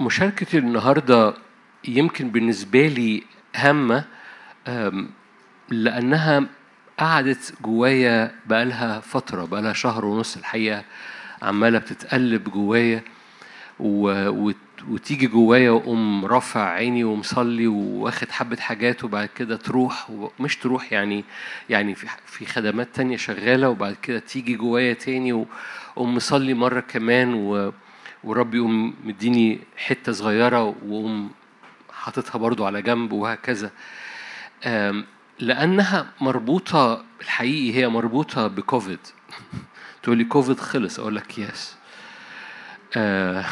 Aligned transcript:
مشاركتي 0.00 0.58
النهاردة 0.58 1.34
يمكن 1.88 2.30
بالنسبة 2.30 2.86
لي 2.86 3.22
هامة 3.54 4.04
لأنها 5.68 6.44
قعدت 6.98 7.54
جوايا 7.62 8.34
بقالها 8.46 9.00
فترة 9.00 9.44
بقالها 9.44 9.72
شهر 9.72 10.04
ونص 10.04 10.36
الحقيقة 10.36 10.84
عمالة 11.42 11.78
بتتقلب 11.78 12.50
جوايا. 12.50 13.02
وتيجي 13.80 15.26
جوايا 15.26 15.70
وأقوم 15.70 16.24
رافع 16.26 16.68
عيني 16.68 17.04
ومصلي 17.04 17.66
واخد 17.66 18.30
حبة 18.30 18.56
حاجات 18.56 19.04
وبعد 19.04 19.28
كده 19.36 19.56
تروح 19.56 20.10
ومش 20.10 20.56
تروح 20.56 20.92
يعني 20.92 21.24
يعني 21.70 21.94
في 22.26 22.46
خدمات 22.46 22.88
تانية 22.94 23.16
شغالة 23.16 23.68
وبعد 23.68 23.96
كده 24.02 24.18
تيجي 24.18 24.54
جوايا 24.56 24.92
تاني 24.92 25.32
واقوم 25.32 26.14
مصلي 26.14 26.54
مرة 26.54 26.80
كمان 26.80 27.34
و 27.34 27.72
ورب 28.26 28.54
يقوم 28.54 28.94
مديني 29.04 29.60
حتة 29.76 30.12
صغيرة 30.12 30.62
وأقوم 30.64 31.30
حاططها 31.92 32.38
برضو 32.38 32.66
على 32.66 32.82
جنب 32.82 33.12
وهكذا. 33.12 33.70
لأنها 35.38 36.12
مربوطة 36.20 37.04
الحقيقي 37.20 37.78
هي 37.78 37.88
مربوطة 37.88 38.46
بكوفيد. 38.46 38.98
تقول 40.02 40.18
لي 40.18 40.24
كوفيد 40.24 40.60
خلص 40.60 40.98
أقول 40.98 41.16
لك 41.16 41.38
يس. 41.38 41.76
آه 42.96 43.44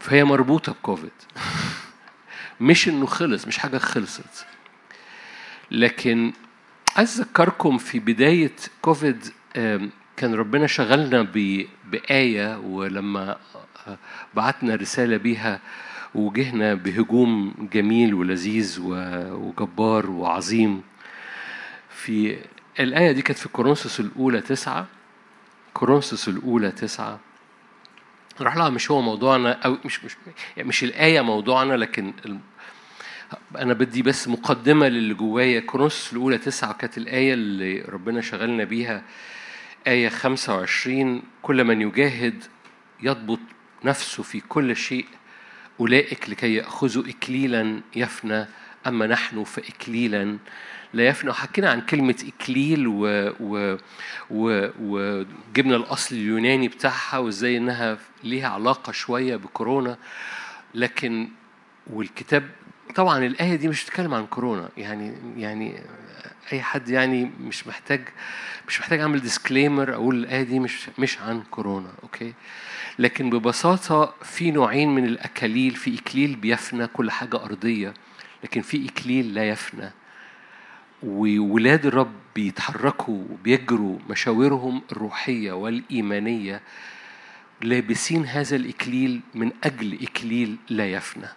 فهي 0.00 0.24
مربوطة 0.24 0.72
بكوفيد. 0.72 1.10
مش 2.60 2.88
إنه 2.88 3.06
خلص 3.06 3.46
مش 3.46 3.58
حاجة 3.58 3.78
خلصت. 3.78 4.46
لكن 5.70 6.32
عايز 6.96 7.20
أذكركم 7.20 7.78
في 7.78 7.98
بداية 7.98 8.52
كوفيد 8.82 9.24
كان 10.16 10.34
ربنا 10.34 10.66
شغلنا 10.66 11.22
بآية 11.84 12.58
ولما 12.58 13.36
بعتنا 14.34 14.74
رسالة 14.74 15.16
بيها 15.16 15.60
وجهنا 16.14 16.74
بهجوم 16.74 17.54
جميل 17.72 18.14
ولذيذ 18.14 18.80
وجبار 19.30 20.10
وعظيم. 20.10 20.82
في 21.90 22.38
الآية 22.80 23.12
دي 23.12 23.22
كانت 23.22 23.38
في 23.38 23.48
كورنثوس 23.48 24.00
الأولى 24.00 24.40
تسعة. 24.40 24.86
كورنثوس 25.74 26.28
الأولى 26.28 26.70
تسعة. 26.70 27.20
راح 28.40 28.56
لها 28.56 28.68
مش 28.68 28.90
هو 28.90 29.00
موضوعنا 29.02 29.52
أو 29.52 29.76
مش 29.84 30.04
مش 30.04 30.16
يعني 30.56 30.68
مش 30.68 30.84
الآية 30.84 31.20
موضوعنا 31.20 31.74
لكن 31.74 32.12
أنا 33.56 33.74
بدي 33.74 34.02
بس 34.02 34.28
مقدمة 34.28 34.88
للي 34.88 35.14
جوايا. 35.14 35.60
كورنثوس 35.60 36.12
الأولى 36.12 36.38
تسعة 36.38 36.72
كانت 36.72 36.98
الآية 36.98 37.34
اللي 37.34 37.80
ربنا 37.80 38.20
شغلنا 38.20 38.64
بيها. 38.64 39.02
آية 39.86 40.08
25 40.08 41.22
كل 41.42 41.64
من 41.64 41.80
يجاهد 41.80 42.44
يضبط 43.02 43.38
نفسه 43.84 44.22
في 44.22 44.40
كل 44.40 44.76
شيء 44.76 45.06
أولئك 45.80 46.30
لكي 46.30 46.54
يأخذوا 46.54 47.04
إكليلا 47.08 47.80
يفنى 47.96 48.46
أما 48.86 49.06
نحن 49.06 49.44
فإكليلا. 49.44 50.38
لا 50.94 51.06
يفنى. 51.06 51.30
وحكينا 51.30 51.70
عن 51.70 51.80
كلمة 51.80 52.32
إكليل 52.40 52.86
و... 52.86 53.32
و... 53.40 53.76
و... 54.30 54.68
وجبنا 54.80 55.76
الأصل 55.76 56.14
اليوناني 56.14 56.68
بتاعها 56.68 57.18
وإزاي 57.18 57.56
إنها 57.56 57.98
ليها 58.24 58.48
علاقة 58.48 58.92
شوية 58.92 59.36
بكورونا. 59.36 59.96
لكن 60.74 61.28
والكتاب 61.86 62.50
طبعا 62.94 63.26
الآية 63.26 63.56
دي 63.56 63.68
مش 63.68 63.84
بتتكلم 63.84 64.14
عن 64.14 64.26
كورونا. 64.26 64.68
يعني 64.76 65.14
يعني 65.36 65.80
أي 66.52 66.62
حد 66.62 66.88
يعني 66.88 67.30
مش 67.40 67.66
محتاج 67.66 68.00
مش 68.68 68.80
محتاج 68.80 69.00
أعمل 69.00 69.20
disclaimer 69.20 69.94
أقول 69.94 70.14
الآية 70.16 70.42
دي 70.42 70.60
مش 70.60 70.88
مش 70.98 71.18
عن 71.18 71.42
كورونا 71.50 71.92
okay؟ 72.02 72.34
لكن 72.98 73.30
ببساطة 73.30 74.14
في 74.22 74.50
نوعين 74.50 74.94
من 74.94 75.04
الأكاليل 75.04 75.74
في 75.74 75.98
إكليل 75.98 76.36
بيفنى 76.36 76.86
كل 76.86 77.10
حاجة 77.10 77.44
أرضية 77.44 77.94
لكن 78.44 78.60
في 78.62 78.88
إكليل 78.88 79.34
لا 79.34 79.48
يفنى. 79.48 79.90
وولاد 81.02 81.86
الرب 81.86 82.12
بيتحركوا 82.34 83.24
وبيجروا 83.30 83.98
مشاويرهم 84.10 84.82
الروحية 84.92 85.52
والإيمانية 85.52 86.60
لابسين 87.62 88.26
هذا 88.26 88.56
الإكليل 88.56 89.20
من 89.34 89.52
أجل 89.64 89.98
إكليل 90.02 90.56
لا 90.68 90.92
يفنى. 90.92 91.28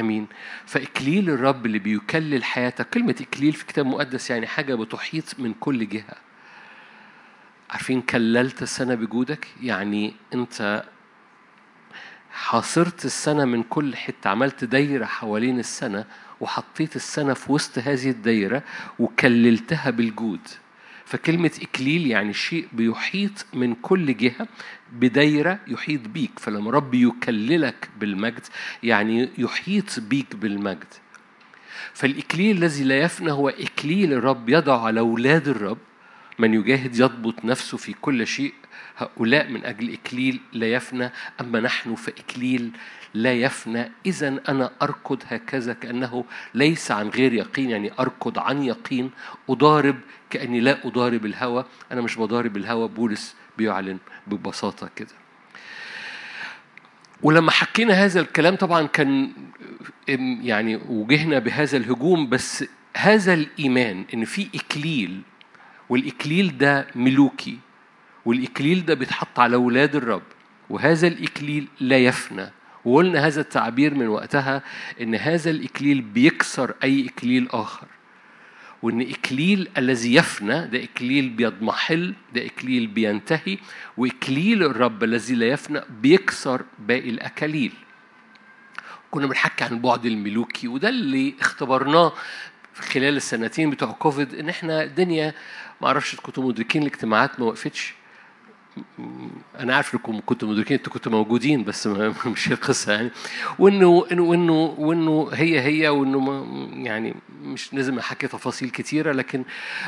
أمين. 0.00 0.26
فإكليل 0.66 1.30
الرب 1.30 1.66
اللي 1.66 1.78
بيكلل 1.78 2.44
حياتك 2.44 2.90
كلمة 2.90 3.14
إكليل 3.20 3.52
في 3.52 3.66
كتاب 3.66 3.86
مقدس 3.86 4.30
يعني 4.30 4.46
حاجة 4.46 4.74
بتحيط 4.74 5.40
من 5.40 5.54
كل 5.60 5.88
جهة. 5.88 6.14
عارفين 7.70 8.02
كللت 8.02 8.62
السنة 8.62 8.94
بجودك؟ 8.94 9.48
يعني 9.62 10.14
أنت 10.34 10.84
حاصرت 12.32 13.04
السنة 13.04 13.44
من 13.44 13.62
كل 13.62 13.96
حتة 13.96 14.30
عملت 14.30 14.64
دايرة 14.64 15.04
حوالين 15.04 15.58
السنة 15.58 16.04
وحطيت 16.40 16.96
السنة 16.96 17.34
في 17.34 17.52
وسط 17.52 17.78
هذه 17.78 18.10
الدايرة 18.10 18.62
وكللتها 18.98 19.90
بالجود. 19.90 20.40
فكلمة 21.04 21.50
إكليل 21.62 22.06
يعني 22.06 22.32
شيء 22.32 22.68
بيحيط 22.72 23.46
من 23.54 23.74
كل 23.74 24.16
جهة 24.16 24.48
بدايرة 24.94 25.58
يحيط 25.66 26.08
بيك. 26.08 26.38
فلما 26.38 26.70
رب 26.70 26.94
يكللك 26.94 27.90
بالمجد 28.00 28.46
يعني 28.82 29.30
يحيط 29.38 30.00
بيك 30.00 30.36
بالمجد. 30.36 30.94
فالإكليل 31.94 32.56
الذي 32.56 32.84
لا 32.84 32.98
يفنى 32.98 33.32
هو 33.32 33.48
إكليل 33.48 34.12
الرب 34.12 34.48
يضع 34.48 34.84
على 34.84 35.00
أولاد 35.00 35.48
الرب. 35.48 35.78
من 36.38 36.54
يجاهد 36.54 36.96
يضبط 36.96 37.44
نفسه 37.44 37.76
في 37.76 37.92
كل 37.92 38.26
شيء. 38.26 38.54
هؤلاء 38.96 39.50
من 39.50 39.64
أجل 39.64 39.92
إكليل 39.92 40.40
لا 40.52 40.72
يفنى. 40.72 41.10
أما 41.40 41.60
نحن 41.60 41.94
فإكليل 41.94 42.70
لا 43.14 43.32
يفنى. 43.32 43.92
إذا 44.06 44.40
أنا 44.48 44.70
أركض 44.82 45.22
هكذا 45.26 45.72
كأنه 45.72 46.24
ليس 46.54 46.90
عن 46.90 47.08
غير 47.08 47.32
يقين. 47.32 47.70
يعني 47.70 47.92
أركض 48.00 48.38
عن 48.38 48.62
يقين. 48.62 49.10
أضارب 49.50 49.96
كأني 50.30 50.60
لا 50.60 50.86
أضارب 50.86 51.26
الهوى. 51.26 51.64
أنا 51.92 52.00
مش 52.00 52.18
بضارب 52.18 52.56
الهوى. 52.56 52.88
بولس 52.88 53.36
بيعلن 53.58 53.98
ببساطة 54.26 54.90
كده. 54.96 55.14
ولما 57.22 57.50
حكينا 57.50 57.94
هذا 57.94 58.20
الكلام 58.20 58.56
طبعا 58.56 58.86
كان 58.86 59.32
يعني 60.42 60.76
وجهنا 60.76 61.38
بهذا 61.38 61.76
الهجوم 61.76 62.28
بس 62.28 62.64
هذا 62.96 63.34
الإيمان 63.34 64.04
إن 64.14 64.24
في 64.24 64.48
إكليل 64.54 65.20
والإكليل 65.88 66.58
ده 66.58 66.86
ملوكي 66.94 67.58
والإكليل 68.24 68.84
ده 68.84 68.94
بيتحط 68.94 69.40
على 69.40 69.56
أولاد 69.56 69.96
الرب 69.96 70.22
وهذا 70.70 71.06
الإكليل 71.06 71.68
لا 71.80 71.98
يفنى. 71.98 72.50
وقلنا 72.84 73.26
هذا 73.26 73.40
التعبير 73.40 73.94
من 73.94 74.08
وقتها 74.08 74.62
إن 75.00 75.14
هذا 75.14 75.50
الإكليل 75.50 76.00
بيكسر 76.00 76.74
أي 76.84 77.06
إكليل 77.08 77.48
آخر. 77.50 77.86
وإن 78.84 79.00
إكليل 79.00 79.68
الذي 79.78 80.14
يفنى 80.14 80.66
ده 80.66 80.82
إكليل 80.84 81.28
بيضمحل 81.28 82.14
ده 82.34 82.46
إكليل 82.46 82.86
بينتهي 82.86 83.58
وإكليل 83.96 84.62
الرب 84.62 85.04
الذي 85.04 85.34
لا 85.34 85.46
يفنى 85.46 85.80
بيكسر 86.02 86.62
باقي 86.78 87.10
الأكاليل. 87.10 87.72
كنا 89.10 89.26
بنحكي 89.26 89.64
عن 89.64 89.72
البعد 89.72 90.06
الملوكي 90.06 90.68
وده 90.68 90.88
اللي 90.88 91.34
اختبرناه 91.40 92.12
خلال 92.74 93.16
السنتين 93.16 93.70
بتوع 93.70 93.92
كوفيد 93.92 94.34
إن 94.34 94.48
إحنا 94.48 94.82
الدنيا 94.82 95.34
ما 95.80 95.86
أعرفش 95.86 96.16
كنتوا 96.16 96.44
مدركين 96.48 96.82
الاجتماعات 96.82 97.40
ما 97.40 97.46
وقفتش. 97.46 97.94
أنا 99.60 99.76
عارف 99.76 99.94
انكم 99.94 100.20
كنتوا 100.26 100.48
مدركين 100.48 100.76
أنتوا 100.76 100.92
كنتوا 100.92 101.12
موجودين 101.12 101.64
بس 101.64 101.86
مش 102.26 102.52
القصة 102.52 102.92
يعني. 102.92 103.10
وانه 103.58 103.88
وانه 103.88 104.74
وإنه 104.78 105.28
هي 105.32 105.60
هي 105.60 105.88
وإنه 105.88 106.20
ما 106.20 106.46
يعني 106.88 107.14
مش 107.42 107.74
لازم 107.74 107.98
أحكي 107.98 108.26
تفاصيل 108.28 108.70
كتيرة 108.70 109.12
لكن 109.12 109.44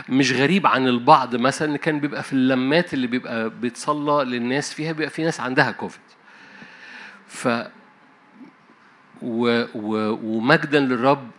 مش 0.09 0.33
غريب 0.33 0.67
عن 0.67 0.89
البعض 0.89 1.37
مثلا 1.37 1.77
كان 1.77 2.01
بيبقى 2.01 2.23
في 2.23 2.33
اللمات 2.33 2.95
اللي 2.95 3.07
بيبقى 3.07 3.51
بيتصلى 3.51 4.25
للناس 4.25 4.73
فيها 4.75 4.93
بيبقى 4.93 5.11
في 5.11 5.25
ناس 5.25 5.41
عندها 5.41 5.71
كوفيد. 5.71 6.01
ف 7.27 7.49
و 9.23 9.65
و 9.75 10.19
ومجدا 10.23 10.81
للرب 10.81 11.31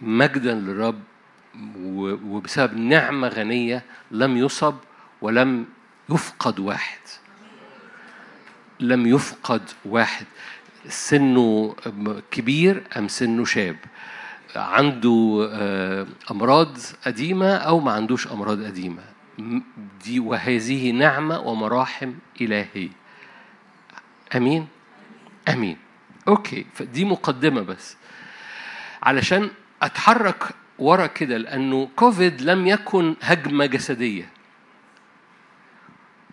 مجدا 0.00 0.54
للرب 0.54 1.00
وبسبب 1.84 2.76
نعمة 2.76 3.28
غنية 3.28 3.82
لم 4.10 4.36
يصب 4.36 4.74
ولم 5.22 5.66
يفقد 6.10 6.60
واحد. 6.60 6.98
لم 8.80 9.06
يفقد 9.06 9.62
واحد. 9.84 10.26
سنه 10.88 11.74
كبير 12.30 12.82
أم 12.96 13.08
سنه 13.08 13.44
شاب؟ 13.44 13.76
عنده 14.56 15.46
أمراض 16.30 16.78
قديمة 17.06 17.54
أو 17.54 17.80
ما 17.80 17.92
عندوش 17.92 18.26
أمراض 18.26 18.64
قديمة؟ 18.64 19.02
دي 20.04 20.20
وهذه 20.20 20.90
نعمة 20.90 21.38
ومراحم 21.40 22.12
إلهية. 22.40 22.88
أمين؟ 24.36 24.68
أمين. 25.48 25.76
أوكي. 26.28 26.66
فدي 26.74 27.04
مقدمة 27.04 27.60
بس. 27.60 27.96
علشان 29.02 29.50
أتحرك 29.82 30.44
ورا 30.78 31.06
كده 31.06 31.36
لأنه 31.36 31.88
كوفيد 31.96 32.42
لم 32.42 32.66
يكن 32.66 33.14
هجمة 33.22 33.66
جسدية. 33.66 34.28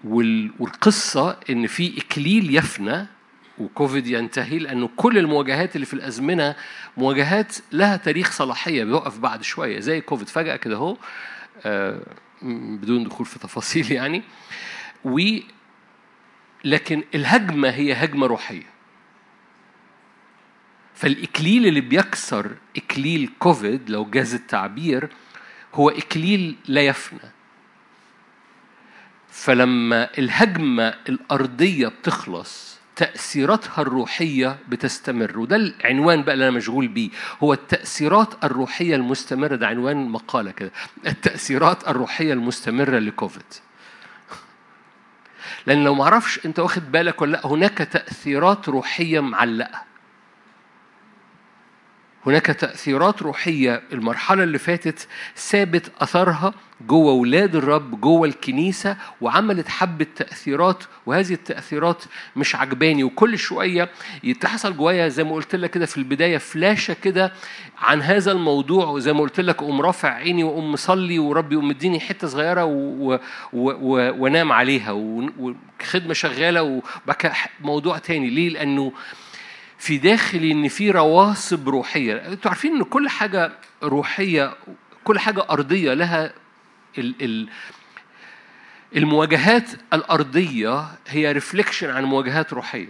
والقصة 0.03 1.39
إن 1.49 1.67
في 1.67 1.97
إكليل 1.97 2.55
يفنى 2.55 3.07
وكوفيد 3.57 4.07
ينتهي 4.07 4.59
لأنه 4.59 4.89
كل 4.95 5.17
المواجهات 5.17 5.75
اللي 5.75 5.85
في 5.85 5.93
الأزمنة 5.93 6.55
مواجهات 6.97 7.55
لها 7.71 7.97
تاريخ 7.97 8.31
صلاحية 8.31 8.83
بيقف 8.83 9.19
بعد 9.19 9.43
شوية 9.43 9.79
زي 9.79 10.01
كوفيد 10.01 10.29
فجأة 10.29 10.55
كده 10.55 10.75
أهو 10.75 10.97
آه، 11.65 12.01
بدون 12.41 13.03
دخول 13.03 13.25
في 13.25 13.39
تفاصيل 13.39 13.91
يعني. 13.91 14.23
و 15.05 15.19
لكن 16.65 17.03
الهجمة 17.15 17.69
هي 17.69 17.93
هجمة 17.93 18.27
روحية. 18.27 18.73
فالإكليل 20.95 21.67
اللي 21.67 21.81
بيكسر 21.81 22.51
إكليل 22.77 23.29
كوفيد 23.39 23.89
لو 23.89 24.05
جاز 24.05 24.33
التعبير 24.33 25.09
هو 25.73 25.89
إكليل 25.89 26.55
لا 26.67 26.81
يفنى. 26.81 27.31
فلما 29.33 30.09
الهجمة 30.17 30.93
الأرضية 31.09 31.87
بتخلص 31.87 32.77
تأثيراتها 32.95 33.81
الروحية 33.81 34.57
بتستمر 34.69 35.39
وده 35.39 35.55
العنوان 35.55 36.23
بقى 36.23 36.33
اللي 36.33 36.47
أنا 36.47 36.57
مشغول 36.57 36.87
بيه. 36.87 37.09
هو 37.43 37.53
التأثيرات 37.53 38.43
الروحية 38.43 38.95
المستمرة 38.95 39.55
ده 39.55 39.67
عنوان 39.67 40.09
مقالة 40.09 40.51
كده. 40.51 40.71
التأثيرات 41.07 41.87
الروحية 41.87 42.33
المستمرة 42.33 42.99
لكوفيد. 42.99 43.43
لأن 45.65 45.83
لو 45.83 45.95
معرفش 45.95 46.45
أنت 46.45 46.59
واخد 46.59 46.91
بالك 46.91 47.21
ولا 47.21 47.47
هناك 47.47 47.77
تأثيرات 47.77 48.69
روحية 48.69 49.19
معلقة. 49.19 49.83
هناك 52.25 52.45
تأثيرات 52.45 53.21
روحية 53.21 53.83
المرحلة 53.93 54.43
اللي 54.43 54.57
فاتت 54.57 55.07
ثابت 55.37 55.91
أثرها 56.01 56.53
جوه 56.87 57.13
ولاد 57.13 57.55
الرب 57.55 58.01
جوه 58.01 58.27
الكنيسة 58.27 58.97
وعملت 59.21 59.67
حبة 59.69 60.05
تأثيرات 60.15 60.83
وهذه 61.05 61.33
التأثيرات 61.33 62.03
مش 62.35 62.55
عجباني. 62.55 63.03
وكل 63.03 63.37
شوية 63.37 63.89
يتحصل 64.23 64.77
جوايا 64.77 65.07
زي 65.07 65.23
ما 65.23 65.33
قلت 65.33 65.55
لك 65.55 65.69
كده 65.71 65.85
في 65.85 65.97
البداية 65.97 66.37
فلاشة 66.37 66.95
كده 67.03 67.33
عن 67.77 68.01
هذا 68.01 68.31
الموضوع. 68.31 68.85
وزي 68.87 69.13
ما 69.13 69.19
قلت 69.19 69.39
لك 69.39 69.55
أقوم 69.55 69.81
رافع 69.81 70.09
عيني 70.09 70.43
وأقوم 70.43 70.71
مصلي 70.71 71.19
وربي 71.19 71.55
يقوم 71.55 71.67
مديني 71.67 71.99
حتة 71.99 72.27
صغيرة 72.27 72.65
وأنام 73.53 74.51
عليها. 74.51 74.91
وخدمة 74.91 76.13
شغالة 76.13 76.63
وبقى 76.63 77.33
موضوع 77.61 77.97
تاني. 77.97 78.29
ليه؟ 78.29 78.49
لأنه 78.49 78.91
في 79.83 79.97
داخلي 79.97 80.51
إن 80.51 80.67
في 80.67 80.91
رواسب 80.91 81.69
روحية. 81.69 82.15
أنتوا 82.15 82.51
عارفين 82.51 82.75
إن 82.75 82.83
كل 82.83 83.09
حاجة 83.09 83.51
روحية 83.83 84.55
كل 85.03 85.19
حاجة 85.19 85.45
أرضية 85.49 85.93
لها 85.93 86.33
ال 86.97 87.15
ال 87.21 87.49
المواجهات 88.95 89.69
الأرضية 89.93 90.87
هي 91.07 91.31
reflection 91.31 91.89
عن 91.89 92.03
مواجهات 92.03 92.53
روحية. 92.53 92.89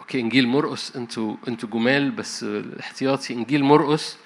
okay 0.00 0.20
إنجيل 0.20 0.48
مرقس 0.48 0.96
أنتوا 0.96 1.36
أنتوا 1.48 1.68
جمال 1.68 2.10
بس 2.10 2.46
احتياطي. 2.80 3.34
إنجيل 3.34 3.64
مرقس 3.64 4.18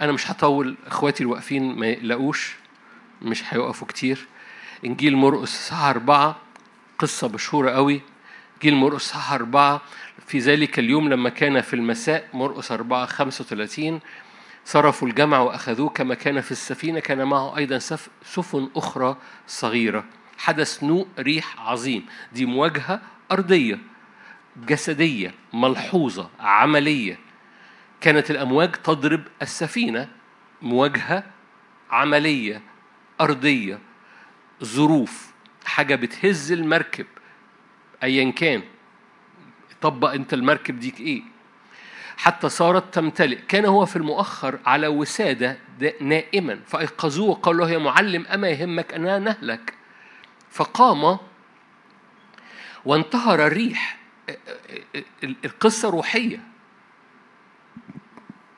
أنا 0.00 0.12
مش 0.12 0.30
هطول 0.30 0.76
إخواتي 0.86 1.22
الواقفين 1.22 1.76
ما 1.76 1.86
يقلقوش 1.86 2.56
مش 3.22 3.42
هيوقفوا 3.48 3.86
كتير. 3.86 4.26
إنجيل 4.84 5.16
مرقس 5.16 5.68
صحاح 5.68 5.90
أربعة 5.90 6.36
قصة 6.98 7.28
مشهورة 7.28 7.70
قوي. 7.70 8.00
جيل 8.62 8.74
مرقس 8.74 9.16
أربعة. 9.32 9.82
في 10.26 10.38
ذلك 10.38 10.78
اليوم 10.78 11.08
لما 11.08 11.28
كان 11.28 11.60
في 11.60 11.74
المساء 11.74 12.28
مرقس 12.32 12.72
أربعة 12.72 13.06
خمسة 13.06 13.42
وثلاثين 13.44 14.00
صرفوا 14.64 15.08
الجمع 15.08 15.38
وأخذوه 15.38 15.88
كما 15.88 16.14
كان 16.14 16.40
في 16.40 16.52
السفينة. 16.52 17.00
كان 17.00 17.24
معه 17.24 17.56
أيضا 17.56 17.78
سفن 18.22 18.70
أخرى 18.76 19.16
صغيرة. 19.46 20.04
حدث 20.38 20.84
نوء 20.84 21.06
ريح 21.18 21.60
عظيم. 21.60 22.06
دي 22.32 22.46
مواجهة 22.46 23.00
أرضية 23.32 23.78
جسدية 24.66 25.34
ملحوظة 25.52 26.30
عملية. 26.40 27.18
كانت 28.00 28.30
الأمواج 28.30 28.72
تضرب 28.72 29.22
السفينة. 29.42 30.08
مواجهة 30.62 31.24
عملية 31.90 32.62
أرضية 33.20 33.78
ظروف. 34.64 35.32
حاجة 35.64 35.94
بتهز 35.94 36.52
المركب. 36.52 37.06
ايا 38.02 38.30
كان. 38.30 38.62
طبق 39.80 40.12
أنت 40.12 40.34
المركب 40.34 40.80
ديك 40.80 41.00
إيه. 41.00 41.22
حتى 42.16 42.48
صارت 42.48 42.94
تمتلئ. 42.94 43.38
كان 43.48 43.64
هو 43.64 43.86
في 43.86 43.96
المؤخر 43.96 44.58
على 44.66 44.86
وسادة 44.86 45.58
نائما. 46.00 46.60
فأيقظوه 46.66 47.28
وقالوا 47.28 47.66
له 47.66 47.72
يا 47.72 47.78
معلم 47.78 48.26
أما 48.26 48.48
يهمك 48.48 48.94
أننا 48.94 49.18
نهلك؟ 49.18 49.74
فقام 50.50 51.18
وانتهر 52.84 53.46
الريح. 53.46 53.98
القصة 55.44 55.90
روحية. 55.90 56.38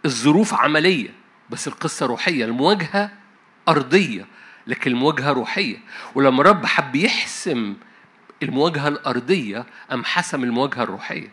الظروف 0.05 0.55
عملية 0.55 1.11
بس 1.51 1.69
القصة 1.69 2.07
روحية. 2.07 2.45
المواجهة 2.45 3.11
أرضية 3.69 4.27
لكن 4.67 4.91
المواجهة 4.91 5.33
روحية. 5.33 5.77
ولما 6.15 6.43
رب 6.43 6.67
حب 6.67 6.97
يحسم 6.97 7.77
المواجهة 8.43 8.89
الأرضية 8.89 9.67
أم 9.93 10.05
حسم 10.05 10.45
المواجهة 10.45 10.83
الروحية؟ 10.83 11.31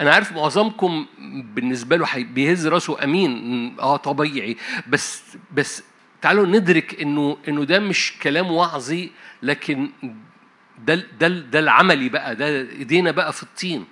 أنا 0.00 0.14
عارف 0.14 0.32
معظمكم 0.32 1.06
بالنسبة 1.54 1.96
له 1.96 2.06
بيهز 2.22 2.66
راسه 2.66 3.04
أمين 3.04 3.76
أه 3.80 3.96
طبيعي 3.96 4.56
بس 4.86 5.22
بس 5.54 5.82
تعالوا 6.22 6.46
ندرك 6.46 7.00
إنه 7.00 7.36
إنه 7.48 7.64
ده 7.64 7.80
مش 7.80 8.14
كلام 8.22 8.50
وعظي 8.50 9.10
لكن 9.42 9.90
ده 10.86 10.94
ده 10.94 11.28
ده 11.28 11.58
العملي 11.58 12.08
بقى 12.08 12.36
ده 12.36 12.46
إيدينا 12.60 13.10
بقى 13.10 13.32
في 13.32 13.42
الطين. 13.42 13.84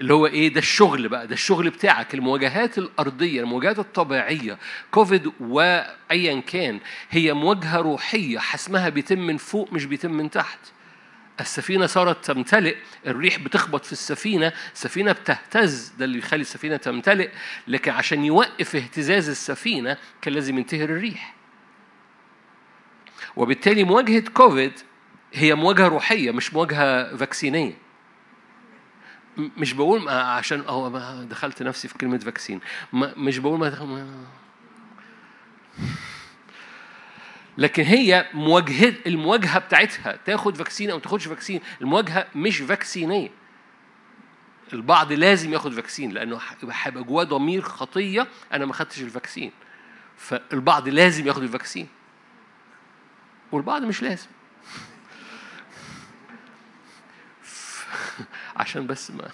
اللي 0.00 0.14
هو 0.14 0.26
إيه 0.26 0.48
ده 0.48 0.58
الشغل 0.58 1.08
بقى 1.08 1.26
ده 1.26 1.34
الشغل 1.34 1.70
بتاعك. 1.70 2.14
المواجهات 2.14 2.78
الأرضية 2.78 3.40
المواجهات 3.40 3.78
الطبيعية 3.78 4.58
كوفيد 4.90 5.32
وايا 5.40 6.40
كان 6.40 6.80
هي 7.10 7.32
مواجهة 7.32 7.76
روحية 7.76 8.38
حسمها 8.38 8.88
بيتم 8.88 9.18
من 9.18 9.36
فوق 9.36 9.72
مش 9.72 9.84
بيتم 9.84 10.12
من 10.12 10.30
تحت. 10.30 10.58
السفينة 11.40 11.86
صارت 11.86 12.24
تمتلئ 12.24 12.76
الريح 13.06 13.38
بتخبط 13.38 13.84
في 13.84 13.92
السفينة 13.92 14.52
السفينة 14.72 15.12
بتهتز 15.12 15.92
ده 15.98 16.04
اللي 16.04 16.18
يخلي 16.18 16.40
السفينة 16.40 16.76
تمتلئ 16.76 17.30
لكن 17.68 17.90
عشان 17.90 18.24
يوقف 18.24 18.76
اهتزاز 18.76 19.28
السفينة 19.28 19.96
كان 20.22 20.34
لازم 20.34 20.58
ينتهر 20.58 20.88
الريح. 20.88 21.34
وبالتالي 23.36 23.84
مواجهة 23.84 24.20
كوفيد 24.34 24.72
هي 25.34 25.54
مواجهة 25.54 25.88
روحية 25.88 26.30
مش 26.30 26.54
مواجهة 26.54 27.16
vaccine 27.16 27.64
ية. 27.64 27.85
مش 29.38 29.72
بقول 29.72 30.08
عشان 30.08 30.64
هو 30.68 30.88
دخلت 31.24 31.62
نفسي 31.62 31.88
في 31.88 31.94
كلمة 31.98 32.18
vaccine 32.18 32.60
مش 32.92 33.38
بقول 33.38 33.58
ما 33.58 33.68
دخل 33.68 34.06
لكن 37.58 37.82
هي 37.82 38.26
مواجهة 38.34 38.94
المواجهة 39.06 39.58
بتاعتها. 39.58 40.18
تاخد 40.24 40.56
vaccine 40.56 40.90
أو 40.90 40.98
تاخدش 40.98 41.28
vaccine 41.28 41.60
المواجهة 41.80 42.26
مش 42.34 42.58
vaccine 42.58 43.14
ية 43.14 43.30
البعض 44.72 45.12
لازم 45.12 45.52
ياخد 45.52 45.72
vaccine 45.72 46.10
لأنه 46.12 46.38
هيبقى 46.70 47.04
جواه 47.04 47.24
ضمير 47.24 47.62
خطية. 47.62 48.26
أنا 48.52 48.66
ما 48.66 48.72
خدتش 48.72 49.00
ال 49.00 49.06
vaccine 49.06 49.52
فالبعض 50.16 50.88
لازم 50.88 51.26
ياخد 51.26 51.42
ال 51.42 51.48
vaccine 51.48 51.88
والبعض 53.52 53.82
مش 53.82 54.02
لازم. 54.02 54.28
عشان 58.56 58.86
بس 58.86 59.10
ما. 59.10 59.28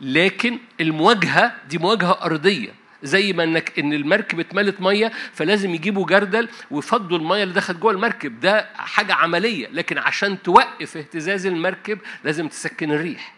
لكن 0.00 0.58
المواجهة 0.80 1.52
دي 1.68 1.78
مواجهة 1.78 2.18
أرضية. 2.22 2.80
زي 3.02 3.32
ما 3.32 3.44
انك 3.44 3.78
إن 3.78 3.92
المركب 3.92 4.40
اتملت 4.40 4.80
مية 4.80 5.12
فلازم 5.32 5.74
يجيبوا 5.74 6.06
جردل 6.06 6.48
ويفضوا 6.70 7.18
المية 7.18 7.42
اللي 7.42 7.54
دخلت 7.54 7.78
جوه 7.78 7.92
المركب. 7.92 8.40
ده 8.40 8.68
حاجة 8.74 9.14
عملية. 9.14 9.68
لكن 9.68 9.98
عشان 9.98 10.42
توقف 10.42 10.96
اهتزاز 10.96 11.46
المركب 11.46 11.98
لازم 12.24 12.48
تسكن 12.48 12.92
الريح. 12.92 13.34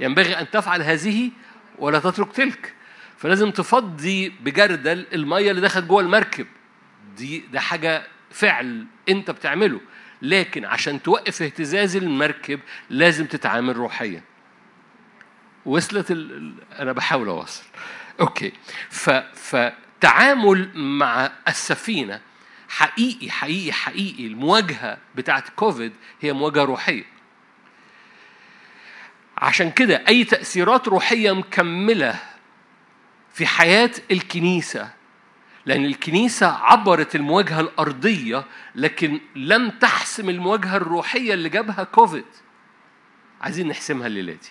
ينبغي 0.00 0.40
أن 0.40 0.50
تفعل 0.50 0.82
هذه 0.82 1.30
ولا 1.78 1.98
تترك 1.98 2.32
تلك. 2.32 2.74
فلازم 3.16 3.50
تفضي 3.50 4.28
بجردل 4.28 5.06
المية 5.12 5.50
اللي 5.50 5.62
دخلت 5.62 5.84
جوه 5.84 6.00
المركب. 6.02 6.46
دي 7.16 7.44
ده 7.52 7.60
حاجة 7.60 8.02
فعل 8.30 8.86
أنت 9.08 9.30
بتعمله. 9.30 9.80
لكن 10.22 10.64
عشان 10.64 11.02
توقف 11.02 11.42
اهتزاز 11.42 11.96
المركب 11.96 12.60
لازم 12.90 13.26
تتعامل 13.26 13.76
روحيا. 13.76 14.22
وصلت 15.66 16.10
ال... 16.10 16.54
أنا 16.78 16.92
بحاول 16.92 17.28
اوصل 17.28 17.64
أوكي. 18.20 18.52
ف... 18.90 19.10
فتعامل 19.34 20.70
مع 20.74 21.32
السفينة 21.48 22.20
حقيقي 22.68 23.30
حقيقي 23.30 23.72
حقيقي 23.72 24.26
المواجهة 24.26 24.98
بتاعت 25.14 25.48
كوفيد 25.48 25.92
هي 26.20 26.32
مواجهة 26.32 26.64
روحية. 26.64 27.04
عشان 29.38 29.70
كده 29.70 30.04
أي 30.08 30.24
تأثيرات 30.24 30.88
روحية 30.88 31.32
مكملة 31.32 32.20
في 33.32 33.46
حياة 33.46 33.90
الكنيسة 34.10 34.90
لأن 35.68 35.84
الكنيسة 35.84 36.46
عبرت 36.46 37.14
المواجهة 37.14 37.60
الأرضية 37.60 38.44
لكن 38.74 39.20
لم 39.36 39.70
تحسم 39.70 40.28
المواجهة 40.28 40.76
الروحية 40.76 41.34
اللي 41.34 41.48
جابها 41.48 41.84
كوفيد. 41.84 42.24
عايزين 43.40 43.68
نحسمها 43.68 44.06
الليلة 44.06 44.32
دي. 44.32 44.48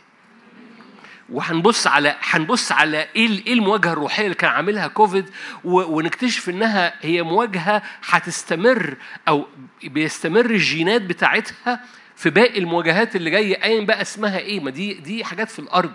وهنبص 1.30 1.88
على 1.88 2.16
هنبص 2.22 2.72
على 2.72 3.08
إيه 3.16 3.30
إيه 3.48 3.54
المواجهة 3.54 3.94
الروحية 3.94 4.24
اللي 4.24 4.36
كان 4.36 4.50
عاملها 4.52 4.88
كوفيد 4.88 5.30
ونكتشف 5.64 6.50
إنها 6.50 6.94
هي 7.02 7.24
مواجهة 7.24 7.82
هتستمر 8.10 8.98
أو 9.28 9.48
بيستمر 9.84 10.46
الجينات 10.46 11.02
بتاعتها 11.02 11.82
في 12.16 12.30
باقي 12.30 12.60
المواجهات 12.60 13.16
اللي 13.16 13.30
جاية 13.30 13.64
ايا 13.64 13.86
بقى 13.86 14.02
اسمها 14.02 14.40
إيه. 14.40 14.60
ما 14.60 14.72
دي 14.72 14.94
دي 14.94 15.24
حاجات 15.24 15.50
في 15.52 15.60
الأرض. 15.60 15.94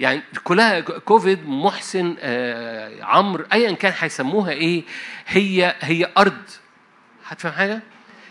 يعني 0.00 0.22
كلها 0.44 0.80
كوفيد 0.80 1.48
محسن 1.48 2.16
آه 2.20 3.04
عمرو 3.04 3.44
ايا 3.52 3.72
كان 3.72 3.92
هيسموها 3.98 4.50
إيه 4.50 4.84
هي 5.26 5.74
هي 5.80 6.12
أرض. 6.18 6.42
هتفهم 7.26 7.52
حاجة؟ 7.52 7.82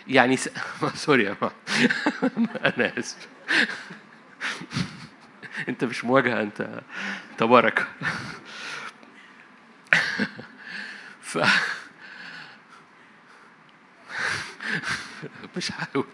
يعني 0.07 0.37
س... 0.37 0.49
سوري 1.05 1.23
يا 1.23 1.35
أنا 2.65 2.99
آسف. 2.99 3.27
أنت 5.69 5.83
مش 5.83 6.05
مواجهة 6.05 6.41
أنت 6.41 6.81
تبارك. 7.37 7.87
ف 11.21 11.37
مش 15.57 15.71
حاول 15.71 16.05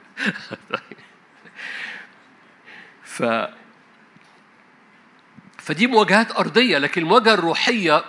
ف 3.04 3.24
فدي 5.66 5.88
مواجهات 5.88 6.32
أرضية 6.32 6.78
لكن 6.78 7.02
المواجهة 7.02 7.34
الروحية 7.34 8.04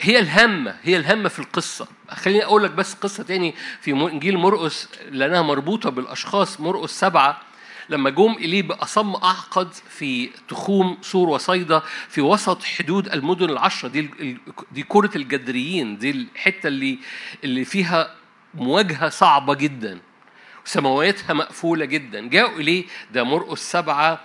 هي 0.00 0.18
الهامة 0.18 0.76
هي 0.82 0.96
الهامة 0.96 1.28
في 1.28 1.38
القصة. 1.38 1.86
خليني 2.10 2.44
أقول 2.44 2.64
لك 2.64 2.70
بس 2.70 2.94
قصة 2.94 3.22
تاني 3.22 3.54
في 3.80 3.90
إنجيل 3.90 4.38
مرقس 4.38 4.88
لأنها 5.10 5.42
مربوطة 5.42 5.90
بالأشخاص 5.90 6.60
مرقس 6.60 6.90
سبعة 7.00 7.40
لما 7.88 8.10
جم 8.10 8.32
إليه 8.32 8.62
بأصم 8.62 9.14
أعقد 9.14 9.72
في 9.72 10.30
تخوم 10.48 10.98
سور 11.02 11.28
وصيدا 11.28 11.82
في 12.08 12.20
وسط 12.20 12.62
حدود 12.62 13.08
المدن 13.08 13.50
العشرة. 13.50 13.88
دي 13.88 14.10
دي 14.72 14.82
كرة 14.82 15.10
الجدريين 15.16 15.98
دي 15.98 16.10
الحتة 16.10 16.66
اللي 16.66 16.98
اللي 17.44 17.64
فيها 17.64 18.14
مواجهة 18.54 19.08
صعبة 19.08 19.54
جدا 19.54 19.98
سماواتها 20.64 21.32
مقفولة 21.34 21.84
جدا. 21.84 22.28
جاءوا 22.28 22.58
إليه 22.58 22.84
ده 23.12 23.24
مرقس 23.24 23.72
سبعة 23.72 24.20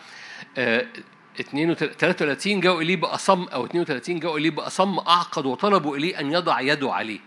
33 1.42 2.60
جاءوا 2.60 2.82
إليه 2.82 2.96
بأصم 2.96 3.44
أو 3.44 3.65
32 3.65 4.20
جاءوا 4.20 4.38
إليه 4.38 4.51
بأصم 4.51 5.00
أعقد 5.00 5.46
وطلبوا 5.46 5.98
إليه 5.98 6.20
أن 6.20 6.32
يضع 6.32 6.62
يده 6.62 6.94
عليه. 6.94 7.20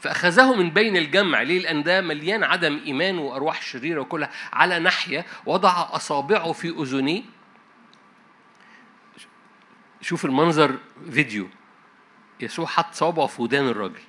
فأخذه 0.00 0.54
من 0.54 0.70
بين 0.70 0.96
الجمع 0.96 1.42
ليه؟ 1.42 1.58
لأن 1.58 1.82
ده 1.82 2.00
مليان 2.00 2.44
عدم 2.44 2.80
إيمان 2.86 3.18
وأرواح 3.18 3.62
شريرة 3.62 4.00
وكلها 4.00 4.30
على 4.52 4.78
ناحية 4.78 5.26
وضع 5.46 5.88
أصابعه 5.90 6.52
في 6.52 6.68
أذنيه. 6.68 7.22
شوف 10.00 10.24
المنظر 10.24 10.78
فيديو. 11.10 11.48
يسوع 12.40 12.66
حط 12.66 12.94
صوابعه 12.94 13.26
في 13.26 13.42
ودان 13.42 13.68
الراجل. 13.68 14.00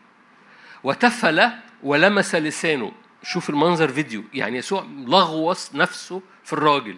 وتفل 0.83 1.50
ولمس 1.83 2.35
لسانه. 2.35 2.91
شوف 3.23 3.50
المنظر 3.50 3.88
فيديو. 3.88 4.23
يعني 4.33 4.57
يسوع 4.57 4.85
لغوص 5.05 5.75
نفسه 5.75 6.21
في 6.43 6.53
الراجل. 6.53 6.97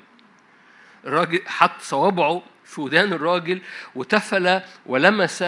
الراجل 1.05 1.41
حط 1.47 1.81
صوابعه 1.81 2.43
في 2.63 2.81
ودان 2.81 3.13
الراجل 3.13 3.62
وتفل 3.95 4.62
ولمس 4.85 5.43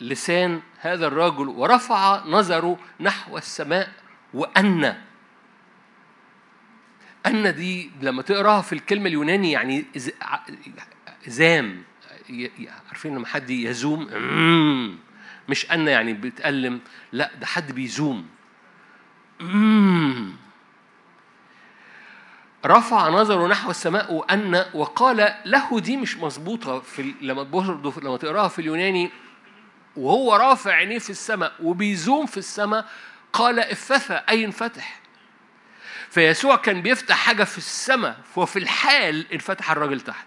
لسان 0.00 0.60
هذا 0.78 1.06
الرجل 1.06 1.48
ورفع 1.48 2.26
نظره 2.26 2.78
نحو 3.00 3.38
السماء 3.38 3.92
وأن. 4.34 4.96
أن 7.26 7.54
دي 7.54 7.90
لما 8.02 8.22
تقراها 8.22 8.62
في 8.62 8.72
الكلمة 8.72 9.06
اليوناني 9.06 9.52
يعني 9.52 9.84
زام. 11.26 11.82
عارفين 12.88 13.14
لما 13.14 13.26
حد 13.26 13.50
يزوم؟ 13.50 14.08
مش 15.48 15.70
أن 15.72 15.88
يعني 15.88 16.12
بيتألم 16.12 16.80
لا 17.12 17.30
ده 17.40 17.46
حد 17.46 17.72
بيزوم. 17.72 18.26
رفع 22.66 23.08
نظره 23.08 23.46
نحو 23.46 23.70
السماء 23.70 24.12
وأن 24.12 24.64
وقال 24.74 25.34
له 25.44 25.80
دي 25.80 25.96
مش 25.96 26.16
مظبوطة 26.16 26.80
في 26.80 27.14
لما 27.20 27.42
برضه 27.42 27.94
لما 28.02 28.16
تقراها 28.16 28.48
في 28.48 28.58
اليوناني 28.58 29.10
وهو 29.96 30.34
رافع 30.36 30.72
عينيه 30.72 30.98
في 30.98 31.10
السماء 31.10 31.52
وبيزوم 31.62 32.26
في 32.26 32.36
السماء 32.36 32.86
قال 33.32 33.60
افثى 33.60 34.20
أي 34.28 34.44
انفتح. 34.44 35.00
فيسوع 36.10 36.56
كان 36.56 36.82
بيفتح 36.82 37.16
حاجة 37.16 37.44
في 37.44 37.58
السماء 37.58 38.16
وفي 38.36 38.58
الحال 38.58 39.32
انفتح 39.32 39.70
الراجل 39.70 40.00
تحت. 40.00 40.26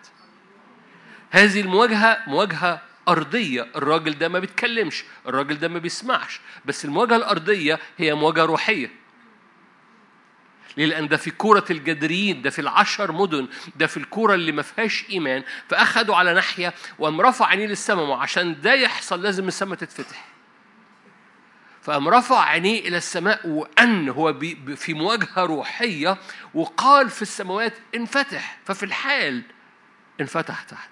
هذه 1.31 1.61
المواجهة 1.61 2.17
مواجهة 2.27 2.81
أرضية. 3.07 3.67
الراجل 3.75 4.17
ده 4.17 4.29
ما 4.29 4.39
بيتكلمش 4.39 5.03
الراجل 5.27 5.59
ده 5.59 5.67
ما 5.67 5.79
بيسمعش 5.79 6.39
بس 6.65 6.85
المواجهة 6.85 7.15
الأرضية 7.15 7.79
هي 7.97 8.13
مواجهة 8.13 8.45
روحية. 8.45 9.04
ليه؟ 10.77 10.85
لأن 10.85 11.07
ده 11.07 11.17
في 11.17 11.31
كورة 11.31 11.65
الجدريين 11.69 12.41
ده 12.41 12.49
في 12.49 12.59
العشر 12.59 13.11
مدن 13.11 13.47
ده 13.75 13.87
في 13.87 13.97
الكورة 13.97 14.33
اللي 14.33 14.51
ما 14.51 14.61
فيهاش 14.61 15.05
إيمان 15.09 15.43
فأخدوا 15.69 16.15
على 16.15 16.33
ناحية 16.33 16.73
وقام 16.99 17.21
رفع 17.21 17.45
عينيه 17.45 17.65
للسماء 17.67 18.05
وعشان 18.05 18.61
ده 18.61 18.73
يحصل 18.73 19.21
لازم 19.21 19.47
السماء 19.47 19.77
تتفتح 19.77 20.25
فقام 21.81 22.09
رفع 22.09 22.39
عينيه 22.43 22.79
إلى 22.87 22.97
السماء 22.97 23.47
وأن 23.47 24.09
هو 24.09 24.39
في 24.75 24.93
مواجهة 24.93 25.43
روحية 25.45 26.17
وقال 26.53 27.09
في 27.09 27.21
السماوات 27.21 27.73
انفتح 27.95 28.57
ففي 28.65 28.83
الحال 28.83 29.41
انفتح 30.21 30.61
تحت 30.63 30.89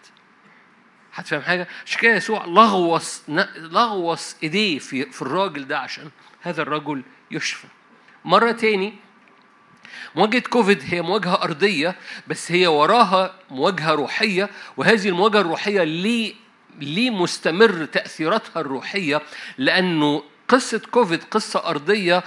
هتفهم 1.14 1.42
حاجة؟ 1.42 1.68
عشان 1.86 2.02
كده 2.02 2.16
يسوع 2.16 2.46
لغوص 2.46 3.22
لغوص 3.58 4.36
إيديه 4.44 4.80
في 4.80 5.06
في 5.12 5.22
الراجل 5.22 5.68
ده 5.68 5.80
عشان 5.80 6.10
هذا 6.42 6.62
الرجل 6.62 7.04
يشفى. 7.32 7.68
مرة 8.26 8.52
تاني 8.52 8.94
مواجهة 10.16 10.40
كوفيد 10.42 10.82
هي 10.86 11.02
مواجهة 11.02 11.44
أرضية 11.44 11.96
بس 12.28 12.52
هي 12.52 12.68
وراها 12.68 13.36
مواجهة 13.52 13.92
روحية 13.92 14.50
وهذه 14.78 15.10
المواجهة 15.10 15.42
الروحية 15.42 15.84
ليه 15.84 16.34
ليه 16.80 17.10
مستمر 17.10 17.86
تأثيراتها 17.86 18.62
الروحية 18.62 19.22
لأنه 19.58 20.24
قصة 20.48 20.82
كوفيد 20.92 21.24
قصة 21.24 21.60
أرضية 21.70 22.24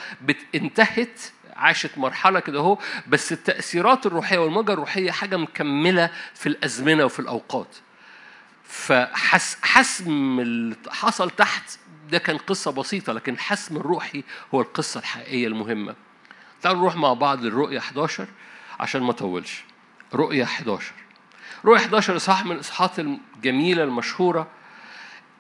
انتهت 0.55 1.21
عاشت 1.57 1.99
مرحلة 1.99 2.41
كده 2.41 2.59
أهو 2.61 2.79
بس 3.09 3.33
التأثيرات 3.33 4.07
الروحية 4.07 4.39
والمواجهة 4.39 4.73
الروحية 4.73 5.11
حاجة 5.11 5.37
مكملة 5.37 6.11
في 6.35 6.49
الأزمنة 6.49 7.05
وفي 7.05 7.19
الأوقات. 7.21 7.77
فحسم 8.65 10.41
اللي 10.41 10.77
حصل 10.89 11.31
تحت 11.31 11.79
ده 12.11 12.19
كان 12.19 12.39
قصة 12.39 12.71
بسيطة 12.71 13.13
لكن 13.13 13.33
الحسم 13.33 13.77
الروحي 13.77 14.23
هو 14.55 14.61
القصة 14.61 15.01
الحقيقية 15.01 15.47
المهمة. 15.47 15.95
تعالوا 16.63 16.81
نروح 16.81 16.97
مع 16.97 17.13
بعض 17.13 17.43
للرؤية 17.45 17.79
11 17.79 18.29
عشان 18.81 19.03
ما 19.03 19.11
اطولش 19.11 19.65
رؤية 20.15 20.45
11 20.45 20.93
رؤية 21.65 21.77
11 21.79 22.17
إصحاح 22.17 22.45
من 22.45 22.53
الإصحاحات 22.53 22.99
الجميلة 22.99 23.85
المشهورة 23.85 24.51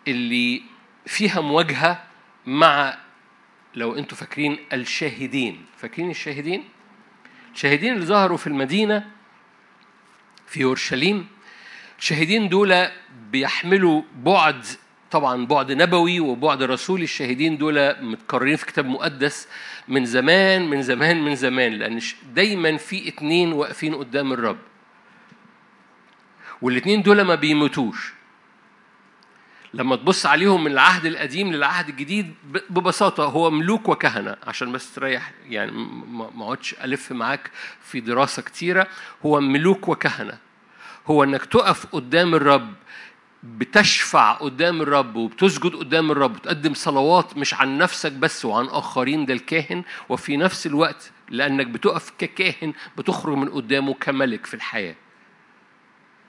اللي 0.09 0.63
فيها 1.07 1.41
مواجهة 1.41 2.05
مع 2.47 2.99
لو 3.75 3.99
أنتوا 3.99 4.17
فاكرين 4.19 4.59
الشاهدين. 4.73 5.67
فاكرين 5.77 6.11
الشاهدين؟ 6.11 6.65
الشاهدين 7.55 7.95
اللي 7.95 8.07
ظهروا 8.07 8.37
في 8.37 8.47
المدينة 8.47 9.11
في 10.47 10.65
أورشليم. 10.65 11.27
الشاهدين 11.99 12.49
دول 12.49 12.87
بيحملوا 13.31 14.03
بعد 14.17 14.67
طبعا 15.11 15.47
بعد 15.47 15.73
نبوي 15.73 16.21
وبعد 16.21 16.63
رسولي 16.63 17.05
الشاهدين 17.05 17.59
دول 17.59 18.05
متكررين 18.05 18.57
في 18.57 18.67
كتاب 18.67 18.87
مقدس 18.87 19.49
من 19.89 20.07
زمان 20.07 20.71
من 20.71 20.83
زمان 20.83 21.25
من 21.25 21.35
زمان 21.35 21.73
لأن 21.73 22.01
دايما 22.35 22.77
في 22.77 23.09
اتنين 23.09 23.53
واقفين 23.53 23.95
قدام 23.95 24.33
الرب. 24.33 24.59
والاتنين 26.63 27.03
دول 27.03 27.21
ما 27.21 27.35
بيموتوش. 27.35 28.13
لما 29.75 29.97
تبص 29.97 30.27
عليهم 30.27 30.65
من 30.65 30.73
العهد 30.73 31.07
القديم 31.07 31.53
للعهد 31.53 31.89
الجديد 31.89 32.35
ببساطة 32.71 33.25
هو 33.25 33.51
ملوك 33.51 33.89
وكهنة. 33.89 34.37
عشان 34.47 34.73
بس 34.73 34.95
تريح 34.95 35.33
يعني 35.49 35.73
ما 36.35 36.45
اقعدش 36.45 36.75
ألف 36.85 37.13
معاك 37.13 37.51
في 37.83 38.01
دراسة 38.01 38.43
كتيرة. 38.43 38.87
هو 39.27 39.41
ملوك 39.41 39.89
وكهنة. 39.89 40.39
هو 41.07 41.25
إنك 41.25 41.45
تقف 41.45 41.87
قدام 41.87 42.35
الرب 42.35 42.75
بتشفع 43.47 44.33
قدام 44.33 44.83
الرب 44.83 45.17
وبتسجد 45.17 45.75
قدام 45.75 46.11
الرب 46.11 46.35
وتقدم 46.37 46.75
صلوات 46.75 47.37
مش 47.37 47.55
عن 47.55 47.79
نفسك 47.79 48.13
بس 48.13 48.45
وعن 48.45 48.67
آخرين 48.67 49.27
ده 49.27 49.35
الكاهن. 49.35 49.83
وفي 50.09 50.37
نفس 50.37 50.67
الوقت 50.67 51.11
لأنك 51.29 51.67
بتقف 51.67 52.13
ككاهن 52.19 52.73
بتخرج 52.99 53.37
من 53.37 53.49
قدامه 53.49 53.95
كملك 53.95 54.47
في 54.47 54.55
الحياة. 54.55 54.95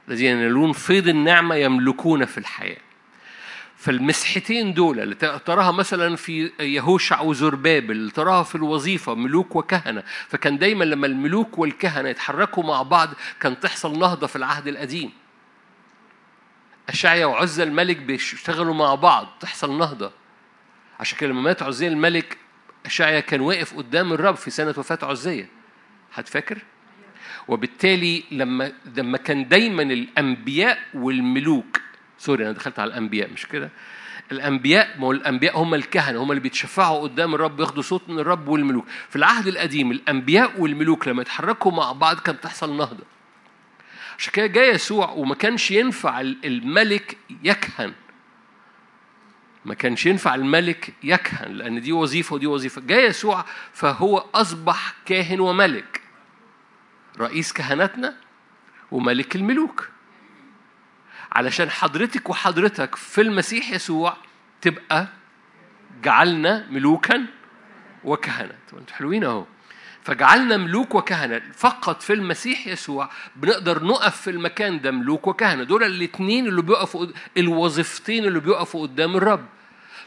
الذين 0.08 0.38
ينالون 0.38 0.74
فيض 0.74 1.08
النعمة 1.08 1.56
يملكون 1.56 2.26
في 2.26 2.38
الحياة. 2.38 2.78
فالمسحتين 3.78 4.74
دول 4.74 5.00
اللي 5.00 5.16
تراها 5.46 5.72
مثلا 5.72 6.16
في 6.16 6.52
يهوشع 6.60 7.22
وزربابل 7.22 7.92
اللي 7.92 8.12
تراها 8.12 8.44
في 8.44 8.56
الوظيفة 8.56 9.14
ملوك 9.16 9.56
وكهنة. 9.56 10.04
فكان 10.28 10.58
دايما 10.58 10.84
لما 10.84 11.08
الملوك 11.08 11.58
والكهنة 11.58 12.10
يتحركوا 12.10 12.64
مع 12.64 12.82
بعض 12.82 13.10
كان 13.40 13.60
تحصل 13.60 14.00
نهضة 14.00 14.28
في 14.28 14.36
العهد 14.36 14.68
القديم. 14.68 15.12
أشعيا 16.89 17.25
وعزة 17.25 17.63
الملك 17.63 17.98
بيشتغلوا 17.98 18.74
مع 18.74 18.96
بعض 18.96 19.27
تحصل 19.39 19.77
نهضة 19.77 20.12
عشان 21.00 21.17
كده 21.17 21.29
لما 21.29 21.41
مات 21.41 21.63
عزية 21.63 21.88
الملك 21.88 22.38
أشعيا 22.86 23.20
كان 23.20 23.41
واقف 23.41 23.77
قدام 23.77 24.13
الرب 24.13 24.36
في 24.36 24.50
سنة 24.50 24.74
وفاة 24.77 25.00
عزية 25.01 25.50
هتفكر؟ 26.13 26.58
وبالتالي 27.48 28.24
لما 28.32 28.72
لما 28.96 29.17
كان 29.17 29.48
دايما 29.48 29.84
الأنبياء 29.84 30.79
والملوك 30.94 31.82
سوري 32.17 32.44
أنا 32.44 32.51
دخلت 32.51 32.79
على 32.79 32.88
الأنبياء 32.88 33.29
مش 33.32 33.46
كده؟ 33.46 33.70
الأنبياء 34.32 35.00
ما 35.00 35.08
هو 35.08 35.12
الأنبياء 35.12 35.58
هم 35.58 35.74
الكهنة 35.75 36.24
هم 36.24 36.32
اللي 36.32 36.41
بيتشفعوا 36.41 37.01
قدام 37.01 37.36
الرب 37.36 37.60
ياخدوا 37.60 37.84
صوت 37.84 38.10
من 38.10 38.20
الرب 38.20 38.48
والملوك 38.48 38.86
في 39.10 39.15
العهد 39.15 39.48
القديم 39.48 39.91
الأنبياء 39.91 40.62
والملوك 40.62 41.08
لما 41.08 41.22
يتحركوا 41.22 41.72
مع 41.72 41.91
بعض 41.91 42.20
كانت 42.20 42.38
بتحصل 42.39 42.77
نهضة 42.77 43.03
عشان 44.18 44.34
كده 44.34 44.48
جاي 44.48 44.70
يسوع 44.70 45.10
وما 45.10 45.36
كانش 45.36 45.72
ينفع 45.72 46.22
الملك 46.22 47.18
يكهن. 47.44 47.94
ما 49.66 49.74
كانش 49.74 50.06
ينفع 50.06 50.36
الملك 50.36 50.94
يكهن 51.04 51.52
لأن 51.52 51.82
دي 51.82 51.92
وظيفة 51.92 52.36
ودي 52.36 52.48
وظيفة. 52.48 52.82
جاي 52.82 53.06
يسوع 53.06 53.46
فهو 53.74 54.18
أصبح 54.18 54.94
كاهن 55.06 55.40
وملك. 55.40 56.02
رئيس 57.20 57.54
كهنتنا 57.54 58.18
وملك 58.92 59.36
الملوك. 59.36 59.90
علشان 61.32 61.70
حضرتك 61.70 62.30
وحضرتك 62.30 62.96
في 62.96 63.22
المسيح 63.22 63.72
يسوع 63.72 64.18
تبقى 64.62 65.08
جعلنا 66.04 66.68
ملوكا 66.70 67.26
وكهنة. 68.04 68.56
أنتوا 68.74 68.96
حلوين 68.96 69.24
أهو. 69.24 69.46
فجعلنا 70.08 70.58
ملوك 70.58 70.96
وكهنة. 70.96 71.42
فقط 71.58 72.02
في 72.02 72.14
المسيح 72.14 72.68
يسوع 72.68 73.10
بنقدر 73.36 73.84
نقف 73.84 74.22
في 74.22 74.30
المكان 74.30 74.82
ده 74.82 74.92
ملوك 74.92 75.28
وكهنة. 75.28 75.64
دول 75.64 75.84
الاثنين 75.84 76.48
اللي 76.48 76.62
بيقفوا 76.62 77.08
الوظيفتين 77.38 78.26
اللي 78.26 78.40
بيقفوا 78.40 78.82
قدام 78.82 79.16
الرب. 79.16 79.46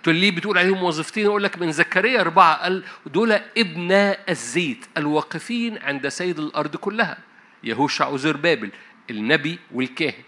تقول 0.02 0.16
ليه 0.16 0.30
بتقول 0.30 0.58
عليهم 0.58 0.82
وظيفتين؟ 0.82 1.26
أقول 1.26 1.42
لك 1.42 1.58
من 1.58 1.72
زكريا 1.72 2.20
أربعة 2.20 2.62
قال 2.62 2.84
دول 3.06 3.32
ابناء 3.32 4.24
الزيت 4.28 4.86
الواقفين 4.96 5.78
عند 5.78 6.08
سيد 6.08 6.38
الأرض 6.38 6.76
كلها. 6.76 7.18
يهوشع 7.64 8.08
وزربابل 8.08 8.70
النبي 9.10 9.58
والكاهن. 9.74 10.22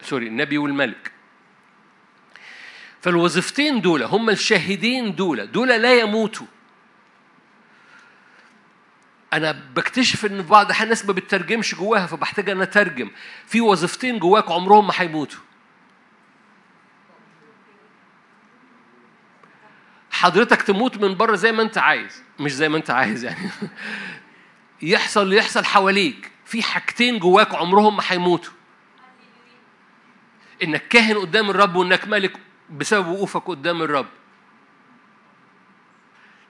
سوري 0.00 0.26
النبي 0.26 0.58
والملك. 0.58 1.12
فالوظيفتين 3.00 3.80
دول 3.80 4.02
هم 4.02 4.30
الشاهدين 4.30 5.14
دول. 5.14 5.52
دول 5.52 5.68
لا 5.68 6.00
يموتوا. 6.00 6.46
أنا 9.32 9.52
بكتشف 9.52 10.26
إن 10.26 10.42
بعض 10.42 10.66
الاحيان 10.66 10.84
الناس 10.84 11.06
ما 11.06 11.12
بتترجمش 11.12 11.74
جواها 11.74 12.06
فبحتاج 12.06 12.50
ان 12.50 12.62
أترجم. 12.62 13.10
في 13.46 13.60
وظيفتين 13.60 14.18
جواك 14.18 14.50
عمرهم 14.50 14.86
ما 14.86 14.92
هيموتوا 14.96 15.40
حضرتك 20.10 20.62
تموت 20.62 20.96
من 20.96 21.14
بره 21.14 21.36
زي 21.36 21.52
ما 21.52 21.62
أنت 21.62 21.78
عايز. 21.78 22.22
مش 22.40 22.52
زي 22.54 22.68
ما 22.68 22.76
أنت 22.76 22.90
عايز 22.90 23.24
يعني. 23.24 23.50
يحصل 24.82 25.22
اللي 25.22 25.36
يحصل 25.36 25.64
حواليك. 25.64 26.30
في 26.44 26.62
حاجتين 26.62 27.18
جواك 27.18 27.54
عمرهم 27.54 27.96
ما 27.96 28.02
هيموتوا 28.06 28.52
إنك 30.62 30.88
كاهن 30.88 31.18
قدام 31.18 31.50
الرب 31.50 31.76
وإنك 31.76 32.08
ملك 32.08 32.32
بسبب 32.70 33.06
وقوفك 33.06 33.42
قدام 33.46 33.82
الرب. 33.82 34.06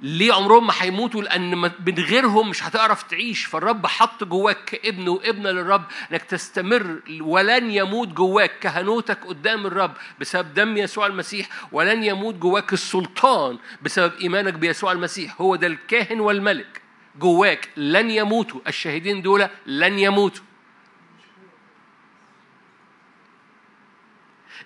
ليه 0.03 0.33
عمرهم 0.33 0.67
ما 0.67 0.73
هيموتوا؟ 0.79 1.23
لأن 1.23 1.59
من 1.59 1.71
غيرهم 1.99 2.51
مش 2.51 2.63
هتعرف 2.63 3.03
تعيش. 3.03 3.45
فالرب 3.45 3.87
حط 3.87 4.25
جواك 4.25 4.65
كابن 4.65 5.09
وابنة 5.09 5.51
للرب 5.51 5.85
إنك 6.13 6.23
تستمر 6.23 7.01
ولن 7.21 7.71
يموت 7.71 8.09
جواك 8.09 8.59
كهنوتك 8.59 9.25
قدام 9.25 9.67
الرب 9.67 9.93
بسبب 10.21 10.55
دم 10.55 10.77
يسوع 10.77 11.07
المسيح 11.07 11.49
ولن 11.73 12.05
يموت 12.05 12.35
جواك 12.35 12.73
السلطان 12.73 13.59
بسبب 13.83 14.13
إيمانك 14.21 14.55
بيسوع 14.55 14.93
المسيح. 14.93 15.41
هو 15.41 15.57
ده 15.57 15.67
الكاهن 15.67 16.21
والملك 16.21 16.83
جواك. 17.19 17.69
لن 17.77 18.11
يموتوا. 18.11 18.61
الشاهدين 18.69 19.23
دول 19.23 19.49
لن 19.67 19.99
يموتوا. 19.99 20.45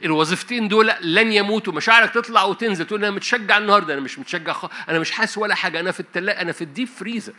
الوظيفتين 0.04 0.68
دول 0.68 0.92
لن 1.00 1.32
يموتوا. 1.32 1.72
مشاعرك 1.72 2.11
تطلع 2.11 2.44
وتنزل 2.44 2.87
تقول 2.87 3.04
أنا 3.04 3.16
متشجع 3.16 3.59
النهارده 3.59 3.94
أنا 3.94 4.00
مش 4.02 4.18
متشجع 4.18 4.52
خ... 4.52 4.66
أنا 4.88 4.98
مش 4.98 5.11
حاسس 5.11 5.38
ولا 5.38 5.54
حاجة. 5.54 5.80
أنا 5.80 5.92
في 5.92 6.00
التلاجة 6.00 6.40
أنا 6.40 6.52
في 6.52 6.62
الديب 6.62 6.88
فريزر. 6.88 7.32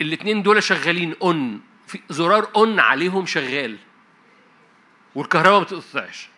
الاثنين 0.00 0.42
دول 0.42 0.62
شغالين. 0.62 1.14
أون 1.22 1.60
في 1.86 2.00
زرار 2.10 2.48
أون 2.56 2.80
عليهم 2.80 3.26
شغال. 3.26 3.76
والكهرباء 5.14 5.58
ما 5.58 5.64
بتقطعش. 5.64 6.28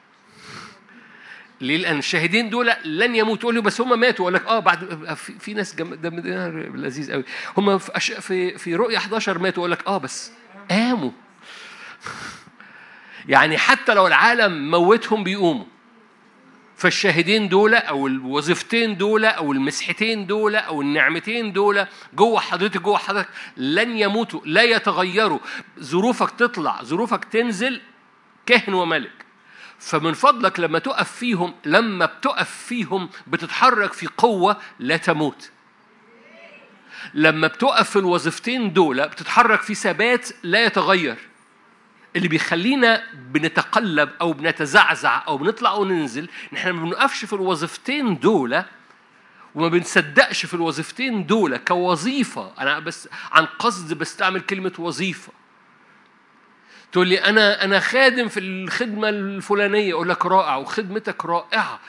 ليه؟ 1.61 1.76
لأن 1.76 1.98
الشاهدين 1.98 2.50
دول 2.50 2.72
لن 2.85 3.14
يموتوا. 3.14 3.52
تقول 3.52 3.61
بس 3.61 3.81
هم 3.81 4.00
ماتوا. 4.00 4.24
أقول 4.24 4.35
لك 4.35 4.46
آه 4.46 4.59
بعد 4.59 5.14
في, 5.14 5.38
في 5.38 5.55
ناس 5.55 5.76
جم... 5.76 5.94
ده 5.94 6.09
لذيذ 6.74 7.12
قوي. 7.12 7.24
هم 7.57 7.79
في 7.79 8.59
في 8.59 8.74
رؤية 8.74 8.96
11 8.96 9.38
ماتوا. 9.38 9.62
أقول 9.62 9.70
لك 9.70 9.87
آه 9.87 9.98
بس 9.98 10.33
قاموا. 10.70 11.11
يعني 13.28 13.58
حتى 13.58 13.94
لو 13.94 14.06
العالم 14.06 14.70
موتهم 14.70 15.24
بيقوموا. 15.24 15.64
فالشاهدين 16.76 17.48
دول 17.48 17.74
أو 17.74 18.06
الوظيفتين 18.06 18.96
دول 18.96 19.24
أو 19.24 19.52
المسحتين 19.52 20.26
دول 20.26 20.56
أو 20.56 20.80
النعمتين 20.80 21.52
دول 21.52 21.86
جوه 22.14 22.40
حضرتك 22.40 22.82
جوه 22.82 22.98
حضرتك 22.98 23.28
لن 23.56 23.98
يموتوا 23.98 24.40
لا 24.44 24.62
يتغيروا. 24.62 25.38
ظروفك 25.80 26.30
تطلع 26.30 26.82
ظروفك 26.82 27.24
تنزل 27.24 27.80
كاهن 28.46 28.74
وملك. 28.74 29.26
فمن 29.78 30.12
فضلك 30.12 30.60
لما 30.60 30.78
تقف 30.78 31.12
فيهم 31.12 31.54
لما 31.64 32.06
بتقف 32.06 32.50
فيهم 32.50 33.08
بتتحرك 33.26 33.92
في 33.92 34.06
قوة 34.06 34.56
لا 34.78 34.96
تموت. 34.96 35.50
لما 37.14 37.46
بتقف 37.46 37.90
في 37.90 37.98
الوظيفتين 37.98 38.72
دول 38.72 39.08
بتتحرك 39.08 39.62
في 39.62 39.74
ثبات 39.74 40.28
لا 40.42 40.64
يتغير. 40.64 41.16
اللي 42.16 42.29
بيخلينا 42.29 43.02
بنتقلب 43.14 44.11
أو 44.20 44.33
بنتزعزع 44.33 45.22
أو 45.29 45.38
بنطلع 45.38 45.72
وننزل 45.72 46.29
إحنا 46.55 46.72
ما 46.72 46.83
بنقفش 46.85 47.24
في 47.24 47.33
الوظيفتين 47.33 48.18
دول 48.18 48.62
وما 49.55 49.68
بنصدقش 49.68 50.46
في 50.46 50.55
الوظيفتين 50.55 51.26
دول 51.26 51.57
كوظيفة. 51.57 52.52
أنا 52.59 52.79
بس 52.79 53.09
عن 53.33 53.44
قصد 53.44 53.94
بستعمل 53.94 54.40
كلمة 54.40 54.72
وظيفة. 54.79 55.33
تقول 56.92 57.09
لي 57.09 57.24
أنا 57.24 57.64
أنا 57.64 57.81
خادم 57.81 58.29
في 58.29 58.40
الخدمة 58.40 59.09
الفلانية 59.09 59.92
أقول 59.94 60.09
لك 60.09 60.26
رائع 60.26 60.57
وخدمتك 60.57 61.24
رائعة. 61.24 61.81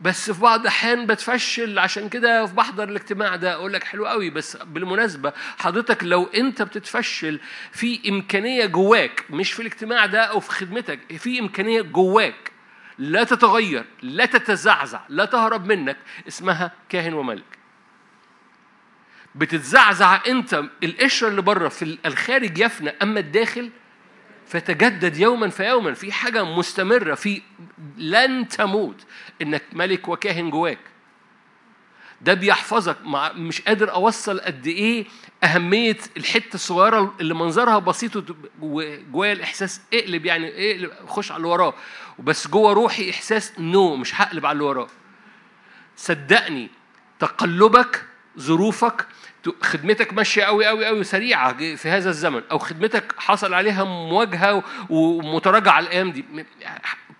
بس 0.00 0.30
في 0.30 0.40
بعض 0.40 0.60
الأحيان 0.60 1.06
بتفشل. 1.06 1.78
عشان 1.78 2.08
كده 2.08 2.44
بحضر 2.44 2.88
الاجتماع 2.88 3.36
ده 3.36 3.52
أقول 3.54 3.72
لك 3.72 3.84
حلو 3.84 4.06
قوي 4.06 4.30
بس 4.30 4.56
بالمناسبة 4.56 5.32
حضرتك 5.58 6.04
لو 6.04 6.24
أنت 6.24 6.62
بتتفشل 6.62 7.40
في 7.72 8.08
إمكانية 8.08 8.66
جواك 8.66 9.24
مش 9.30 9.52
في 9.52 9.60
الاجتماع 9.60 10.06
ده 10.06 10.20
أو 10.22 10.40
في 10.40 10.50
خدمتك 10.50 11.16
في 11.18 11.38
إمكانية 11.38 11.82
جواك 11.82 12.52
لا 12.98 13.24
تتغير 13.24 13.84
لا 14.02 14.26
تتزعزع 14.26 15.00
لا 15.08 15.24
تهرب 15.24 15.66
منك 15.66 15.96
اسمها 16.28 16.72
كاهن 16.88 17.14
وملك. 17.14 17.44
بتتزعزع 19.34 20.20
أنت 20.26 20.62
القشرة 20.84 21.28
اللي 21.28 21.42
بره 21.42 21.68
في 21.68 21.98
الخارج 22.06 22.58
يفنى 22.58 22.90
أما 23.02 23.20
الداخل 23.20 23.70
فتجدد 24.46 25.16
يوما 25.16 25.48
فيوما 25.48 25.94
في 25.94 26.12
حاجة 26.12 26.44
مستمرة. 26.44 27.14
في 27.14 27.42
لن 27.96 28.48
تموت 28.48 29.04
إنك 29.42 29.62
ملك 29.72 30.08
وكاهن 30.08 30.50
جواك. 30.50 30.78
ده 32.20 32.34
بيحفظك. 32.34 32.96
مع 33.02 33.32
مش 33.32 33.60
قادر 33.60 33.92
أوصل 33.92 34.40
قد 34.40 34.66
إيه 34.66 35.04
أهمية 35.44 35.96
الحتة 36.16 36.54
الصغيرة 36.54 37.14
اللي 37.20 37.34
منظرها 37.34 37.78
بسيط 37.78 38.24
وجوايا 38.60 39.32
الإحساس 39.32 39.80
اقلب 39.94 40.26
يعني 40.26 40.72
اقلب 40.72 40.90
خش 41.06 41.30
على 41.30 41.36
اللي 41.36 41.48
وراه. 41.48 41.74
وبس 42.18 42.48
جوه 42.48 42.72
روحي 42.72 43.10
إحساس 43.10 43.52
نو 43.58 43.96
مش 43.96 44.20
هقلب 44.20 44.46
على 44.46 44.52
اللي 44.52 44.64
وراه. 44.64 44.88
صدقني 45.96 46.70
تقلبك 47.18 48.04
ظروفك 48.38 49.06
خدمتك 49.62 50.12
ماشية 50.12 50.42
قوي 50.44 50.66
قوي 50.66 50.86
قوي 50.86 51.04
سريعة 51.04 51.76
في 51.76 51.88
هذا 51.88 52.10
الزمن 52.10 52.42
أو 52.50 52.58
خدمتك 52.58 53.14
حصل 53.18 53.54
عليها 53.54 53.84
مواجهة 53.84 54.62
ومتراجعة 54.90 55.78
الأيام 55.78 56.12
دي. 56.12 56.24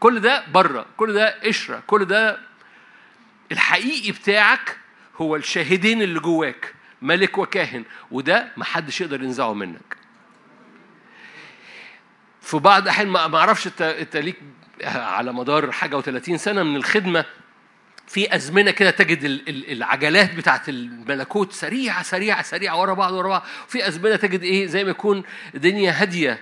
كل 0.01 0.21
ده 0.21 0.45
بره 0.53 0.87
كل 0.97 1.13
ده 1.13 1.35
قشره 1.45 1.83
كل 1.87 2.05
ده 2.05 2.39
الحقيقي 3.53 4.13
بتاعك 4.13 4.77
هو 5.17 5.37
الشاهدين 5.37 6.03
اللي 6.03 6.21
جواك 6.21 6.75
ملك 7.03 7.39
وكاهن 7.39 7.85
وده 8.11 8.49
محدش 8.57 9.01
يقدر 9.01 9.23
ينزعه 9.23 9.55
منك. 9.55 9.97
في 12.41 12.59
بعض 12.59 12.83
الأحيان 12.83 13.09
ما 13.09 13.39
أعرفش 13.39 13.67
أنت 13.67 13.83
أنت 13.83 14.17
ليك 14.17 14.37
على 14.85 15.33
مدار 15.33 15.73
حاجة 15.73 16.01
و30 16.03 16.35
سنة 16.37 16.63
من 16.63 16.77
الخدمة 16.77 17.25
في 18.07 18.35
أزمنة 18.37 18.71
كده 18.71 18.91
تجد 18.91 19.25
العجلات 19.49 20.35
بتاعت 20.35 20.69
الملكوت 20.69 21.53
سريعة 21.53 22.03
سريعة 22.03 22.43
سريعة 22.43 22.81
ورا 22.81 22.95
بعض 22.95 23.13
ورا 23.13 23.29
بعض. 23.29 23.43
في 23.69 23.89
أزمنة 23.89 24.17
تجد 24.17 24.43
إيه؟ 24.43 24.67
زي 24.67 24.85
ما 24.85 24.91
يكون 24.91 25.23
الدنيا 25.55 25.91
هادية 25.93 26.41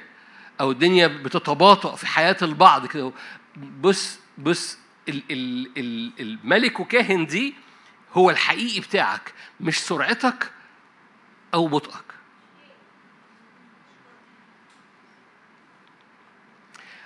أو 0.61 0.70
الدنيا 0.70 1.07
بتتباطأ 1.07 1.96
في 1.96 2.07
حياة 2.07 2.37
البعض 2.42 2.87
كده. 2.87 3.12
بص 3.57 4.18
بص 4.38 4.79
الملك 6.20 6.81
وكاهن 6.81 7.27
دي 7.27 7.55
هو 8.12 8.31
الحقيقي 8.31 8.81
بتاعك 8.81 9.33
مش 9.61 9.81
سرعتك 9.81 10.51
أو 11.55 11.68
بطئك. 11.68 12.05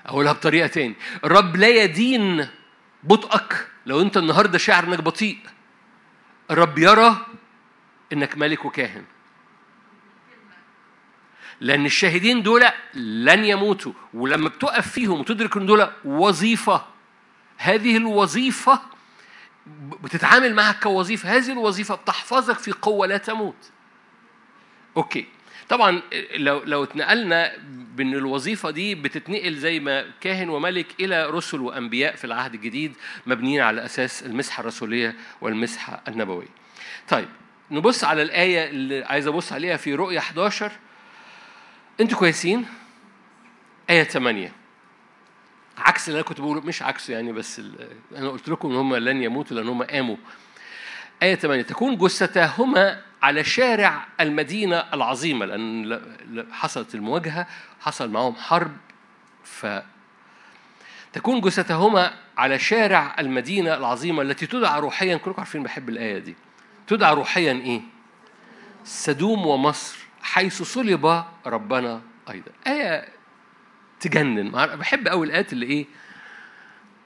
أقولها 0.07 0.33
بطريقة 0.33 0.67
تاني. 0.67 0.95
الرب 1.25 1.57
لا 1.57 1.69
يدين 1.69 2.49
بطئك. 3.03 3.69
لو 3.87 4.01
انت 4.01 4.17
النهارده 4.17 4.59
شاعر 4.59 4.85
انك 4.85 5.01
بطيء 5.01 5.39
الرب 6.51 6.79
يرى 6.79 7.27
انك 8.13 8.39
ملك 8.39 8.65
وكاهن. 8.65 9.05
لأن 11.61 11.87
الشاهدين 11.87 12.43
دول 12.43 12.65
لن 12.95 13.45
يموتوا 13.45 13.93
ولما 14.15 14.49
بتقف 14.49 14.89
فيهم 14.91 15.21
وتدرك 15.21 15.57
إن 15.57 15.67
دول 15.67 15.89
وظيفة 16.05 16.85
هذه 17.57 17.97
الوظيفة 17.97 18.81
بتتعامل 20.03 20.55
معها 20.55 20.73
كوظيفة 20.73 21.37
هذه 21.37 21.53
الوظيفة 21.53 21.95
بتحفظك 21.95 22.59
في 22.59 22.73
قوة 22.73 23.07
لا 23.07 23.17
تموت. 23.17 23.71
أوكي. 24.97 25.27
طبعا 25.69 26.03
لو 26.37 26.63
لو 26.65 26.85
اتنقلنا 26.85 27.53
بإن 27.97 28.15
الوظيفة 28.15 28.71
دي 28.71 28.95
بتتنقل 28.95 29.55
زي 29.55 29.81
ما 29.81 30.07
كاهن 30.21 30.49
وملك 30.49 30.87
إلى 31.01 31.31
رسل 31.31 31.61
وأنبياء 31.61 32.17
في 32.17 32.25
العهد 32.25 32.55
الجديد 32.55 32.93
مبنيين 33.27 33.61
على 33.61 33.85
أساس 33.85 34.23
المسحة 34.23 34.61
الرسولية 34.61 35.17
والمسحة 35.41 36.03
النبوية. 36.09 36.49
طيب 37.09 37.29
نبص 37.71 38.05
على 38.05 38.23
الآية 38.23 38.71
اللي 38.71 39.05
عايز 39.05 39.27
أبص 39.27 39.53
عليها 39.53 39.77
في 39.77 39.95
رؤيا 39.95 40.19
11 40.19 40.73
أنتوا 42.01 42.19
كويسين؟ 42.19 42.67
آية 43.91 44.05
8 44.05 44.53
عكس 45.79 46.09
اللي 46.09 46.17
أنا 46.21 46.27
كنت 46.29 46.41
بقوله 46.41 46.61
مش 46.61 46.83
عكسه 46.83 47.15
يعني 47.15 47.33
بس 47.33 47.63
أنا 48.17 48.29
قلت 48.29 48.49
لكم 48.49 48.71
إن 48.71 48.77
هم 48.77 48.97
لن 48.97 49.23
يموتوا 49.23 49.57
لأن 49.57 49.69
هم 49.69 49.83
قاموا. 49.83 50.17
آية 51.23 51.35
8 51.35 51.63
تكون 51.63 51.97
جثتاهما 51.97 53.03
على 53.23 53.45
شارع 53.45 54.07
المدينة 54.21 54.77
العظيمة 54.95 55.47
لأن 55.47 56.01
حصلت 56.53 56.95
المواجهة 56.95 57.47
حصل 57.81 58.11
معهم 58.11 58.35
حرب 58.35 58.77
ف 59.45 59.67
تكون 61.13 61.41
جثتهما 61.41 62.13
على 62.39 62.59
شارع 62.59 63.17
المدينة 63.19 63.75
العظيمة 63.75 64.23
التي 64.23 64.47
تدعى 64.47 64.81
روحيا 64.81 65.17
كلكم 65.17 65.39
عارفين 65.39 65.63
بحب 65.63 65.89
الآية 65.89 66.19
دي 66.19 66.37
تدعى 66.87 67.15
روحيا 67.15 67.53
إيه؟ 67.53 67.81
سدوم 68.85 69.47
ومصر 69.47 69.99
حيث 70.23 70.63
صلب 70.63 71.25
ربنا 71.47 72.03
أيضا 72.31 72.53
آية 72.67 73.09
تجنن 74.01 74.51
بحب 74.51 75.09
أوي 75.09 75.27
الآيات 75.27 75.53
اللي 75.53 75.67
إيه؟ 75.67 75.87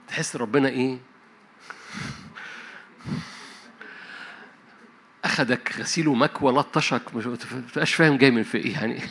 تحس 0.09 0.37
ربنا 0.37 0.69
إيه؟ 0.69 0.99
أخدك 5.41 5.75
غسيل 5.79 6.09
ومكوى 6.09 6.53
لطشك 6.53 7.15
مش 7.15 7.25
تبقاش 7.73 7.95
فاهم 7.95 8.17
جاي 8.17 8.31
من 8.31 8.43
في 8.43 8.59
إيه 8.59 8.73
يعني 8.73 9.03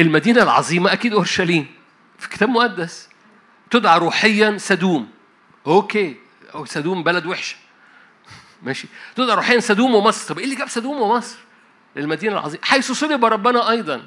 المدينة 0.00 0.42
العظيمة 0.42 0.92
أكيد 0.92 1.12
أورشليم. 1.12 1.66
في 2.18 2.28
كتاب 2.28 2.48
مقدس. 2.48 3.08
تدعى 3.70 3.98
روحيا 3.98 4.58
سدوم. 4.58 5.08
أوكي. 5.66 6.16
أو 6.54 6.64
سدوم 6.64 7.02
بلد 7.02 7.26
وحشة. 7.26 7.56
ماشي. 8.62 8.88
تدعى 9.16 9.36
روحيا 9.36 9.60
سدوم 9.60 9.94
ومصر. 9.94 10.28
طب 10.28 10.38
إيه 10.38 10.44
اللي 10.44 10.56
جاب 10.56 10.68
سدوم 10.68 11.00
ومصر؟ 11.00 11.38
للمدينة 11.96 12.32
العظيمة. 12.32 12.64
حيث 12.64 12.92
صلب 12.92 13.24
ربنا 13.24 13.70
أيضا. 13.70 14.02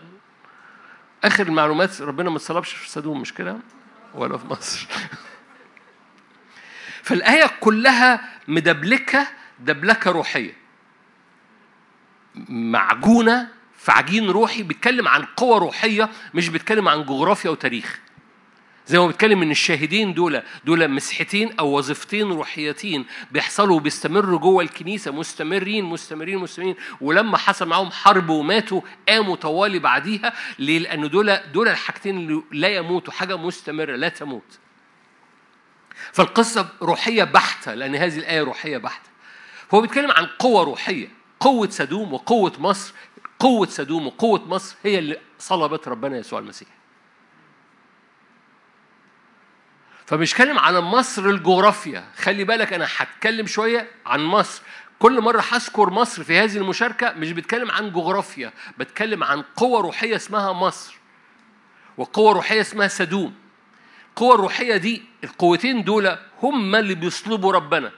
آخر 1.24 1.48
المعلومات 1.48 2.02
ربنا 2.02 2.30
ما 2.30 2.38
اتصلبش 2.38 2.74
في 2.74 2.90
سدوم 2.90 3.22
مش 3.22 3.34
كده؟ 3.34 3.58
ولا 4.14 4.38
في 4.38 4.48
مصر. 4.48 4.88
فالآية 7.04 7.52
كلها 7.60 8.30
مدبلكة 8.48 9.28
دبلكة 9.60 10.12
روحية. 10.12 10.65
معجونة 12.50 13.48
في 13.78 13.92
عجين 13.92 14.30
روحي 14.30 14.64
بيتكلم 14.64 15.08
عن 15.08 15.26
قوة 15.26 15.58
روحية 15.58 16.10
مش 16.34 16.50
بيتكلم 16.50 16.88
عن 16.88 17.06
جغرافيا 17.06 17.50
وتاريخ 17.50 18.00
زي 18.88 19.00
ما 19.00 19.08
بيتكلم 19.08 19.42
إن 19.42 19.52
الشاهدين 19.52 20.14
دول 20.14 20.42
دول 20.66 20.88
مسحتين 20.92 21.60
أو 21.60 21.78
وظيفتين 21.78 22.32
روحيتين 22.32 23.06
بيحصلوا 23.32 23.76
وبيستمروا 23.76 24.40
جوه 24.40 24.64
الكنيسة 24.64 25.12
مستمرين 25.12 25.86
مستمرين 25.86 26.38
مستمرين 26.38 26.76
ولما 27.02 27.38
حصل 27.38 27.68
معاهم 27.68 27.92
حرب 27.92 28.30
وماتوا 28.30 28.82
قاموا 29.10 29.36
طوالي 29.36 29.80
بعديها 29.80 30.34
ليه؟ 30.60 30.80
لأن 30.80 31.10
دول 31.10 31.38
دول 31.54 31.68
الحاجتين 31.68 32.18
اللي 32.18 32.42
لا 32.52 32.68
يموتوا 32.68 33.14
حاجة 33.14 33.38
مستمرة 33.38 33.96
لا 33.96 34.10
تموت. 34.10 34.60
فالقصة 36.14 36.70
روحية 36.82 37.24
بحتة 37.24 37.74
لأن 37.74 37.96
هذه 37.96 38.18
الآية 38.18 38.42
روحية 38.44 38.78
بحتة. 38.78 39.10
فهو 39.70 39.82
بيتكلم 39.82 40.12
عن 40.12 40.26
قوة 40.26 40.64
روحية 40.64 41.08
قوة 41.40 41.70
سدوم 41.70 42.14
وقوة 42.14 42.54
مصر 42.60 42.94
قوة 43.40 43.68
سدوم 43.68 44.08
وقوة 44.08 44.48
مصر 44.48 44.76
هي 44.84 45.00
اللي 45.00 45.20
صلبت 45.40 45.88
ربنا 45.88 46.18
يسوع 46.18 46.40
المسيح. 46.40 46.68
فمش 50.06 50.36
كلم 50.36 50.60
على 50.60 50.82
مصر 50.82 51.26
الجغرافيا. 51.26 52.04
خلي 52.18 52.44
بالك 52.44 52.74
أنا 52.74 52.88
هتكلم 52.98 53.48
شوية 53.48 53.88
عن 54.06 54.20
مصر. 54.20 54.62
كل 55.00 55.22
مرة 55.22 55.44
هذكر 55.52 55.90
مصر 55.90 56.24
في 56.24 56.38
هذه 56.40 56.58
المشاركة 56.58 57.12
مش 57.14 57.32
بتكلم 57.32 57.72
عن 57.72 57.92
جغرافيا 57.92 58.54
بتكلم 58.78 59.24
عن 59.24 59.42
قوة 59.56 59.82
روحية 59.82 60.16
اسمها 60.16 60.54
مصر 60.54 60.96
وقوة 61.98 62.34
روحية 62.34 62.62
اسمها 62.62 62.88
سدوم. 62.88 63.36
القوة 64.10 64.36
الروحية 64.36 64.78
دي 64.78 65.04
القوتين 65.24 65.84
دول 65.84 66.18
هم 66.44 66.76
اللي 66.76 66.96
بيصلبوا 66.96 67.52
ربنا. 67.54 67.92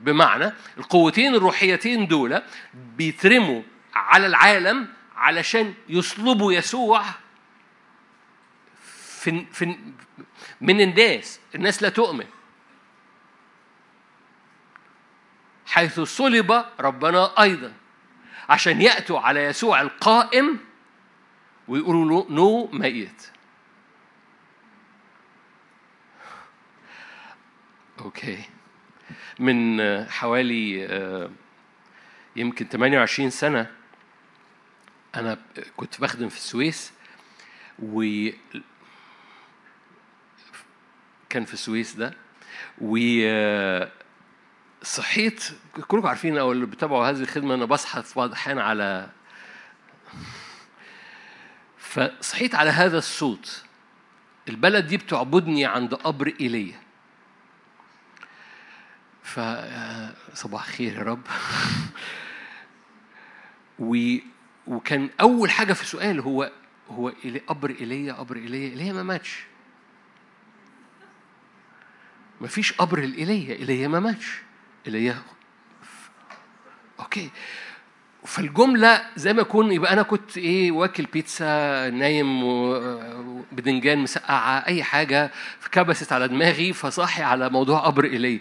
بمعنى 0.00 0.52
القوتين 0.78 1.34
الروحيتين 1.34 2.06
دول 2.06 2.42
بيترموا 2.74 3.62
على 3.94 4.26
العالم 4.26 4.88
علشان 5.16 5.74
يصلبوا 5.88 6.52
يسوع 6.52 7.04
في 9.20 9.44
في 9.52 9.78
من 10.60 10.80
الناس. 10.80 11.40
الناس 11.54 11.82
لا 11.82 11.88
تؤمن. 11.88 12.26
حيث 15.66 16.00
صلب 16.00 16.64
ربنا 16.80 17.42
أيضا 17.42 17.72
عشان 18.48 18.82
يأتوا 18.82 19.20
على 19.20 19.44
يسوع 19.44 19.80
القائم 19.80 20.58
ويقولوا 21.68 22.04
له 22.04 22.26
نو 22.30 22.66
ميت 22.72 23.30
أوكي 28.00 28.44
من 29.38 29.80
حوالي 30.08 30.88
يمكن 32.36 32.66
28 32.68 33.30
سنة 33.30 33.70
أنا 35.14 35.38
كنت 35.76 36.00
بخدم 36.00 36.28
في 36.28 36.36
السويس 36.36 36.92
و 37.82 38.28
كان 41.28 41.44
في 41.44 41.54
السويس 41.54 41.94
ده 41.96 42.14
و 42.80 42.98
صحيت 44.82 45.44
كلكم 45.88 46.06
عارفين 46.06 46.38
أو 46.38 46.52
اللي 46.52 46.66
بتابعوا 46.66 47.06
هذه 47.10 47.20
الخدمة 47.20 47.54
أنا 47.54 47.64
بصحى 47.64 48.02
في 48.02 48.14
بعض 48.14 48.28
الاحيان 48.28 48.58
على 48.58 49.08
فصحيت 51.78 52.54
على 52.54 52.70
هذا 52.70 52.98
الصوت 52.98 53.64
البلد 54.48 54.86
دي 54.86 54.96
بتعبدني 54.96 55.64
عند 55.66 55.94
قبر 55.94 56.34
إيليا. 56.40 56.85
فصباح 59.26 60.66
خير 60.66 60.92
يا 60.92 61.02
رب. 61.02 61.22
و 63.78 64.16
وكان 64.66 65.10
أول 65.20 65.50
حاجة 65.50 65.72
في 65.72 65.86
سؤال 65.86 66.20
هو 66.20 66.52
هو 66.90 67.12
قبر 67.48 67.70
ايليا 67.70 68.12
قبر 68.12 68.36
ايليا 68.36 68.70
ايليا 68.70 68.92
ما 68.92 69.02
ماتش. 69.02 69.44
ما 72.40 72.48
فيش 72.48 72.72
قبر 72.72 72.98
الايليا 72.98 73.56
ايليا 73.56 73.88
ما 73.88 74.00
ماتش. 74.00 74.42
ايليا 74.86 75.22
okay. 77.00 77.30
فالجملة 78.24 79.02
زي 79.16 79.32
ما 79.32 79.40
يكون 79.40 79.72
يبقى 79.72 79.92
أنا 79.92 80.02
كنت 80.02 80.38
إيه 80.38 80.72
واكل 80.72 81.04
بيتزا 81.04 81.90
نايم 81.90 82.42
وبدنجان 82.44 83.98
مسقعة 83.98 84.66
أي 84.66 84.82
حاجة 84.82 85.30
كبست 85.72 86.12
على 86.12 86.28
دماغي 86.28 86.72
فصاحي 86.72 87.22
على 87.22 87.48
موضوع 87.48 87.80
قبر 87.80 88.04
إيليا 88.04 88.40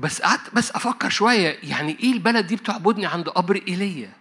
بس 0.00 0.22
قعدت 0.22 0.54
بس 0.54 0.70
أفكر 0.70 1.10
شوية 1.10 1.58
يعني 1.62 1.98
إيه 2.00 2.12
البلد 2.12 2.46
دي 2.46 2.56
بتعبدني 2.56 3.06
عند 3.06 3.28
قبر 3.28 3.62
إيليا؟ 3.68 4.12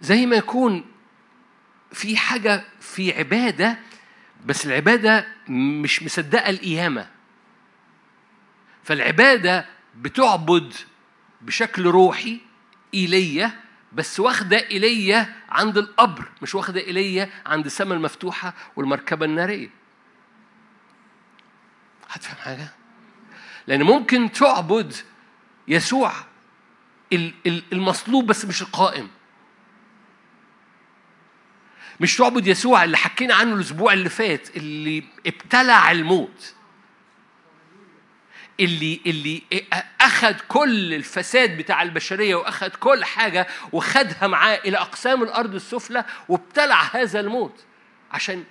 زي 0.00 0.26
ما 0.26 0.36
يكون 0.36 0.84
في 1.92 2.16
حاجة 2.16 2.64
في 2.80 3.18
عبادة 3.18 3.78
بس 4.46 4.66
العبادة 4.66 5.26
مش 5.48 6.02
مصدقة 6.02 6.50
القيامة. 6.50 7.10
فالعبادة 8.84 9.66
بتعبد 9.96 10.74
بشكل 11.40 11.86
روحي 11.86 12.40
إيليا 12.94 13.52
بس 13.92 14.20
واخدة 14.20 14.70
إيليا 14.70 15.34
عند 15.48 15.78
القبر 15.78 16.28
مش 16.42 16.54
واخدة 16.54 16.80
إيليا 16.80 17.30
عند 17.46 17.66
السماء 17.66 17.96
المفتوحة 17.96 18.54
والمركبة 18.76 19.26
النارية. 19.26 19.68
هتفهم 22.10 22.36
حاجة؟ 22.36 22.81
لأن 23.66 23.82
ممكن 23.82 24.32
تعبد 24.32 24.94
يسوع 25.68 26.12
المصلوب 27.72 28.26
بس 28.26 28.44
مش 28.44 28.62
القائم. 28.62 29.08
مش 32.00 32.16
تعبد 32.16 32.46
يسوع 32.46 32.84
اللي 32.84 32.96
حكينا 32.96 33.34
عنه 33.34 33.54
الأسبوع 33.54 33.92
اللي 33.92 34.08
فات 34.08 34.56
اللي 34.56 35.04
ابتلع 35.26 35.90
الموت. 35.90 36.54
اللي 38.60 39.00
اللي 39.06 39.42
أخذ 40.00 40.34
كل 40.48 40.94
الفساد 40.94 41.56
بتاع 41.56 41.82
البشرية 41.82 42.34
وأخذ 42.34 42.68
كل 42.68 43.04
حاجة 43.04 43.46
وخدها 43.72 44.26
معاه 44.26 44.60
إلى 44.64 44.78
أقسام 44.78 45.22
الأرض 45.22 45.54
السفلى 45.54 46.04
وابتلع 46.28 46.82
هذا 46.82 47.20
الموت 47.20 47.64
عشان 48.10 48.44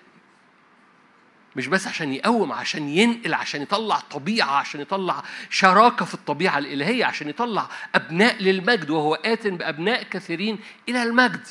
مش 1.56 1.68
بس 1.68 1.88
عشان 1.88 2.14
يقوم 2.14 2.52
عشان 2.52 2.90
ينقل 2.90 3.34
عشان 3.34 3.62
يطلع 3.62 4.00
طبيعة 4.00 4.52
عشان 4.52 4.82
يطلع 4.82 5.24
شراكة 5.50 6.06
في 6.06 6.14
الطبيعة 6.14 6.58
الإلهية 6.58 7.06
عشان 7.06 7.30
يطلع 7.30 7.68
أبناء 7.96 8.44
للمجد 8.44 8.90
وهو 8.90 9.16
آت 9.16 9.48
بأبناء 9.48 10.04
كثيرين 10.04 10.60
إلى 10.90 11.04
المجد. 11.04 11.48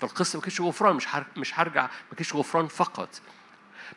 فالقصة 0.00 0.36
ما 0.36 0.42
كانتش 0.42 0.60
غفران 0.60 0.96
مش 0.96 1.06
مش 1.36 1.60
هرجع 1.60 1.82
ما 1.82 2.16
كانتش 2.16 2.34
غفران 2.34 2.66
فقط. 2.66 3.08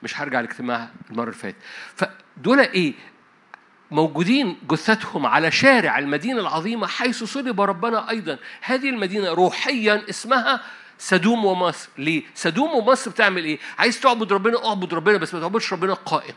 مش 0.03 0.21
هرجع 0.21 0.39
الاجتماع 0.39 0.89
المرة 1.09 1.23
اللي 1.23 1.35
فاتت. 1.35 1.57
فدول 1.95 2.59
إيه؟ 2.59 2.93
موجودين 3.91 4.57
جثتهم 4.69 5.25
على 5.25 5.51
شارع 5.51 5.99
المدينة 5.99 6.39
العظيمة 6.39 6.87
حيث 6.87 7.23
صلب 7.23 7.61
ربنا 7.61 8.09
أيضا. 8.09 8.37
هذه 8.61 8.89
المدينة 8.89 9.29
روحيا 9.29 10.09
اسمها 10.09 10.61
سدوم 11.01 11.45
ومصر. 11.45 11.89
ليه؟ 11.97 12.23
سدوم 12.33 12.71
ومصر 12.75 13.11
بتعمل 13.11 13.45
إيه؟ 13.45 13.59
عايز 13.79 13.99
تعبد 13.99 14.33
ربنا 14.33 14.67
اعبد 14.67 14.93
ربنا 14.93 15.17
بس 15.17 15.33
ما 15.33 15.39
تعبدش 15.39 15.73
ربنا 15.73 15.93
القائم 15.93 16.33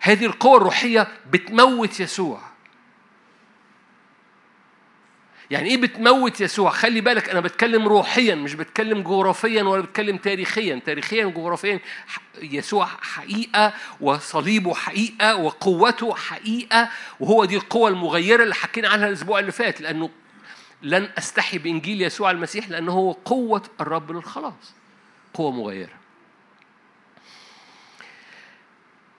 هذه 0.00 0.26
القوة 0.26 0.56
الروحية 0.56 1.08
بتموت 1.30 2.00
يسوع. 2.00 2.40
يعني 5.50 5.68
إيه 5.70 5.76
بتموت 5.76 6.40
يسوع؟ 6.40 6.70
خلي 6.70 7.00
بالك 7.00 7.28
أنا 7.28 7.40
بتكلم 7.40 7.88
روحيا 7.88 8.34
مش 8.34 8.54
بتكلم 8.54 9.02
جغرافيا 9.02 9.62
ولا 9.62 9.82
بتكلم 9.82 10.16
تاريخيا. 10.16 10.80
تاريخيا 10.86 11.26
وجغرافيا 11.26 11.80
يسوع 12.42 12.86
حقيقة 12.86 13.72
وصليبه 14.00 14.74
حقيقة 14.74 15.36
وقوته 15.36 16.14
حقيقة. 16.14 16.90
وهو 17.20 17.44
دي 17.44 17.56
القوه 17.56 17.88
المغيرة 17.88 18.42
اللي 18.42 18.54
حكينا 18.54 18.88
عنها 18.88 19.08
الأسبوع 19.08 19.38
اللي 19.38 19.52
فات 19.52 19.80
لأنه 19.80 20.10
لن 20.82 21.08
أستحي 21.18 21.58
بإنجيل 21.58 22.02
يسوع 22.02 22.30
المسيح 22.30 22.68
لأنه 22.68 22.92
هو 22.92 23.12
قوة 23.12 23.62
الرب 23.80 24.12
للخلاص 24.12 24.74
قوة 25.34 25.50
مغيره 25.52 25.92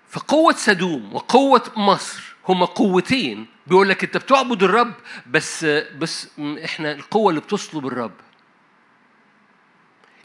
فقوة 0.10 0.54
سدوم 0.54 1.16
وقوة 1.16 1.64
مصر 1.78 2.24
هما 2.48 2.66
قوتين. 2.66 3.48
بيقول 3.68 3.90
لك 3.90 4.04
أنت 4.04 4.18
بتعبد 4.18 4.64
الرب 4.64 4.94
بس 5.28 5.66
بس 5.98 6.28
إحنا 6.40 6.92
القوة 6.92 7.30
اللي 7.30 7.42
بتصلب 7.42 7.88
الرب. 7.88 8.12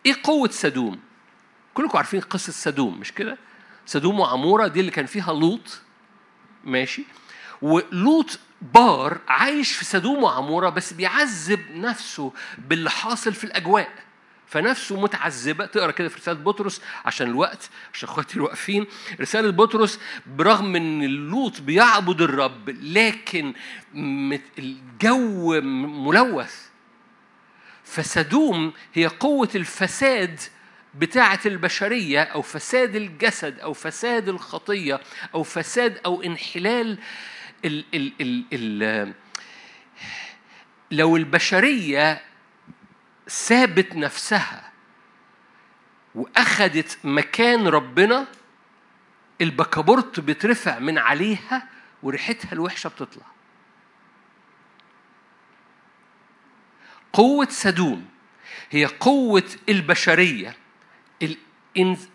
إيه 0.06 0.14
قوة 0.22 0.48
سدوم؟ 0.50 1.00
كلكم 1.74 1.98
عارفين 1.98 2.20
قصة 2.20 2.52
سدوم 2.52 3.00
مش 3.00 3.12
كده؟ 3.12 3.38
سدوم 3.86 4.20
وعمورة 4.20 4.66
دي 4.66 4.80
اللي 4.80 4.90
كان 4.90 5.06
فيها 5.06 5.32
لوط 5.32 5.80
ماشي؟ 6.64 7.04
ولوط 7.62 8.38
بار 8.64 9.18
عايش 9.28 9.72
في 9.72 9.84
سدوم 9.84 10.22
وعمورة 10.22 10.68
بس 10.68 10.92
بيعذب 10.92 11.60
نفسه 11.74 12.32
باللي 12.58 12.90
حاصل 12.90 13.32
في 13.32 13.44
الأجواء. 13.44 13.88
فنفسه 14.46 15.00
متعذبة. 15.00 15.66
تقرأ 15.66 15.90
كده 15.90 16.08
في 16.08 16.16
رسالة 16.18 16.38
بطرس 16.40 16.80
عشان 17.04 17.26
الوقت 17.26 17.70
عشان 17.94 18.08
إخواتي 18.08 18.36
الواقفين. 18.36 18.86
رسالة 19.20 19.50
بطرس 19.50 20.00
برغم 20.26 20.76
إن 20.76 21.02
اللوط 21.02 21.60
بيعبد 21.60 22.22
الرب 22.22 22.70
لكن 22.70 23.54
الجو 24.58 25.60
ملوث. 25.60 26.66
فسدوم 27.84 28.72
هي 28.94 29.06
قوة 29.06 29.48
الفساد 29.54 30.40
بتاعة 30.94 31.40
البشرية 31.46 32.22
أو 32.22 32.42
فساد 32.42 32.96
الجسد 32.96 33.58
أو 33.58 33.72
فساد 33.72 34.28
الخطية 34.28 35.00
أو 35.34 35.42
فساد 35.42 35.98
أو 36.06 36.22
انحلال 36.22 36.98
ال 37.64 37.84
ال 37.94 38.12
ال 38.20 38.44
ال 38.52 39.12
لو 40.90 41.16
البشرية 41.16 42.22
سابت 43.26 43.96
نفسها 43.96 44.72
وأخدت 46.14 46.98
مكان 47.04 47.68
ربنا 47.68 48.26
البكابورت 49.40 50.20
بيترفع 50.20 50.78
من 50.78 50.98
عليها 50.98 51.68
وريحتها 52.02 52.52
الوحشة 52.52 52.88
بتطلع. 52.88 53.26
قوة 57.12 57.48
سدوم 57.50 58.08
هي 58.70 58.84
قوة 58.84 59.50
البشرية 59.68 60.56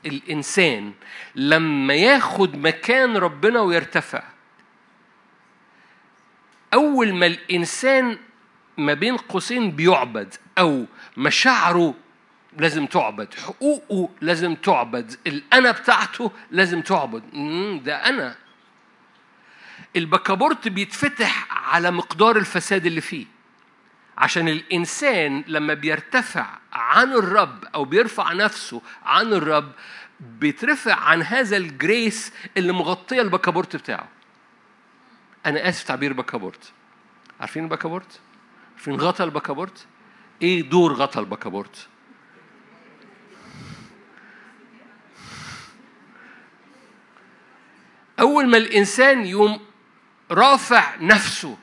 الإنسان 0.05 0.93
لما 1.35 1.93
ياخد 1.93 2.55
مكان 2.55 3.17
ربنا 3.17 3.62
ويرتفع 3.62 4.23
أول 6.73 7.13
ما 7.13 7.25
الإنسان 7.25 8.17
ما 8.77 8.93
بين 8.93 9.17
قوسين 9.17 9.71
بيعبد 9.71 10.34
أو 10.58 10.86
مشاعره 11.17 11.93
لازم 12.58 12.86
تعبد 12.86 13.34
حقوقه 13.34 14.10
لازم 14.21 14.55
تعبد 14.55 15.15
الأنا 15.27 15.71
بتاعته 15.71 16.32
لازم 16.51 16.82
تعبد. 16.82 17.23
ده 17.84 17.95
أنا. 17.95 18.36
البكابورت 19.95 20.67
بيتفتح 20.67 21.47
على 21.51 21.91
مقدار 21.91 22.38
الفساد 22.38 22.86
اللي 22.86 23.01
فيه. 23.01 23.25
عشان 24.17 24.47
الإنسان 24.47 25.43
لما 25.47 25.73
بيرتفع 25.73 26.45
عن 26.73 27.13
الرب 27.13 27.65
أو 27.75 27.86
بيرفع 27.86 28.34
نفسه 28.34 28.82
عن 29.05 29.34
الرب 29.34 29.71
بيترفع 30.19 30.95
عن 30.95 31.21
هذا 31.21 31.58
ال 31.58 31.70
grace 31.70 32.34
اللي 32.58 32.73
مغطية 32.73 33.21
البكابورت 33.21 33.75
بتاعه. 33.75 34.08
أنا 35.45 35.69
آسف 35.69 35.84
تعبير 35.84 36.13
بكابورت 36.13 36.71
عارفين 37.39 37.63
البكابورت؟ 37.63 38.19
عارفين 38.75 38.95
غطا 38.95 39.23
البكابورت؟ 39.23 39.88
إيه 40.41 40.69
دور 40.69 40.93
غطا 40.93 41.19
البكابورت 41.19 41.88
أول 48.19 48.49
ما 48.49 48.58
الإنسان 48.58 49.25
يوم 49.25 49.60
رافع 50.32 50.95
نفسه 50.95 51.58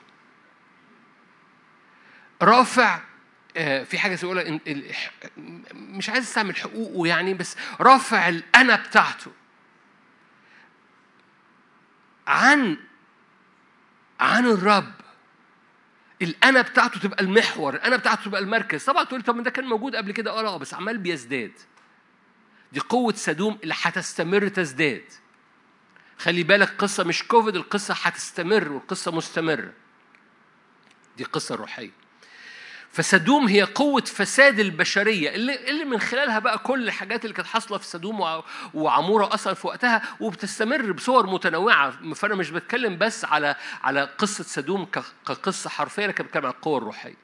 رافع 2.43 3.01
آه، 3.57 3.85
في 3.85 3.99
حاجة 3.99 4.19
يقولها 4.23 4.61
مش 5.75 6.11
عايز 6.11 6.25
أستعمل 6.25 6.57
حقوقه 6.57 7.07
يعني 7.09 7.35
بس 7.35 7.57
رافع 7.81 8.29
الأنا 8.29 8.77
بتاعته 8.77 9.33
عن 12.27 12.77
عن 14.21 14.47
الرب. 14.47 14.93
الأنا 16.23 16.63
بتاعته 16.63 17.01
تبقى 17.01 17.25
المحور 17.25 17.75
الأنا 17.75 17.97
بتاعته 17.97 18.25
تبقى 18.25 18.41
المركز. 18.41 18.85
طبعا 18.85 19.05
تقول 19.05 19.23
طب 19.23 19.43
ده 19.43 19.51
كان 19.51 19.65
موجود 19.65 19.97
قبل 19.97 20.13
كده. 20.13 20.31
آه 20.31 20.57
بس 20.57 20.75
عمال 20.75 20.99
بيزداد. 20.99 21.53
دي 22.73 22.81
قوة 22.81 23.13
سدوم 23.13 23.59
اللي 23.63 23.75
هتستمر 23.83 24.49
تزداد. 24.49 25.05
خلي 26.19 26.43
بالك 26.43 26.69
قصة 26.79 27.05
مش 27.05 27.23
كوفيد 27.23 27.57
القصة 27.57 27.95
هتستمر 28.03 28.73
والقصة 28.73 29.13
مستمرة. 29.13 29.73
دي 31.17 31.25
قصة 31.25 31.55
روحية. 31.55 31.91
فسدوم 32.97 33.49
هي 33.49 33.63
قوة 33.63 34.01
فساد 34.01 34.59
البشرية. 34.61 35.35
اللي, 35.35 35.71
اللي 35.71 35.85
من 35.85 36.01
خلالها 36.01 36.39
بقى 36.39 36.59
كل 36.59 36.85
الحاجات 36.89 37.25
اللي 37.25 37.35
كانت 37.35 37.49
حاصلة 37.49 37.79
في 37.79 37.87
سدوم 37.87 38.43
وعمورة 38.75 39.35
أصلا 39.35 39.55
في 39.55 39.67
وقتها 39.67 40.03
وبتستمر 40.21 40.93
بصور 40.93 41.27
متنوعة. 41.27 42.15
فأنا 42.15 42.35
مش 42.35 42.51
بتكلم 42.51 42.99
بس 42.99 43.25
على 43.25 43.57
على 43.83 44.09
قصة 44.19 44.45
سدوم 44.45 44.85
كقصة 45.27 45.71
حرفية 45.71 46.07
لكن 46.07 46.25
بتكلم 46.25 46.47
عن 46.47 46.53
القوة 46.53 46.79
الروحية. 46.79 47.15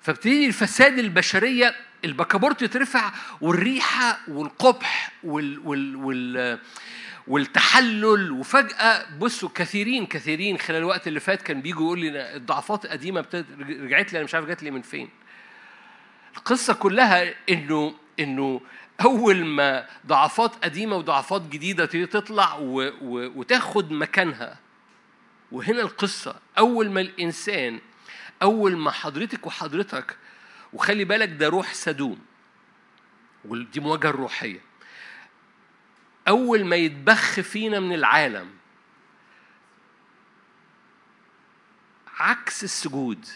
فبتيجي 0.00 0.46
الفساد 0.46 0.98
البشرية 0.98 1.74
البكابورت 2.04 2.62
يترفع 2.62 3.12
والريحة 3.40 4.18
والقبح 4.28 5.12
وال, 5.24 5.58
وال, 5.58 5.96
وال 5.96 6.58
والتحلل 7.30 8.30
وفجأة 8.32 9.06
بصوا 9.18 9.48
كثيرين 9.54 10.06
كثيرين 10.06 10.58
خلال 10.58 10.78
الوقت 10.78 11.08
اللي 11.08 11.20
فات 11.20 11.42
كان 11.42 11.60
بيجوا 11.62 11.82
يقول 11.86 11.98
لي 11.98 12.36
الضعفات 12.36 12.84
القديمة 12.84 13.26
رجعت 13.60 14.12
لي 14.12 14.18
أنا 14.18 14.24
مش 14.24 14.34
عارف 14.34 14.46
جات 14.46 14.62
لي 14.62 14.70
من 14.70 14.82
فين. 14.82 15.08
القصة 16.36 16.74
كلها 16.74 17.34
إنه 17.50 17.94
إنه 18.20 18.60
أول 19.00 19.44
ما 19.44 19.86
ضعفات 20.06 20.64
قديمة 20.64 20.96
وضعفات 20.96 21.42
تبتدي 21.42 22.06
تطلع. 22.06 22.56
وتاخد 22.60 23.92
مكانها 23.92 24.58
وهنا 25.52 25.80
القصة 25.80 26.34
أول 26.58 26.90
ما 26.90 27.00
الإنسان 27.00 27.80
أول 28.42 28.76
ما 28.76 28.90
حضرتك 28.90 29.46
وحضرتك 29.46 30.16
وخلي 30.72 31.04
بالك 31.04 31.28
ده 31.28 31.48
روح 31.48 31.74
سدوم 31.74 32.18
ودي 33.44 33.80
مواجهة 33.80 34.10
روحية 34.10 34.69
أول 36.28 36.64
ما 36.64 36.76
يتبخ 36.76 37.40
فينا 37.40 37.80
من 37.80 37.92
العالم. 37.92 38.50
عكس 42.18 42.64
السجود. 42.64 43.26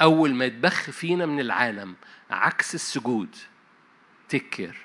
أول 0.00 0.34
ما 0.34 0.44
يتبخ 0.44 0.90
فينا 0.90 1.26
من 1.26 1.40
العالم 1.40 1.96
عكس 2.30 2.74
السجود. 2.74 3.36
تكر 4.28 4.76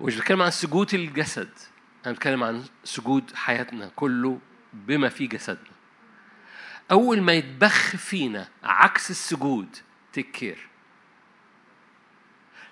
ومش 0.00 0.16
بتكلم 0.16 0.42
عن 0.42 0.50
سجود 0.50 0.94
الجسد 0.94 1.50
أنا 2.06 2.14
بتكلم 2.14 2.44
عن 2.44 2.64
سجود 2.84 3.34
حياتنا 3.34 3.90
كله 3.96 4.40
بما 4.72 5.08
في 5.08 5.26
جسدنا. 5.26 5.73
أول 6.94 7.22
ما 7.22 7.32
يتبخ 7.32 7.96
فينا 7.96 8.48
عكس 8.62 9.10
السجود 9.10 9.76
تكير 10.12 10.68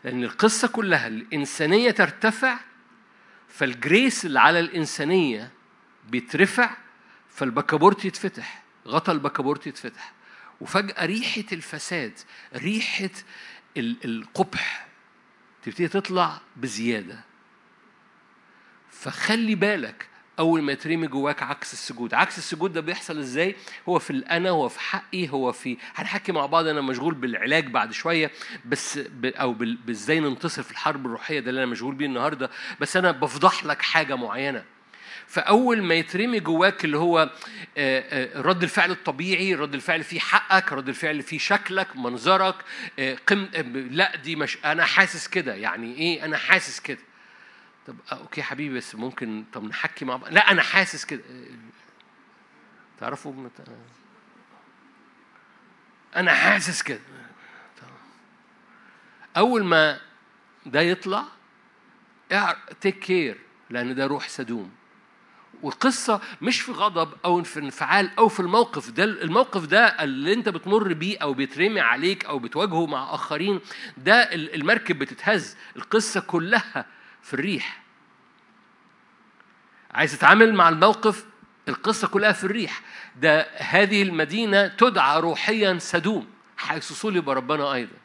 لأن 0.04 0.24
القصة 0.24 0.68
كلها 0.68 1.06
الإنسانية 1.06 1.90
ترتفع 1.90 2.58
فالجريس 3.48 4.26
اللي 4.26 4.40
على 4.40 4.60
الإنسانية 4.60 5.50
بيترفع 6.08 6.70
فالبكابورت 7.28 8.04
يتفتح 8.04 8.62
غطا 8.86 9.12
البكابورت 9.12 9.66
يتفتح. 9.66 10.12
وفجأة 10.60 11.06
ريحة 11.06 11.44
الفساد 11.52 12.12
ريحة 12.54 13.10
القبح 13.76 14.86
تبتدي 15.62 15.88
تطلع 15.88 16.40
بزيادة. 16.56 17.24
فخلي 18.90 19.54
بالك 19.54 20.08
أول 20.42 20.62
ما 20.62 20.72
يترمي 20.72 21.06
جواك 21.06 21.42
عكس 21.42 21.72
السجود. 21.72 22.14
عكس 22.14 22.38
السجود 22.38 22.72
ده 22.72 22.80
بيحصل 22.80 23.18
إزاي؟ 23.18 23.56
هو 23.88 23.98
في 23.98 24.10
الأنا 24.10 24.50
هو 24.50 24.68
في 24.68 24.80
حقي 24.80 25.28
هو 25.28 25.52
في 25.52 25.76
هنحكي 25.94 26.32
مع 26.32 26.46
بعض 26.46 26.66
أنا 26.66 26.80
مشغول 26.80 27.14
بالعلاج 27.14 27.66
بعد 27.66 27.92
شوية 27.92 28.30
بس 28.64 28.98
ب... 28.98 29.26
أو 29.26 29.52
بإزاي 29.86 30.20
ننتصر 30.20 30.62
في 30.62 30.70
الحرب 30.70 31.06
الروحية 31.06 31.40
ده 31.40 31.50
اللي 31.50 31.62
أنا 31.62 31.70
مشغول 31.70 31.94
بيه 31.94 32.06
النهاردة 32.06 32.50
بس 32.80 32.96
أنا 32.96 33.10
بفضح 33.10 33.64
لك 33.64 33.82
حاجة 33.82 34.14
معينة. 34.16 34.64
فأول 35.26 35.82
ما 35.82 35.94
يترمي 35.94 36.40
جواك 36.40 36.84
اللي 36.84 36.98
هو 36.98 37.30
رد 38.36 38.62
الفعل 38.62 38.90
الطبيعي 38.90 39.54
رد 39.54 39.74
الفعل 39.74 40.04
فيه 40.04 40.20
حقك 40.20 40.72
رد 40.72 40.88
الفعل 40.88 41.22
فيه 41.22 41.38
شكلك 41.38 41.96
منظرك 41.96 42.54
قم 43.26 43.48
لا 43.90 44.16
دي 44.16 44.36
مش 44.36 44.58
أنا 44.64 44.84
حاسس 44.84 45.28
كده. 45.28 45.54
يعني 45.54 45.94
إيه؟ 45.94 46.24
أنا 46.24 46.36
حاسس 46.36 46.80
كده. 46.80 46.98
طب 47.86 47.96
أوكي 48.12 48.40
يا 48.40 48.46
حبيبي 48.46 48.76
بس 48.76 48.94
ممكن 48.94 49.44
طب 49.52 49.64
نحكي 49.64 50.04
مع 50.04 50.16
بعض. 50.16 50.32
لا 50.32 50.50
أنا 50.50 50.62
حاسس 50.62 51.04
كده. 51.04 51.22
تعرفوا. 53.00 53.48
أنا 56.16 56.34
حاسس 56.34 56.82
كده. 56.82 57.00
أول 59.36 59.64
ما 59.64 60.00
ده 60.66 60.80
يطلع 60.80 61.24
تيك 62.80 62.98
كير 62.98 63.38
لأن 63.70 63.94
ده 63.94 64.06
روح 64.06 64.28
سدوم. 64.28 64.70
والقصة 65.62 66.20
مش 66.42 66.60
في 66.60 66.72
غضب 66.72 67.12
أو 67.24 67.42
في 67.42 67.60
انفعال 67.60 68.10
أو 68.18 68.28
في 68.28 68.40
الموقف. 68.40 68.90
ده 68.90 69.04
الموقف 69.04 69.66
ده 69.66 69.86
اللي 69.86 70.32
أنت 70.32 70.48
بتمر 70.48 70.92
بيه 70.92 71.18
أو 71.18 71.34
بيترمي 71.34 71.80
عليك 71.80 72.24
أو 72.24 72.38
بتواجهه 72.38 72.86
مع 72.86 73.14
آخرين 73.14 73.60
ده 73.96 74.14
المركب 74.34 74.98
بتتهز. 74.98 75.56
القصة 75.76 76.20
كلها 76.20 76.86
في 77.22 77.34
الريح. 77.34 77.82
عايز 79.90 80.12
تتعامل 80.18 80.54
مع 80.54 80.68
الموقف 80.68 81.24
القصة 81.68 82.08
كلها 82.08 82.32
في 82.32 82.44
الريح. 82.44 82.80
ده 83.16 83.46
هذه 83.56 84.02
المدينة 84.02 84.66
تدعى 84.66 85.20
روحيا 85.20 85.78
سدوم 85.78 86.30
حيث 86.56 86.92
صلب 86.92 87.30
ربنا 87.30 87.72
أيضا. 87.72 87.96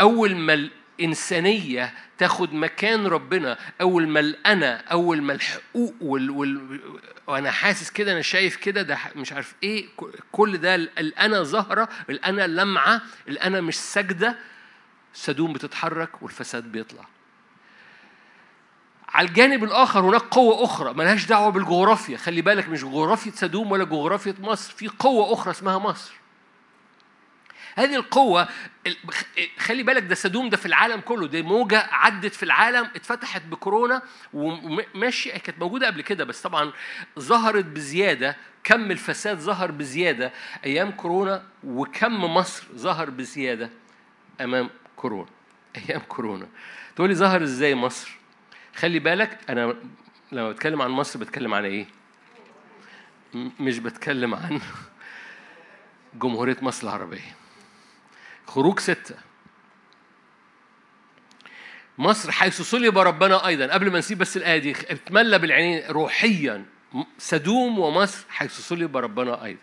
أول 0.00 0.36
ما 0.36 0.68
الإنسانية 1.00 1.94
تاخد 2.18 2.54
مكان 2.54 3.06
ربنا 3.06 3.58
أول 3.80 4.08
ما 4.08 4.20
الأنا 4.20 4.76
أول 4.92 5.22
ما 5.22 5.32
الحقوق 5.32 5.94
وال... 6.00 6.30
وال... 6.30 6.80
وأنا 7.26 7.50
حاسس 7.50 7.90
كده 7.90 8.12
أنا 8.12 8.22
شايف 8.22 8.56
كده 8.56 8.82
ده 8.82 8.98
مش 9.16 9.32
عارف 9.32 9.54
إيه 9.62 9.88
كل 10.32 10.58
ده 10.58 10.74
الأنا 10.74 11.42
ظاهرة 11.42 11.88
الأنا 12.10 12.46
لمعة 12.46 13.02
الأنا 13.28 13.60
مش 13.60 13.76
ساجدة. 13.76 14.36
سدوم 15.12 15.52
بتتحرك 15.52 16.22
والفساد 16.22 16.64
بيطلع. 16.72 17.04
على 19.08 19.28
الجانب 19.28 19.64
الآخر 19.64 20.00
هناك 20.00 20.20
قوة 20.22 20.64
أخرى 20.64 20.94
ملهاش 20.94 21.26
دعوة 21.26 21.48
بالجغرافيا. 21.50 22.16
خلي 22.16 22.42
بالك 22.42 22.68
مش 22.68 22.82
جغرافيا 22.84 23.32
سدوم 23.32 23.72
ولا 23.72 23.84
جغرافيا 23.84 24.34
مصر 24.40 24.72
في 24.72 24.88
قوة 24.88 25.32
أخرى 25.32 25.50
اسمها 25.50 25.78
مصر. 25.78 26.14
هذه 27.76 27.96
القوة 27.96 28.48
خلي 29.58 29.82
بالك 29.82 30.02
ده 30.02 30.14
سدوم 30.14 30.48
ده 30.48 30.56
في 30.56 30.66
العالم 30.66 31.00
كله. 31.00 31.26
دي 31.26 31.42
موجة 31.42 31.88
عدت 31.92 32.34
في 32.34 32.42
العالم 32.42 32.90
اتفتحت 32.96 33.42
بكورونا 33.42 34.02
وماشي 34.34 35.30
كانت 35.30 35.58
موجودة 35.58 35.86
قبل 35.86 36.00
كده 36.02 36.24
بس 36.24 36.42
طبعا 36.42 36.72
ظهرت 37.18 37.64
بزيادة. 37.64 38.36
كم 38.64 38.90
الفساد 38.90 39.38
ظهر 39.38 39.70
بزيادة 39.70 40.32
أيام 40.64 40.90
كورونا 40.90 41.42
وكم 41.64 42.24
مصر 42.24 42.64
ظهر 42.74 43.10
بزيادة 43.10 43.70
أمام 44.40 44.70
كورونا 45.00 45.30
أيام 45.76 46.00
كورونا. 46.00 46.48
تقولي 46.96 47.14
ظهر 47.14 47.42
إزاي 47.42 47.74
مصر؟ 47.74 48.10
خلي 48.76 48.98
بالك 48.98 49.38
أنا 49.48 49.76
لما 50.32 50.50
بتكلم 50.50 50.82
عن 50.82 50.90
مصر 50.90 51.18
بتكلم 51.18 51.54
عن 51.54 51.64
إيه؟ 51.64 51.86
مش 53.60 53.78
بتكلم 53.78 54.34
عن 54.34 54.60
جمهورية 56.14 56.56
مصر 56.62 56.88
العربية. 56.88 57.36
خروج 58.46 58.78
ستة. 58.78 59.14
مصر 61.98 62.32
حيث 62.32 62.62
صلب 62.62 62.98
ربنا 62.98 63.46
أيضا 63.46 63.66
قبل 63.66 63.90
ما 63.90 63.98
نسيب 63.98 64.18
بس 64.18 64.36
الآية 64.36 64.58
دي 64.58 64.70
اتملى 64.70 65.38
بالعينين 65.38 65.90
روحيا. 65.90 66.64
سدوم 67.18 67.78
ومصر 67.78 68.24
حيث 68.30 68.60
صلب 68.60 68.96
ربنا 68.96 69.44
أيضا. 69.44 69.60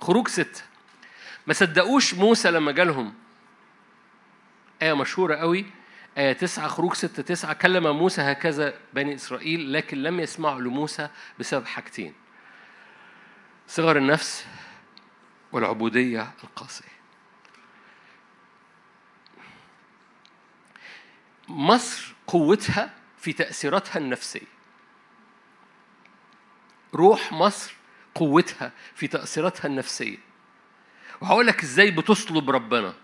خروج 0.00 0.28
ستة. 0.28 0.62
ما 1.46 1.52
صدقوش 1.54 2.14
موسى 2.14 2.50
لما 2.50 2.72
جالهم 2.72 3.21
آية 4.82 4.92
مشهورة 4.92 5.34
قوي 5.34 5.66
آية 6.18 6.32
تسعة 6.32 6.68
خروج 6.68 6.94
ستة 6.94 7.22
تسعة 7.22 7.52
كلم 7.52 7.96
موسى 7.96 8.22
هكذا 8.22 8.74
بني 8.92 9.14
إسرائيل 9.14 9.72
لكن 9.72 10.02
لم 10.02 10.20
يسمعوا 10.20 10.60
لموسى 10.60 11.08
بسبب 11.38 11.66
حاجتين 11.66 12.14
صغر 13.68 13.96
النفس 13.96 14.46
والعبودية 15.52 16.32
القاسية. 16.44 16.92
مصر 21.48 22.14
قوتها 22.26 22.94
في 23.18 23.32
تأثيراتها 23.32 23.98
النفسية. 23.98 24.52
روح 26.94 27.32
مصر 27.32 27.74
قوتها 28.14 28.72
في 28.94 29.06
تأثيراتها 29.06 29.66
النفسية. 29.66 30.18
وهقول 31.20 31.46
لك 31.46 31.62
إزاي 31.62 31.90
بتصلب 31.90 32.50
ربنا. 32.50 32.94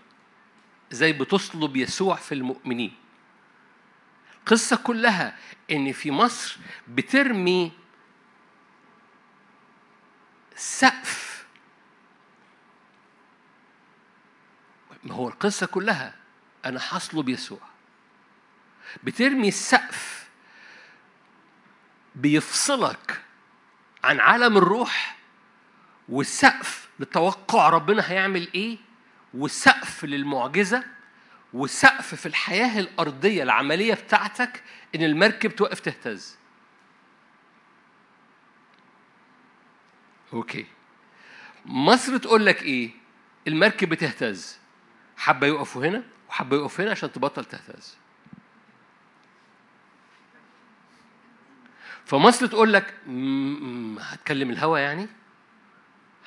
إزاي 0.91 1.13
بتصلب 1.13 1.77
يسوع 1.77 2.15
في 2.15 2.31
المؤمنين. 2.31 2.95
القصة 4.39 4.75
كلها 4.75 5.37
إن 5.71 5.91
في 5.91 6.11
مصر 6.11 6.57
بترمي 6.87 7.71
سقف. 10.55 11.45
ما 15.03 15.13
هو 15.13 15.27
القصة 15.27 15.65
كلها؟ 15.65 16.15
أنا 16.65 16.79
هصلب 16.83 17.29
يسوع. 17.29 17.59
بترمي 19.03 19.47
السقف 19.47 20.29
بيفصلك 22.15 23.21
عن 24.03 24.19
عالم 24.19 24.57
الروح 24.57 25.17
والسقف 26.09 26.89
لتوقع 26.99 27.69
ربنا 27.69 28.11
هيعمل 28.11 28.53
إيه؟ 28.53 28.77
وسقف 29.33 30.05
للمعجزة 30.05 30.83
وسقف 31.53 32.15
في 32.15 32.25
الحياة 32.25 32.79
الأرضية 32.79 33.43
العملية 33.43 33.93
بتاعتك 33.93 34.63
إن 34.95 35.03
المركب 35.03 35.55
توقف 35.55 35.79
تهتز. 35.79 36.37
أوكي. 40.33 40.65
مصر 41.65 42.17
تقول 42.17 42.45
لك 42.45 42.63
إيه؟ 42.63 42.91
المركب 43.47 43.89
بتهتز. 43.89 44.57
حابه 45.17 45.47
يقفوا 45.47 45.85
هنا 45.85 46.03
وحابه 46.29 46.57
يقفوا 46.57 46.83
هنا 46.85 46.91
عشان 46.91 47.11
تبطل 47.11 47.45
تهتز. 47.45 47.97
فمصر 52.05 52.47
تقول 52.47 52.73
لك 52.73 52.93
"م- 53.07 53.11
م- 53.95 53.99
هتكلم 53.99 54.49
الهوا 54.49 54.79
يعني؟ 54.79 55.07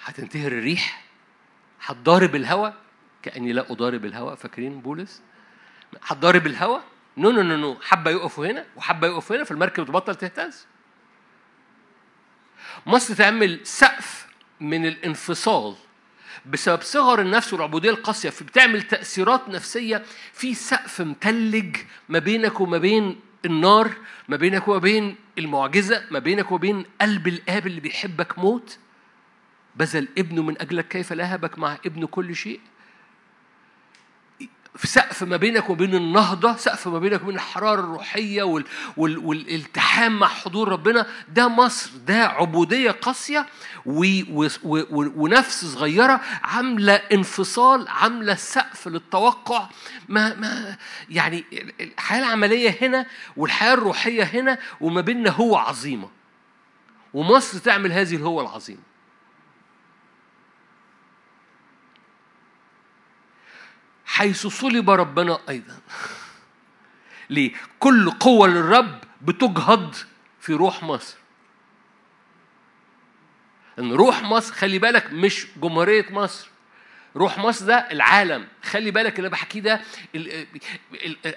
هتنتهر 0.05 0.53
الريح؟ 0.53 1.05
هتضارب 1.85 2.35
الهوا؟ 2.35 2.71
كأني 3.23 3.53
لا 3.53 3.73
أضارب 3.73 4.05
الهوا 4.05 4.35
فاكرين 4.35 4.81
بولس؟ 4.81 5.23
هتضارب 6.03 6.47
الهوا 6.47 6.79
no 7.17 7.31
no 7.31 7.43
no 7.43 7.57
no 7.57 7.77
حبة 7.83 8.11
يقفوا 8.11 8.47
هنا 8.47 8.65
وحبة 8.77 9.07
يقفوا 9.07 9.37
هنا 9.37 9.45
فالمركب 9.45 9.85
تبطل 9.87 10.15
تهتز. 10.15 10.67
مصر 12.87 13.15
تعمل 13.15 13.61
سقف 13.65 14.27
من 14.61 14.87
الانفصال 14.87 15.75
بسبب 16.47 16.83
صغر 16.83 17.21
النفس 17.21 17.53
والعبودية 17.53 17.91
القاسية 17.91 18.31
فبتعمل 18.31 18.83
تأثيرات 18.83 19.49
نفسية 19.49 20.03
في 20.33 20.55
سقف 20.55 21.01
متلج 21.01 21.77
ما 22.09 22.19
بينك 22.19 22.61
وما 22.61 22.79
بين 22.79 23.21
النار 23.45 23.93
ما 24.29 24.37
بينك 24.37 24.69
وما 24.69 24.79
بين 24.79 25.17
المعجزة 25.39 26.05
ما 26.11 26.19
بينك 26.19 26.51
وما 26.51 26.61
بين 26.61 26.85
قلب 27.01 27.29
الآب 27.29 27.67
اللي 27.67 27.81
بيحبك 27.81 28.39
موت. 28.39 28.79
بذل 29.77 30.09
ابنه 30.19 30.43
من 30.43 30.61
أجلك 30.61 30.89
كيف 30.89 31.13
لا 31.13 31.25
يهبك 31.25 31.59
مع 31.59 31.79
ابنه 31.87 32.07
كل 32.07 32.37
شيء. 32.37 32.61
في 34.77 34.87
سقف 34.87 35.23
ما 35.23 35.37
بينك 35.37 35.71
وبين 35.71 35.95
النهضة 35.95 36.57
سقف 36.57 36.89
ما 36.89 36.99
بينك 36.99 37.23
وبين 37.23 37.35
الحرارة 37.35 37.81
الروحية 37.81 38.43
وال... 38.43 38.65
وال... 38.97 39.19
والالتحام 39.19 40.19
مع 40.19 40.27
حضور 40.29 40.69
ربنا 40.69 41.07
ده 41.29 41.49
مصر 41.49 41.91
ده 42.07 42.25
عبودية 42.27 42.91
قاسية 42.91 43.47
و... 43.87 44.21
و... 44.33 44.49
و... 44.65 44.85
ونفس 45.17 45.65
صغيرة 45.65 46.21
عاملة 46.43 46.95
انفصال 46.95 47.89
عاملة 47.89 48.35
سقف 48.35 48.89
للتوقع. 48.89 49.69
ما 50.09 50.35
ما 50.35 50.77
يعني 51.11 51.45
الحياة 51.81 52.19
العملية 52.19 52.79
هنا 52.83 53.07
والحياة 53.37 53.75
الروحية 53.75 54.23
هنا 54.25 54.59
وما 54.81 55.01
بيننا 55.01 55.31
هو 55.31 55.57
عظيمة. 55.57 56.09
ومصر 57.15 57.59
تعمل 57.59 57.93
هذه 57.93 58.17
الهوة 58.17 58.43
العظيمة. 58.43 58.92
حيث 64.05 64.47
صلب 64.47 64.91
ربنا 64.91 65.39
أيضا. 65.49 65.79
ليه؟ 67.31 67.53
كل 67.79 68.11
قوة 68.11 68.49
للرب 68.49 68.99
بتجهض 69.23 69.95
في 70.41 70.53
روح 70.53 70.83
مصر. 70.83 71.17
إن 73.79 73.93
روح 73.93 74.23
مصر 74.23 74.55
خلي 74.55 74.79
بالك 74.79 75.13
مش 75.13 75.47
جمهورية 75.57 76.07
مصر. 76.11 76.49
روح 77.17 77.39
مصر 77.39 77.67
ده 77.67 77.75
العالم. 77.91 78.49
خلي 78.63 78.91
بالك 78.91 79.19
اللي 79.19 79.31
بحكيه 79.31 79.61
ده 79.61 79.81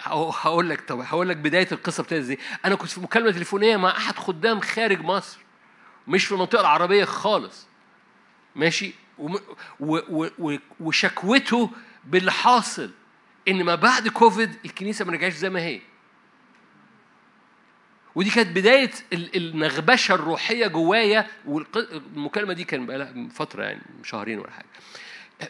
هقول 0.01 0.70
لك 0.70 0.82
طب 0.82 0.99
هقول 0.99 1.30
لك 1.30 1.38
بداية 1.38 1.68
القصة 1.72 2.03
بتاعتي 2.03 2.24
إزاي. 2.24 2.38
أنا 2.66 2.76
كنت 2.76 2.89
في 2.89 2.99
مكالمة 2.99 3.32
تليفونية 3.32 3.78
مع 3.78 3.89
أحد 3.97 4.16
خدام 4.16 4.59
خارج 4.59 5.01
مصر. 5.01 5.39
مش 6.07 6.26
في 6.26 6.32
المنطقة 6.32 6.61
العربية 6.61 7.05
خالص. 7.05 7.68
ماشي؟ 8.55 8.93
وشكوته 10.80 11.72
باللي 12.06 12.32
حاصل 12.32 12.91
إن 13.47 13.64
ما 13.64 13.76
بعد 13.76 14.08
كوفيد 14.08 14.56
الكنيسة 14.66 15.06
ما 15.06 15.12
رجعتش 15.12 15.34
زي 15.36 15.49
ما 15.49 15.60
هي. 15.62 15.82
ودي 18.16 18.30
كانت 18.30 18.49
بداية 18.49 18.91
ال- 19.14 19.36
النغبشة 19.36 20.16
الروحية 20.16 20.68
جوايا 20.68 21.28
والمكالمه 21.45 22.53
دي 22.53 22.64
كان 22.64 22.86
بقى 22.86 22.97
لها 22.97 23.30
فترة 23.30 23.64
يعني 23.64 23.82
شهرين 24.03 24.39
ولا 24.39 24.51
حاجة. 24.51 24.66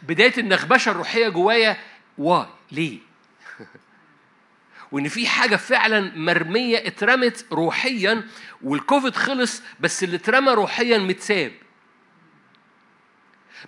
بداية 0.03 0.33
النغبشة 0.37 0.89
الروحية 0.91 1.29
جوايا 1.29 1.77
واي 2.17 2.45
ليه؟ 2.71 2.99
وإن 4.91 5.07
في 5.07 5.27
حاجة 5.27 5.55
فعلا 5.55 6.11
مرمية 6.17 6.77
اترمت 6.87 7.45
روحيا 7.51 8.23
والكوفيد 8.61 9.15
خلص 9.15 9.61
بس 9.79 10.03
اللي 10.03 10.15
اترمى 10.15 10.51
روحيا 10.53 10.97
متساب. 10.97 11.51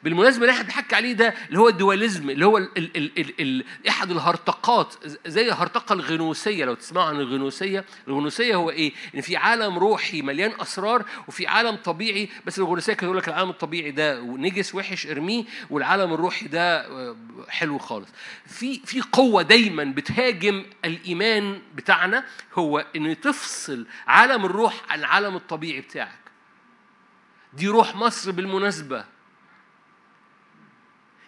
بالمناسبة 0.04 0.42
اللي 0.42 0.52
إحنا 0.52 0.64
بنحكي 0.64 0.96
عليه 0.96 1.14
ده 1.14 1.34
اللي 1.48 1.60
هو 1.60 1.70
الدواليزم 1.70 2.30
اللي 2.30 2.46
هو 2.46 2.58
ال 2.58 2.70
ال 2.78 2.98
ال 2.98 3.20
ال 3.20 3.34
ال 3.42 3.66
احد 3.90 4.12
الهرطقات 4.12 4.96
زي 5.28 5.48
الهرطقه 5.48 5.94
الغنوسية 5.94 6.66
لو 6.66 6.74
تسمعوا 6.74 7.08
عن 7.08 7.20
الغنوسية. 7.20 7.86
الغنوسية 8.08 8.56
هو 8.56 8.70
إيه؟ 8.70 8.94
إن 9.16 9.22
في 9.22 9.38
عالم 9.38 9.80
روحي 9.80 10.22
مليان 10.22 10.52
أسرار 10.62 11.06
وفي 11.28 11.48
عالم 11.48 11.76
طبيعي 11.76 12.30
بس 12.46 12.60
الغنوسية 12.60 12.94
كانت 12.94 13.04
تقول 13.04 13.18
لك 13.18 13.28
العالم 13.28 13.50
الطبيعي 13.50 13.92
ده 13.92 14.20
نجس 14.22 14.76
وحش 14.76 15.08
إرميه 15.08 15.44
والعالم 15.70 16.14
الروحي 16.14 16.48
ده 16.48 16.88
آه، 16.88 17.16
حلو 17.50 17.78
خالص. 17.78 18.10
في 18.46 18.80
في 18.86 19.02
قوة 19.02 19.42
دايما 19.42 19.84
بتهاجم 19.84 20.66
الإيمان 20.86 21.62
بتاعنا 21.76 22.26
هو 22.54 22.86
إن 22.96 23.22
تفصل 23.22 23.88
عالم 24.08 24.46
الروح 24.46 24.82
عن 24.90 25.00
العالم 25.00 25.36
الطبيعي 25.36 25.82
بتاعك. 25.82 26.20
دي 27.54 27.68
روح 27.68 27.96
مصر 27.96 28.32
بالمناسبة. 28.32 29.17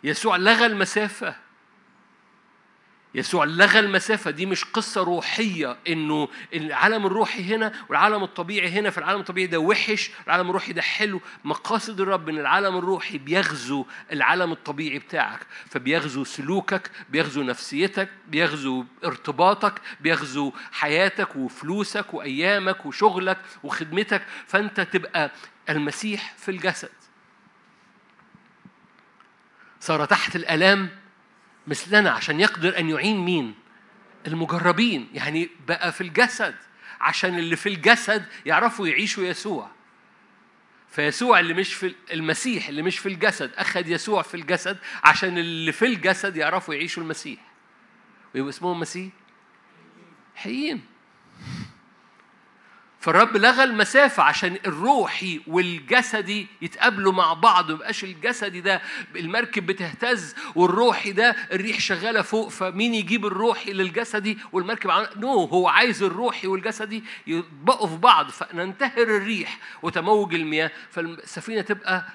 يسوع 0.04 0.38
لغى 0.38 0.66
المسافة. 0.66 1.36
يسوع 3.16 3.46
لغى 3.46 3.80
المسافة. 3.80 4.32
دي 4.32 4.46
مش 4.46 4.64
قصة 4.64 5.04
روحية 5.04 5.78
إنه 5.88 6.28
العالم 6.54 7.06
الروحي 7.06 7.56
هنا 7.56 7.74
والعالم 7.90 8.24
الطبيعي 8.24 8.70
هنا 8.70 8.90
في 8.90 8.98
العالم 8.98 9.20
الطبيعي 9.20 9.48
ده 9.48 9.60
وحش 9.60 10.12
العالم 10.28 10.50
الروحي 10.50 10.74
ده 10.74 10.82
حلو. 10.82 11.22
مقاصد 11.44 12.02
الرب 12.02 12.30
إن 12.30 12.38
العالم 12.40 12.78
الروحي 12.78 13.18
بيغزو 13.18 13.86
العالم 14.12 14.52
الطبيعي 14.52 15.00
بتاعك. 15.00 15.40
فبيغزو 15.70 16.24
سلوكك 16.24 16.92
بيغزو 17.10 17.44
نفسيتك 17.44 18.10
بيغزو 18.28 18.86
ارتباطك 19.06 19.82
بيغزو 20.02 20.54
حياتك 20.72 21.36
وفلوسك 21.36 22.14
وأيامك 22.14 22.86
وشغلك 22.86 23.38
وخدمتك. 23.64 24.22
فأنت 24.48 24.82
تبقى 24.82 25.32
المسيح 25.70 26.34
في 26.38 26.52
الجسد. 26.52 26.90
صار 29.80 30.06
تحت 30.06 30.36
الآلام 30.36 30.90
مثلنا 31.68 32.12
عشان 32.12 32.40
يقدر 32.40 32.78
أن 32.80 32.90
يعين 32.90 33.18
مين؟ 33.26 33.56
المجربين 34.28 35.10
يعني 35.14 35.50
بقى 35.68 35.92
في 35.92 36.02
الجسد. 36.02 36.56
عشان 37.02 37.38
اللي 37.40 37.56
في 37.56 37.70
الجسد 37.70 38.26
يعرفوا 38.46 38.88
يعيشوا 38.88 39.24
يسوع. 39.24 39.72
فيسوع 40.90 41.40
اللي 41.40 41.54
مش 41.54 41.74
في 41.74 41.96
المسيح 42.12 42.68
اللي 42.68 42.82
مش 42.82 43.00
في 43.00 43.10
الجسد 43.10 43.52
أخذ 43.56 43.90
يسوع 43.90 44.22
في 44.22 44.36
الجسد 44.36 44.78
عشان 45.04 45.38
اللي 45.38 45.72
في 45.72 45.86
الجسد 45.86 46.38
يعرفوا 46.38 46.74
يعيشوا 46.74 47.04
المسيح. 47.04 47.40
ويبقى 48.36 48.50
اسمهم 48.50 48.80
مسيح؟ 48.80 49.12
حيين 50.36 50.82
فالرب 53.00 53.38
لغى 53.38 53.64
المسافة 53.64 54.24
عشان 54.24 54.58
الروحي 54.66 55.42
والجسدي 55.48 56.48
يتقابلوا 56.62 57.14
مع 57.14 57.34
بعض. 57.34 57.72
ميبقاش 57.72 58.04
الجسدي 58.04 58.62
ده 58.62 58.82
المركب 59.16 59.66
بتهتز 59.66 60.36
والروحي 60.56 61.12
ده 61.12 61.36
الريح 61.52 61.80
شغالة 61.80 62.22
فوق 62.22 62.50
فمين 62.50 62.94
يجيب 62.94 63.26
الروحي 63.26 63.74
للجسدي 63.74 64.38
والمركب 64.52 64.90
عن... 64.90 65.08
نو 65.16 65.44
هو 65.46 65.68
عايز 65.68 66.04
الروحي 66.04 66.48
والجسدي 66.48 67.04
يطبقوا 67.28 67.88
في 67.88 67.98
بعض. 67.98 68.30
فننتهر 68.30 69.04
الريح 69.04 69.58
وتموج 69.82 70.34
المياه 70.36 70.72
فالسفينة 70.92 71.62
تبقى 71.62 72.06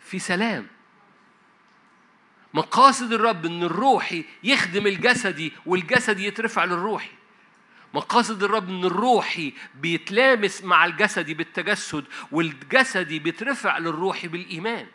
في 0.00 0.18
سلام. 0.18 0.66
مقاصد 2.54 3.12
الرب 3.12 3.46
إن 3.46 3.62
الروحي 3.62 4.24
يخدم 4.44 4.86
الجسدي 4.86 5.52
والجسدي 5.66 6.26
يترفع 6.26 6.64
للروحي 6.64 7.15
مقاصد 7.94 8.42
الرب 8.42 8.68
إن 8.68 8.84
الروحي 8.84 9.52
بيتلامس 9.74 10.64
مع 10.64 10.84
الجسدي 10.84 11.34
بالتجسد 11.34 12.04
والجسدي 12.32 13.18
بيترفع 13.18 13.78
للروحي 13.78 14.28
بالإيمان. 14.28 14.86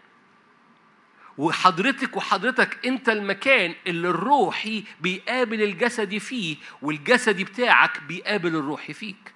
وحضرتك 1.38 2.18
وحضرتك 2.18 2.86
أنت 2.86 3.10
المكان 3.10 3.76
اللي 3.88 4.10
الروحي 4.10 4.84
بيقابل 5.02 5.62
الجسدي 5.62 6.20
فيه 6.20 6.58
والجسدي 6.82 7.44
بتاعك 7.44 8.04
بيقابل 8.04 8.56
الروحي 8.56 8.94
فيك. 8.94 9.34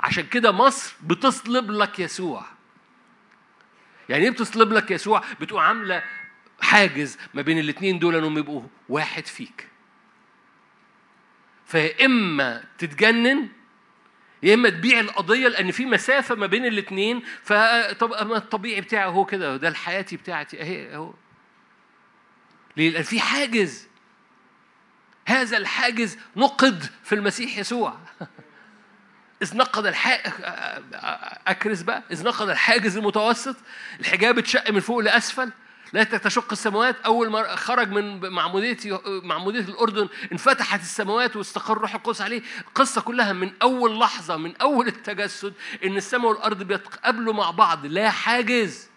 عشان 0.00 0.26
كده 0.26 0.52
مصر 0.52 0.94
بتصلب 1.02 1.70
لك 1.70 1.98
يسوع. 1.98 2.44
يعني 4.08 4.24
إيه 4.24 4.30
بتصلب 4.30 4.72
لك 4.72 4.90
يسوع؟ 4.90 5.22
بتقوم 5.40 5.60
عاملة 5.60 6.02
حاجز 6.60 7.18
ما 7.34 7.42
بين 7.42 7.58
الاثنين 7.58 7.98
دول 7.98 8.16
إنهم 8.16 8.38
يبقوا 8.38 8.62
واحد 8.88 9.26
فيك. 9.26 9.68
فيا 11.66 12.04
اما 12.04 12.64
تتجنن 12.78 13.48
يا 14.42 14.54
إما 14.54 14.68
تبيع 14.68 15.00
القضية 15.00 15.48
لأن 15.48 15.70
في 15.70 15.84
مسافة 15.86 16.34
ما 16.34 16.46
بين 16.46 16.66
الاثنين 16.66 17.22
فطب 17.42 18.12
الطبيعي 18.32 18.80
بتاعي 18.80 19.06
هو 19.08 19.24
كده 19.24 19.56
ده 19.56 19.68
الحياتي 19.68 20.16
بتاعتي 20.16 20.62
أهي 20.62 20.94
أهو. 20.94 21.14
ليه؟ 22.76 22.90
لأن 22.90 23.02
في 23.02 23.20
حاجز. 23.20 23.88
هذا 25.26 25.56
الحاجز 25.56 26.18
نقد 26.36 26.84
في 27.04 27.14
المسيح 27.14 27.58
يسوع. 27.58 27.98
إذ 29.42 29.56
نقض 29.56 29.86
الحاجز 29.86 30.32
أكرس 31.46 31.82
بقى 31.82 32.02
إذ 32.10 32.24
نقض 32.24 32.48
الحاجز 32.48 32.96
المتوسط 32.96 33.56
الحجاب 34.00 34.38
اتشق 34.38 34.70
من 34.70 34.80
فوق 34.80 34.98
لأسفل. 34.98 35.52
لا 35.96 36.04
تشق 36.04 36.52
السماوات. 36.52 37.00
أول 37.00 37.30
ما 37.30 37.56
خرج 37.56 37.88
من 37.90 38.30
معمودية 38.30 38.76
معمودية 39.06 39.60
الأردن 39.60 40.08
انفتحت 40.32 40.80
السماوات 40.80 41.36
واستقر 41.36 41.78
روح 41.78 41.94
القدس 41.94 42.20
عليه. 42.20 42.42
القصة 42.68 43.00
كلها 43.00 43.32
من 43.32 43.52
أول 43.62 43.98
لحظة 43.98 44.36
من 44.36 44.56
أول 44.56 44.86
التجسد 44.88 45.54
إن 45.84 45.96
السماء 45.96 46.30
والأرض 46.30 46.62
بيتقابلوا 46.62 47.34
مع 47.34 47.50
بعض 47.50 47.86
لا 47.86 48.10
حاجز. 48.10 48.88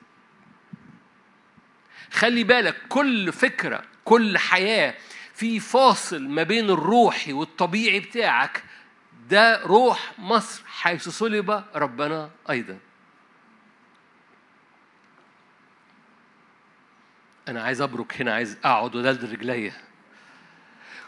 خلي 2.11 2.43
بالك 2.43 2.75
كل 2.89 3.31
فكرة 3.33 3.83
كل 4.05 4.37
حياة 4.37 4.95
في 5.33 5.59
فاصل 5.59 6.27
ما 6.27 6.43
بين 6.43 6.69
الروحي 6.69 7.33
والطبيعي 7.33 7.99
بتاعك 7.99 8.63
ده 9.29 9.61
روح 9.63 10.13
مصر 10.17 10.61
حيث 10.67 11.09
صلب 11.09 11.63
ربنا 11.75 12.29
أيضا. 12.49 12.77
أنا 17.49 17.61
عايز 17.61 17.81
أبرك 17.81 18.21
هنا 18.21 18.33
عايز 18.33 18.57
أقعد 18.63 18.95
ودلدل 18.95 19.31
رجليا 19.31 19.73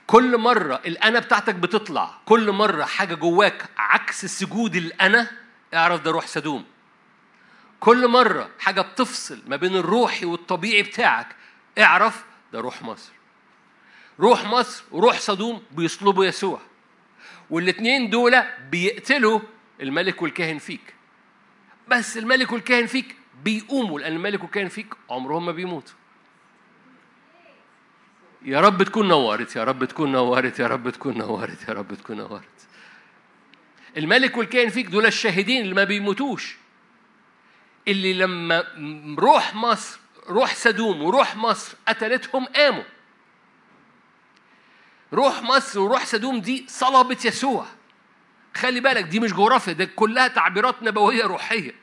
كل 0.08 0.38
مرة 0.38 0.82
الأنا 0.86 1.20
بتاعتك 1.20 1.56
بتطلع 1.56 2.18
كل 2.26 2.52
مرة 2.52 2.84
حاجة 2.84 3.16
جواك 3.16 3.70
عكس 3.78 4.26
سجود 4.26 4.76
الأنا 4.76 5.28
اعرف 5.74 6.02
ده 6.02 6.12
روح 6.12 6.28
سدوم. 6.28 6.66
كل 7.80 8.08
مرة 8.08 8.50
حاجة 8.60 8.82
بتفصل 8.82 9.42
ما 9.48 9.56
بين 9.56 9.76
الروحي 9.76 10.26
والطبيعي 10.26 10.84
بتاعك 10.84 11.36
اعرف 11.80 12.26
ده 12.54 12.60
روح 12.60 12.82
مصر. 12.82 13.12
روح 14.20 14.46
مصر 14.46 14.84
وروح 14.92 15.20
سدوم 15.20 15.64
بيصلبوا 15.72 16.26
يسوع. 16.26 16.62
والاثنين 17.50 18.10
دول 18.10 18.44
بيقتلوا 18.72 19.40
الملك 19.82 20.22
والكاهن 20.22 20.58
فيك. 20.58 20.94
بس 21.88 22.18
الملك 22.18 22.52
والكاهن 22.52 22.86
فيك 22.86 23.16
بيقوموا 23.44 24.00
لأن 24.00 24.14
الملك 24.16 24.44
والكاهن 24.44 24.68
فيك 24.68 24.94
عمرهم 25.10 25.46
ما 25.46 25.52
بيموتوا. 25.52 26.01
يا 28.46 28.62
رب 28.62 28.84
تكون 28.84 29.08
نورت 29.08 29.56
يا 29.56 29.64
رب 29.64 29.86
تكون 29.86 30.12
نورت 30.12 30.60
يا 30.60 30.68
رب 30.68 30.90
تكون 30.90 31.18
نورت 31.18 31.70
يا 31.70 31.74
رب 31.74 31.94
تكون 31.94 32.18
نورت 32.18 32.44
الملك 33.98 34.38
والكائن 34.38 34.70
فيك 34.70 34.86
دول 34.88 35.06
الشاهدين 35.06 35.62
اللي 35.62 35.76
ما 35.76 35.84
بيموتوش. 35.84 36.56
اللي 37.88 38.14
لما 38.14 38.64
روح 39.20 39.56
مصر 39.56 40.00
روح 40.30 40.56
سدوم 40.56 41.02
وروح 41.02 41.36
مصر 41.36 41.78
قتلتهم 41.88 42.46
قاموا. 42.46 42.84
روح 45.14 45.42
مصر 45.44 45.80
وروح 45.80 46.06
سدوم 46.06 46.42
دي 46.42 46.66
صلبت 46.68 47.26
يسوع. 47.26 47.66
خلي 48.56 48.80
بالك 48.80 49.04
دي 49.04 49.20
مش 49.20 49.34
جغرافيا 49.34 49.74
ده 49.74 49.86
كلها 49.86 50.28
تعبيرات 50.28 50.84
نبوية 50.84 51.24
روحية. 51.24 51.76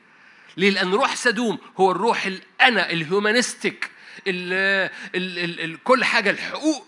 ليه؟ 0.57 0.69
لأن 0.69 0.93
روح 0.93 1.15
سدوم 1.15 1.57
هو 1.77 1.91
الروح 1.91 2.25
الانا 2.25 2.91
ال 2.91 3.00
humanistic 3.00 3.91
ال 4.27 4.89
ال 5.59 5.83
كل 5.83 6.03
حاجة 6.03 6.29
الحقوق. 6.29 6.85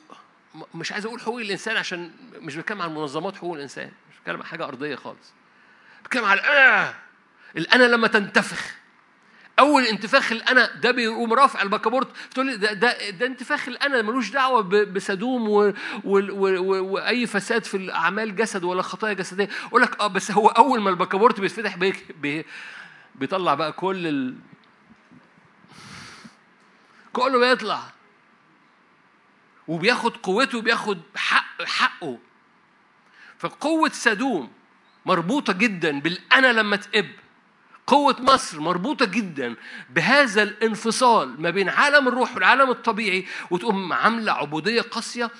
مش 0.76 0.92
عايز 0.92 1.06
أقول 1.06 1.22
حقوق 1.22 1.40
الإنسان 1.40 1.78
عشان 1.78 2.12
مش 2.40 2.56
بتكلم 2.56 2.82
عن 2.82 2.90
منظمات 2.96 3.36
حقوق 3.36 3.56
الإنسان 3.56 3.92
مش 4.12 4.18
بتكلم 4.20 4.38
عن 4.38 4.46
حاجة 4.46 4.66
أرضية 4.66 4.96
خالص. 4.96 5.34
بتكلم 6.04 6.26
على 6.26 6.42
آه 6.42 6.94
الأنا 7.58 7.84
لما 7.84 8.08
تنتفخ. 8.08 8.76
أول 9.60 9.84
انتفاخ 9.84 10.32
الأنا 10.32 10.76
ده 10.76 10.92
بيقوم 10.92 11.34
رافع 11.34 11.62
البكابورت 11.62 12.08
تقول 12.34 12.46
لي 12.46 12.58
ده 12.58 12.74
ده, 12.74 13.10
ده 13.10 13.26
انتفاخ 13.26 13.68
الأنا 13.68 14.02
ملوش 14.02 14.30
دعوة 14.30 14.62
بسدوم 14.86 15.50
وأي 16.06 17.28
فساد 17.28 17.64
في 17.66 17.94
اعمال 17.94 18.36
جسد 18.36 18.64
ولا 18.64 18.82
خطايا 18.82 19.14
جسدية. 19.14 19.50
أقول 19.66 19.82
لك 19.82 20.00
آه 20.02 20.08
بس 20.08 20.32
هو 20.32 20.48
أول 20.48 20.82
ما 20.82 20.90
البكابورت 20.90 21.40
بيتفتح 21.40 21.78
بي 21.78 22.46
بيطلع 23.16 23.54
بقى 23.54 23.72
كل. 23.72 24.34
كله 27.14 27.40
بيطلع. 27.40 27.82
وبياخد 29.68 30.18
قوته 30.18 30.58
وبياخد 30.58 31.02
حق 31.16 31.64
حقه. 31.64 32.20
فقوة 33.40 33.90
سدوم 33.90 34.52
مربوطة 35.06 35.54
جدا 35.54 36.00
بالأنا 36.00 36.54
لما 36.54 36.76
تقب. 36.76 37.12
قوة 37.88 38.16
مصر 38.20 38.60
مربوطة 38.60 39.06
جدا 39.06 39.56
بهذا 39.90 40.44
الانفصال 40.44 41.42
ما 41.42 41.50
بين 41.50 41.70
عالم 41.70 42.08
الروح 42.08 42.36
والعالم 42.36 42.70
الطبيعي 42.70 43.26
وتقوم 43.50 43.94
عاملة 43.94 44.32
عبودية 44.32 44.82
قاسية 44.82 45.32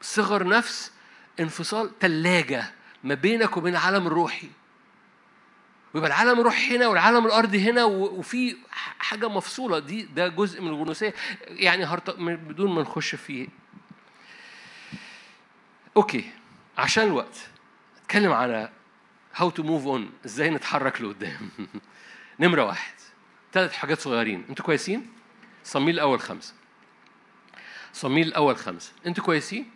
صغر 0.00 0.48
نفس 0.48 0.92
انفصال 1.40 1.98
ثلاجة 2.00 2.74
ما 3.04 3.14
بينك 3.14 3.56
وبين 3.56 3.72
العالم 3.72 4.06
الروحي. 4.06 4.48
ويبقى 5.94 6.08
العالم 6.08 6.40
الروحي 6.40 6.76
هنا 6.76 6.88
والعالم 6.88 7.26
الارضي 7.26 7.70
هنا 7.70 7.84
وفي 7.84 8.56
حاجة 8.98 9.28
مفصولة. 9.28 9.78
دي 9.78 10.02
ده 10.02 10.28
جزء 10.28 10.60
من 10.62 10.68
الغنوسيه 10.68 11.14
يعني. 11.46 11.86
بدون 12.18 12.74
ما 12.74 12.82
نخش 12.82 13.14
فيه. 13.14 13.48
okay. 15.96 16.30
عشان 16.78 17.04
الوقت. 17.04 17.48
اتكلم 18.02 18.32
على 18.32 18.70
how 19.34 19.50
to 19.50 19.62
move 19.62 19.86
on 19.86 20.10
إزاي 20.26 20.50
نتحرك 20.50 21.00
لقدام. 21.00 21.50
نمرة 22.40 22.64
واحد. 22.64 22.94
ثلاث 23.52 23.72
حاجات 23.72 24.00
صغيرين. 24.00 24.44
أنتوا 24.48 24.64
كويسين؟ 24.64 25.06
صميل 25.64 25.94
الأول 25.94 26.20
خمسة. 26.20 26.54
صميل 27.92 28.28
الأول 28.28 28.56
خمسة. 28.56 28.92
أنتوا 29.06 29.24
كويسين؟ 29.24 29.70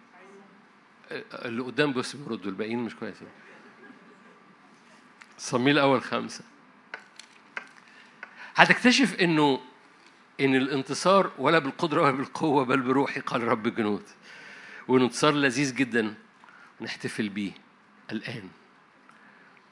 اللي 1.33 1.63
قدام 1.63 1.93
بس 1.93 2.17
بيردوا 2.17 2.51
الباقيين 2.51 2.79
مش 2.79 2.97
كويسين. 2.97 3.29
صميل 5.39 5.79
أول 5.79 6.03
خمسة. 6.03 6.45
هتكتشف 8.55 9.21
إنه 9.21 9.61
إن 10.41 10.55
الانتصار 10.55 11.31
ولا 11.39 11.59
بالقدرة 11.59 12.03
ولا 12.03 12.11
بالقوة 12.11 12.65
بل 12.65 12.81
بروحي 12.81 13.21
قال 13.21 13.43
رب 13.43 13.67
الجنود 13.67 14.03
وإنه 14.89 15.05
انتصار 15.05 15.33
لذيذ 15.33 15.75
جدا 15.75 16.15
نحتفل 16.81 17.29
بيه 17.29 17.53
الآن. 18.13 18.49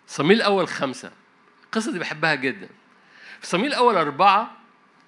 صميل 0.07 0.43
أول 0.43 0.69
خمسة. 0.69 1.13
القصة 1.65 1.93
دي 1.93 1.99
بحبها 1.99 2.35
جدا. 2.35 2.69
في 3.41 3.47
صميل 3.47 3.73
أول 3.75 3.97
أربعة 3.97 4.57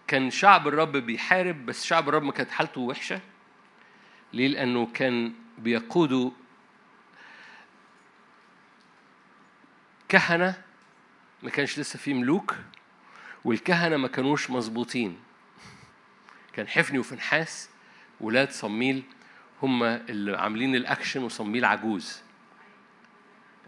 كان 0.06 0.30
شعب 0.30 0.68
الرب 0.68 0.96
بيحارب 0.96 1.66
بس 1.66 1.84
شعب 1.84 2.08
الرب 2.08 2.22
ما 2.22 2.32
كانت 2.32 2.50
حالته 2.50 2.80
وحشة. 2.80 3.20
ليه؟ 4.32 4.48
لأنه 4.48 4.86
كان 4.86 5.32
بيقودوا 5.58 6.30
الكهنة 10.12 10.54
ما 11.42 11.50
كانش 11.50 11.78
لسه 11.78 11.98
في 11.98 12.14
ملوك 12.14 12.56
والكهنة 13.44 13.96
ما 13.96 14.08
كانوش 14.08 14.50
مظبوطين. 14.50 15.20
كان 16.52 16.68
حفني 16.68 16.98
وفنحاس 16.98 17.68
ولاد 18.20 18.50
صميل 18.50 19.02
هم 19.62 19.82
اللي 19.82 20.36
عاملين 20.36 20.74
الأكشن 20.74 21.22
وصميل 21.22 21.64
عجوز. 21.64 22.20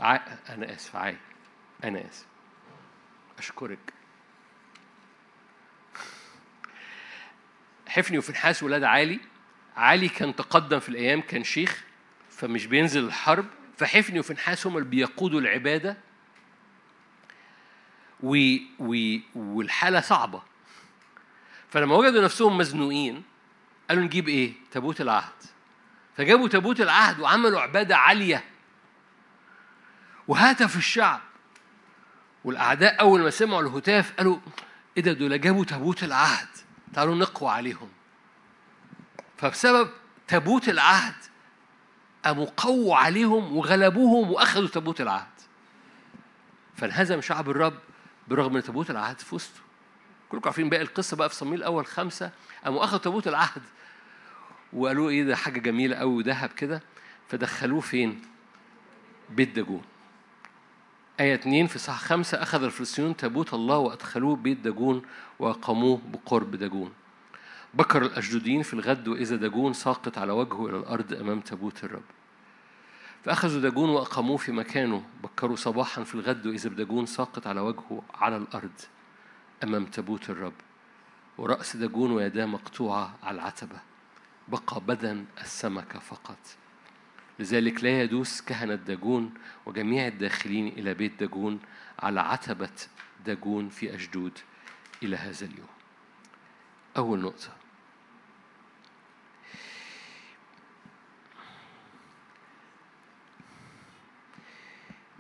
ع... 0.01 0.17
أنا 0.49 0.75
آسف 0.75 0.97
عاي 0.97 1.17
أنا 1.85 2.01
آسف. 2.11 2.27
أشكرك. 3.39 3.93
حفني 7.89 8.19
وفنحاس 8.19 8.63
ولاد 8.63 8.83
علي. 8.83 9.21
علي 9.77 10.09
كان 10.09 10.37
تقدم 10.37 10.81
في 10.81 10.89
الأيام 10.89 11.21
كان 11.21 11.45
شيخ 11.45 11.85
فمش 12.31 12.67
بينزل 12.67 13.05
الحرب. 13.05 13.47
فحفني 13.77 14.21
وفنحاس 14.21 14.67
هم 14.67 14.77
اللي 14.77 14.89
بيقودوا 14.89 15.41
العبادة. 15.41 16.04
و... 18.25 18.57
و... 18.79 19.19
والحالة 19.35 20.01
صعبة. 20.01 20.43
فلما 21.71 21.95
وجدوا 21.95 22.25
نفسهم 22.25 22.59
مزنوقين 22.59 23.23
قالوا 23.89 24.05
نجيب 24.05 24.29
إيه؟ 24.29 24.53
تابوت 24.71 25.01
العهد. 25.01 25.33
فجابوا 26.17 26.49
تابوت 26.49 26.81
العهد 26.81 27.21
وعملوا 27.21 27.61
عبادة 27.61 27.97
عالية. 27.97 28.45
وهتف 30.29 30.77
الشعب. 30.77 31.21
والأعداء 32.45 33.01
أول 33.01 33.23
ما 33.23 33.31
سمعوا 33.31 33.63
الهتاف 33.63 34.13
قالوا 34.13 34.39
إيه 34.97 35.03
ده؟ 35.03 35.13
دول 35.13 35.41
جابوا 35.41 35.65
تابوت 35.65 36.05
العهد. 36.05 36.49
تعالوا 36.95 37.15
نقوى 37.15 37.51
عليهم. 37.51 37.89
فبسبب 39.37 39.91
تابوت 40.29 40.69
العهد 40.69 41.15
قاموا 42.25 42.47
قووا 42.57 42.97
عليهم 42.97 43.57
وغلبوهم 43.57 44.31
وأخذوا 44.31 44.69
تابوت 44.69 45.01
العهد. 45.01 45.35
فانهزم 46.77 47.21
شعب 47.21 47.51
الرب 47.51 47.79
برغم 48.29 48.57
ان 48.57 48.63
تابوت 48.63 48.91
العهد 48.91 49.19
في 49.21 49.35
وسطه. 49.35 49.61
كلكم 50.29 50.45
عارفين 50.49 50.69
باقي 50.69 50.83
القصة 50.83 51.17
بقى 51.17 51.29
في 51.29 51.35
صمويل 51.35 51.59
الأول 51.59 51.87
خمسة 51.87 52.31
قاموا 52.65 52.85
أخذوا 52.85 52.99
تابوت 52.99 53.29
العهد. 53.29 53.63
وقالوا 54.73 55.11
إيه 55.11 55.25
ده 55.25 55.37
حاجة 55.37 55.61
جميلة 55.61 55.97
قوي 55.97 56.15
وذهب 56.15 56.49
كده. 56.49 56.83
فدخلوه 57.29 57.81
فين؟ 57.81 58.23
بيت 59.31 59.49
داجون. 59.57 59.83
آية 61.21 61.35
2 61.35 61.67
في 61.67 61.79
صح 61.79 61.99
خمسة 62.01 62.43
أخذ 62.43 62.63
الفلسطينيون 62.63 63.17
تابوت 63.17 63.55
الله 63.55 63.79
وأدخلوه 63.79 64.37
بيت 64.37 64.59
داجون 64.59 65.03
وأقاموه 65.39 66.01
بقرب 66.13 66.57
داجون. 66.57 66.93
بكر 67.75 68.03
الأشدودين 68.03 68.63
في 68.63 68.75
الغد 68.75 69.09
وإذا 69.09 69.37
داجون 69.37 69.73
ساقط 69.73 70.19
على 70.19 70.33
وجهه 70.33 70.67
إلى 70.67 70.77
الأرض 70.77 71.13
أمام 71.15 71.41
تابوت 71.41 71.85
الرب. 71.85 72.03
فأخذوا 73.25 73.61
داجون 73.61 73.91
وأقاموه 73.91 74.37
في 74.37 74.53
مكانه 74.53 75.05
بكروا 75.23 75.57
صباحا 75.57 76.05
في 76.05 76.15
الغد 76.15 76.47
وإذا 76.47 76.71
بداجون 76.71 77.07
ساقط 77.07 77.47
على 77.47 77.61
وجهه 77.61 78.03
على 78.15 78.37
الأرض 78.37 78.81
أمام 79.65 79.85
تابوت 79.85 80.31
الرب. 80.31 80.53
ورأس 81.39 81.77
داجون 81.77 82.11
ويداه 82.11 82.47
مقطوعة 82.47 83.15
على 83.23 83.35
العتبة. 83.35 83.81
بقى 84.49 84.81
بدن 84.81 85.25
السمكة 85.41 85.99
فقط. 85.99 86.39
لذلك 87.39 87.85
لا 87.85 88.03
يدوس 88.03 88.41
كهنة 88.41 88.75
داجون 88.75 89.35
وجميع 89.67 90.07
الداخلين 90.07 90.69
إلى 90.69 90.95
بيت 90.95 91.21
داجون 91.21 91.61
على 91.99 92.21
عتبة 92.21 92.71
داجون 93.27 93.69
في 93.69 93.95
أشدود 93.95 94.39
إلى 95.03 95.17
هذا 95.17 95.47
اليوم. 95.47 95.69
أول 96.97 97.21
نقطة. 97.21 97.64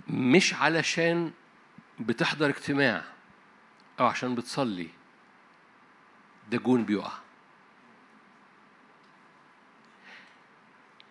مش 0.08 0.54
علشان 0.54 1.32
بتحضر 2.00 2.48
اجتماع 2.48 3.04
أو 4.00 4.06
عشان 4.06 4.34
بتصلي. 4.34 4.88
داجون 6.50 6.84
بيقع. 6.84 7.12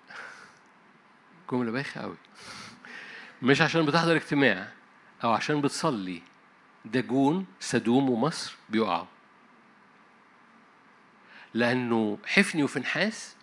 جملة 1.52 1.72
بايخة 1.72 2.02
أوي. 2.02 2.16
مش 3.42 3.62
عشان 3.62 3.86
بتحضر 3.86 4.16
اجتماع 4.16 4.72
أو 5.24 5.32
عشان 5.32 5.62
بتصلي. 5.62 6.22
داجون 6.86 7.46
سدوم 7.60 8.10
ومصر 8.10 8.56
بيقعوا. 8.70 9.06
لأنه 11.54 12.18
حفني 12.26 12.64
وفنحاس 12.64 13.36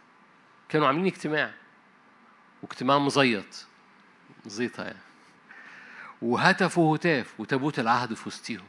كانوا 0.69 0.87
عاملين 0.87 1.07
اجتماع. 1.07 1.55
واجتماع 2.63 2.99
مزيط. 2.99 3.67
زيطة 4.47 4.85
يعني. 4.85 5.10
وهتفوا 6.23 6.97
هتاف 6.97 7.41
وتابوت 7.41 7.79
العهد 7.79 8.15
في 8.15 8.29
وسطيهم. 8.29 8.67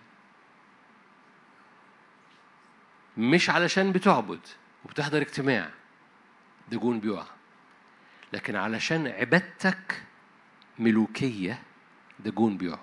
مش 3.18 3.49
علشان 3.49 3.91
بتعبد 3.91 4.39
وبتحضر 4.86 5.22
اجتماع 5.22 5.70
دجون 6.70 6.99
بيقع. 6.99 7.26
لكن 8.34 8.56
علشان 8.56 9.08
عبادتك 9.08 10.04
ملوكية 10.80 11.62
دجون 12.20 12.58
بيعبد. 12.58 12.80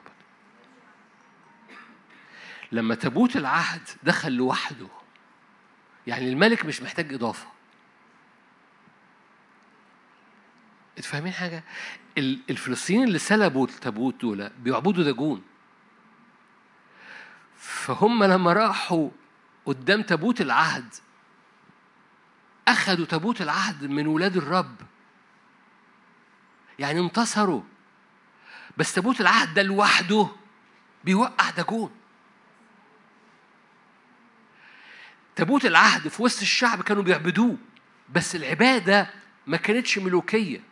لما 2.73 2.95
تابوت 2.95 3.37
العهد 3.37 3.89
دخل 4.03 4.33
لوحده 4.33 4.89
يعني 6.07 6.29
الملك 6.29 6.65
مش 6.65 6.83
محتاج 6.83 7.15
إضافة. 7.15 7.58
فاهمين 11.07 11.33
حاجة؟ 11.33 11.65
الفلسطينيين 12.19 13.09
اللي 13.09 13.19
سلبوا 13.19 13.67
التابوت 13.67 14.21
دول 14.21 14.51
بيعبدوا 14.59 15.05
داجون 15.05 15.43
فهم 17.57 18.25
لما 18.25 18.53
راحوا 18.53 19.11
قدام 19.67 20.03
تابوت 20.03 20.41
العهد 20.41 20.95
أخذوا 22.69 23.07
تابوت 23.07 23.43
العهد 23.43 23.85
من 23.85 24.07
ولاد 24.07 24.37
الرب. 24.37 24.77
يعني 26.79 27.01
انتصروا. 27.01 27.63
بس 28.77 28.95
تابوت 28.95 29.21
العهد 29.21 29.55
ده 29.55 29.63
لوحده 29.63 30.29
بيوقع 31.05 31.51
داجون 31.51 31.91
تابوت 35.37 35.65
العهد 35.67 36.09
في 36.09 36.23
وسط 36.23 36.41
الشعب 36.41 36.83
كانوا 36.83 37.03
بيعبدوه 37.03 37.57
بس 38.15 38.37
العبادة 38.37 39.11
ما 39.47 39.57
كانتش 39.57 39.99
ملوكية. 39.99 40.68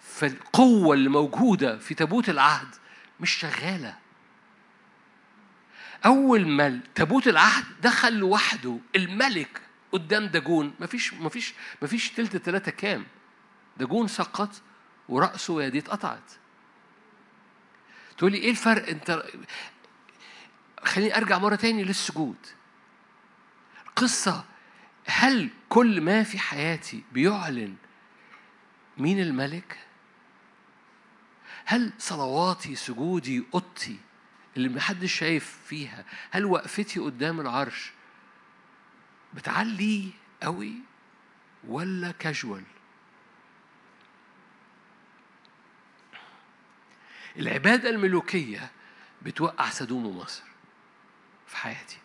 فالقوة 0.00 0.94
اللي 0.94 1.08
موجودة 1.08 1.78
في 1.78 1.94
تابوت 1.94 2.28
العهد 2.28 2.74
مش 3.20 3.30
شغالة. 3.30 3.98
أول 6.06 6.48
ما 6.48 6.80
تابوت 6.94 7.28
العهد 7.28 7.64
دخل 7.82 8.12
لوحده 8.12 8.78
الملك 8.96 9.60
قدام 9.92 10.26
داجون. 10.26 10.74
مفيش 10.80 11.14
مفيش 11.14 11.54
مفيش 11.82 12.10
تلت 12.10 12.36
تلاتة 12.36 12.70
كام. 12.70 13.06
داجون 13.76 14.08
سقط 14.08 14.62
ورأسه 15.08 15.54
ويديه 15.54 15.78
اتقطعت. 15.80 16.32
تقولي 18.18 18.38
إيه 18.38 18.50
الفرق؟ 18.50 18.88
أنت 18.88 19.24
خليني 20.84 21.16
أرجع 21.16 21.38
مرة 21.38 21.54
تاني 21.56 21.84
للسجود. 21.84 22.36
قصة 23.96 24.44
هل 25.06 25.50
كل 25.68 26.00
ما 26.00 26.22
في 26.22 26.38
حياتي 26.38 27.02
بيعلن 27.12 27.76
مين 28.98 29.20
الملك؟ 29.20 29.78
هل 31.70 31.92
صلواتي 31.98 32.74
سجودي 32.74 33.44
أوضتي 33.54 33.98
اللي 34.56 34.68
محدش 34.68 35.12
شايف 35.12 35.58
فيها 35.66 36.04
هل 36.30 36.44
وقفتي 36.44 37.00
قدام 37.00 37.40
العرش 37.40 37.92
بتعلي 39.34 40.10
قوي 40.42 40.74
ولا 41.68 42.12
كاجوال 42.12 42.62
العبادة 47.36 47.90
الملوكية 47.90 48.70
بتوقع 49.22 49.70
سدوم 49.70 50.06
ومصر 50.06 50.42
في 51.46 51.56
حياتي 51.56 51.98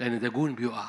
لأن 0.00 0.20
داجون 0.20 0.54
بيقع. 0.54 0.88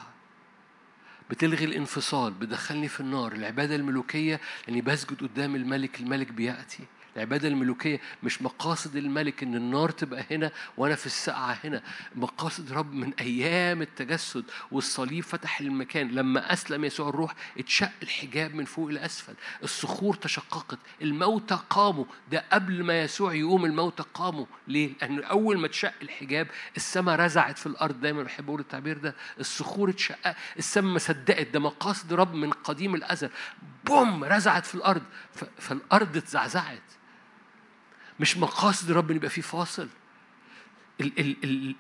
بتلغي 1.30 1.66
الانفصال 1.66 2.34
بتدخلني 2.34 2.88
في 2.88 3.00
النار. 3.00 3.32
العبادة 3.32 3.76
الملوكية 3.76 4.40
لأني 4.68 4.82
بسجد 4.82 5.22
قدام 5.22 5.56
الملك 5.56 6.00
الملك 6.00 6.32
بيأتي. 6.32 6.84
العبادة 7.20 7.47
الملوكية 7.47 7.99
مش 8.24 8.41
مقاصد 8.41 8.95
الملك 8.95 9.43
إن 9.43 9.55
النار 9.55 9.89
تبقى 9.89 10.26
هنا 10.32 10.51
وأنا 10.78 10.95
في 10.95 11.05
السقعة 11.05 11.57
هنا. 11.63 11.82
مقاصد 12.15 12.72
رب 12.72 12.93
من 12.93 13.13
أيام 13.13 13.82
التجسد 13.82 14.43
والصليب 14.72 15.24
فتح 15.24 15.59
المكان. 15.59 16.11
لما 16.11 16.53
أسلم 16.53 16.86
يسوع 16.86 17.09
الروح 17.09 17.36
اتشق 17.57 17.91
الحجاب 18.03 18.55
من 18.55 18.65
فوق 18.65 18.89
إلى 18.89 19.05
أسفل. 19.05 19.34
الصخور 19.63 20.15
تشققت. 20.15 20.80
الموتى 21.01 21.59
قاموا. 21.70 22.05
ده 22.32 22.43
قبل 22.53 22.84
ما 22.84 23.01
يسوع 23.01 23.34
يقوم 23.34 23.65
الموتى 23.65 24.03
قاموا. 24.13 24.45
ليه؟ 24.67 24.91
لأن 25.01 25.24
أول 25.24 25.57
ما 25.59 25.65
اتشق 25.65 25.93
الحجاب 26.01 26.47
السماء 26.78 27.15
رزعت 27.20 27.57
في 27.57 27.65
الأرض. 27.67 28.01
دايما 28.01 28.24
بحب 28.24 28.47
أقول 28.49 28.59
التعبير 28.59 28.97
ده. 28.97 29.15
الصخور 29.39 29.89
اتشققت. 29.89 30.36
السماء 30.57 30.93
ما 30.93 30.99
صدقت. 30.99 31.47
ده 31.47 31.59
مقاصد 31.59 32.13
رب 32.13 32.34
من 32.34 32.51
قديم 32.51 32.95
الأزل. 32.95 33.30
بوم! 33.86 34.24
رزعت 34.24 34.65
في 34.65 34.76
الأرض. 34.76 35.03
فالأرض 35.57 36.17
اتزعزعت. 36.17 36.82
مش 38.20 38.38
مقاصد 38.38 38.91
رب 38.91 39.11
يبقى 39.11 39.30
فيه 39.30 39.41
فاصل. 39.41 39.89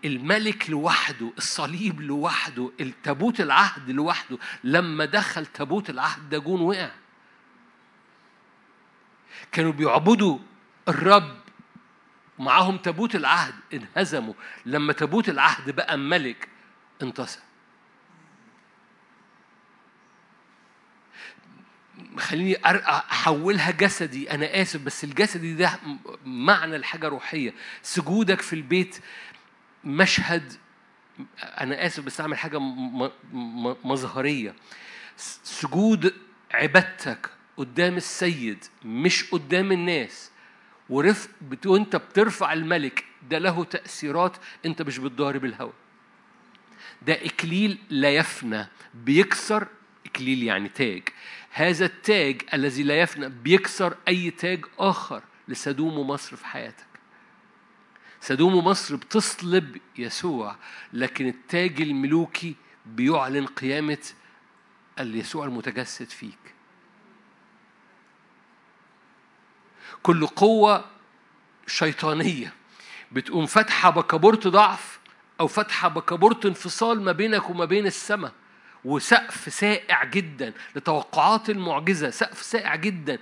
الملك 0.05 0.69
لوحده 0.69 1.31
الصليب 1.37 2.01
لوحده 2.01 2.71
التابوت 2.79 3.41
العهد 3.41 3.89
لوحده 3.89 4.37
لما 4.63 5.05
دخل 5.05 5.45
تابوت 5.45 5.89
العهد 5.89 6.29
داجون 6.29 6.61
وقع. 6.61 6.91
كانوا 9.51 9.71
بيعبدوا 9.71 10.39
الرب 10.87 11.37
معاهم 12.39 12.77
تابوت 12.77 13.15
العهد 13.15 13.53
انهزموا. 13.73 14.33
لما 14.65 14.93
تابوت 14.93 15.29
العهد 15.29 15.69
بقى 15.69 15.97
ملك 15.97 16.47
انتصر. 17.01 17.39
خليني 22.19 22.57
أحولها 22.65 23.71
جسدي. 23.71 24.31
أنا 24.31 24.61
آسف 24.61 24.81
بس 24.81 25.03
الجسدي 25.03 25.53
ده 25.53 25.79
معنى 26.25 26.75
الحاجة 26.75 27.07
روحية. 27.07 27.53
سجودك 27.81 28.41
في 28.41 28.53
البيت 28.53 28.99
مشهد 29.83 30.53
أنا 31.41 31.85
آسف 31.85 32.03
بس 32.03 32.21
أعمل 32.21 32.37
حاجة 32.37 32.59
مظهرية. 33.83 34.55
سجود 35.43 36.13
عبادتك 36.51 37.29
قدام 37.57 37.97
السيد 37.97 38.65
مش 38.85 39.23
قدام 39.31 39.71
الناس. 39.71 40.31
ورفق 40.89 41.29
وأنت 41.65 41.95
بترفع 41.95 42.53
الملك 42.53 43.05
ده 43.29 43.37
له 43.37 43.63
تأثيرات 43.63 44.37
أنت 44.65 44.81
مش 44.81 44.97
بتضارب 44.97 45.45
الهوى 45.45 45.73
ده 47.01 47.13
إكليل 47.13 47.77
لا 47.89 48.09
يفنى. 48.09 48.67
بيكسر 48.93 49.67
إكليل 50.05 50.43
يعني 50.43 50.69
تاج. 50.69 51.03
هذا 51.51 51.85
التاج 51.85 52.41
الذي 52.53 52.83
لا 52.83 53.01
يفنى 53.01 53.29
بيكسر 53.29 53.97
أي 54.07 54.31
تاج 54.31 54.65
آخر 54.79 55.23
لسدوم 55.47 56.07
مصر 56.07 56.35
في 56.35 56.45
حياتك. 56.45 56.85
سدوم 58.21 58.65
مصر 58.65 58.95
بتصلب 58.95 59.77
يسوع 59.97 60.55
لكن 60.93 61.27
التاج 61.27 61.81
الملوكي 61.81 62.55
بيعلن 62.85 63.45
قيامة 63.45 64.05
اليسوع 64.99 65.45
المتجسد 65.45 66.09
فيك. 66.09 66.53
كل 70.03 70.27
قوة 70.27 70.85
شيطانية 71.67 72.53
بتقوم 73.11 73.45
فاتحة 73.45 73.89
بكابورت 73.89 74.47
ضعف 74.47 74.99
أو 75.39 75.47
فاتحة 75.47 75.87
بكابورت 75.87 76.45
انفصال 76.45 77.01
ما 77.01 77.11
بينك 77.11 77.49
وما 77.49 77.65
بين 77.65 77.87
السماء. 77.87 78.33
وسقف 78.85 79.53
سائع 79.53 80.03
جدا 80.03 80.53
لتوقعات 80.75 81.49
المعجزة 81.49 82.09
سقف 82.09 82.41
سائع 82.41 82.75
جدا. 82.75 83.17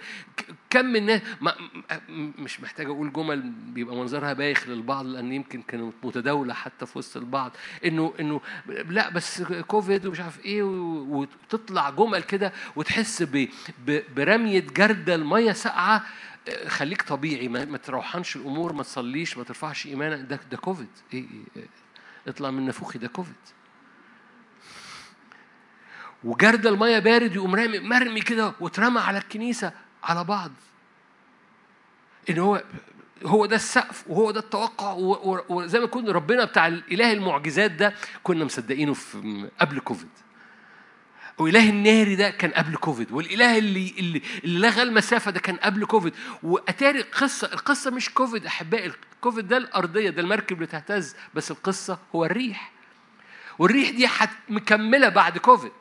كم 0.69 0.85
من 0.85 0.95
الناس 0.95 1.21
مش 2.39 2.61
محتاج 2.61 2.85
أقول 2.85 3.13
جمل 3.13 3.41
بيبقى 3.51 3.95
منظرها 3.95 4.33
بايخ 4.33 4.67
للبعض 4.67 5.05
لأن 5.05 5.33
يمكن 5.33 5.61
كانت 5.61 5.93
متداولة 6.03 6.53
حتى 6.53 6.85
في 6.85 6.97
وسط 6.97 7.17
البعض. 7.17 7.51
إنه 7.85 8.13
إنه 8.19 8.41
لأ 8.67 9.09
بس 9.09 9.41
كوفيد 9.41 10.05
ومش 10.05 10.19
عارف 10.19 10.45
إيه 10.45 10.63
وتطلع 10.63 11.89
جمل 11.89 12.23
كده 12.23 12.53
وتحس 12.75 13.23
برمية 14.15 14.59
جرده 14.59 15.15
الميه 15.15 15.51
ساقعة 15.51 16.03
خليك 16.67 17.01
طبيعي 17.01 17.47
ما 17.47 17.77
تروحنش 17.77 18.35
الأمور 18.35 18.73
ما 18.73 18.83
تصليش 18.83 19.37
ما 19.37 19.43
ترفعش 19.43 19.85
إيمانك. 19.87 20.29
ده 20.29 20.39
ده 20.51 20.57
كوفيد. 20.57 20.87
إيه, 21.13 21.25
إيه 21.57 21.63
إطلع 22.27 22.51
من 22.51 22.65
نفوخي 22.65 22.99
ده 22.99 23.07
كوفيد. 23.07 23.35
وجرد 26.27 26.67
المية 26.67 26.99
بارد 26.99 27.35
يقوم 27.35 27.55
رامي 27.55 27.79
مرمي 27.79 28.21
كده 28.21 28.53
واترمى 28.59 28.99
على 28.99 29.17
الكنيسة 29.17 29.71
على 30.03 30.23
بعض. 30.23 30.51
إن 32.29 32.39
هو 32.39 32.63
هو 33.25 33.45
ده 33.45 33.55
السقف 33.55 34.03
وهو 34.07 34.31
ده 34.31 34.39
التوقع 34.39 34.93
وزي 35.49 35.79
ما 35.79 35.85
يكون 35.85 36.09
ربنا 36.09 36.45
بتاع 36.45 36.67
الإله 36.67 37.11
المعجزات 37.11 37.71
ده 37.71 37.93
كنا 38.23 38.45
مصدقينه 38.45 38.93
في 38.93 39.49
قبل 39.61 39.79
كوفيد. 39.79 40.09
وإله 41.37 41.69
الناري 41.69 42.15
ده 42.15 42.29
كان 42.29 42.51
قبل 42.51 42.75
كوفيد 42.75 43.11
والإله 43.11 43.57
اللي 43.57 43.93
اللي, 43.99 44.21
لغى 44.43 44.81
المسافة 44.81 45.31
ده 45.31 45.39
كان 45.39 45.55
قبل 45.55 45.85
كوفيد. 45.85 46.13
وأتاري 46.43 46.99
القصة 46.99 47.53
القصة 47.53 47.91
مش 47.91 48.09
كوفيد 48.09 48.45
أحبائي 48.45 48.91
الكوفيد 49.15 49.47
ده 49.47 49.57
الأرضية 49.57 50.09
ده 50.09 50.21
المركب 50.21 50.55
اللي 50.55 50.67
تهتز 50.67 51.15
بس 51.33 51.51
القصة 51.51 51.99
هو 52.15 52.25
الريح. 52.25 52.71
والريح 53.59 53.89
دي 53.89 54.09
مكملة 54.49 55.09
بعد 55.09 55.37
كوفيد. 55.37 55.71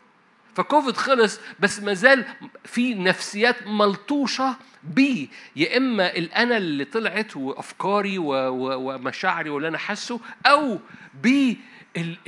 فكوفيد 0.56 0.96
خلص 0.96 1.40
بس 1.60 1.80
ما 1.80 1.94
زال 1.94 2.24
في 2.64 2.94
نفسيات 2.94 3.66
ملطوشة 3.66 4.56
بي. 4.82 5.30
يا 5.56 5.76
إما 5.76 6.16
الأنا 6.16 6.56
اللي 6.56 6.84
طلعت 6.84 7.36
وأفكاري 7.36 8.18
ومشاعري 8.18 9.50
واللي 9.50 9.68
أنا 9.68 9.78
حاسه 9.78 10.20
أو 10.46 10.78
B 11.22 11.58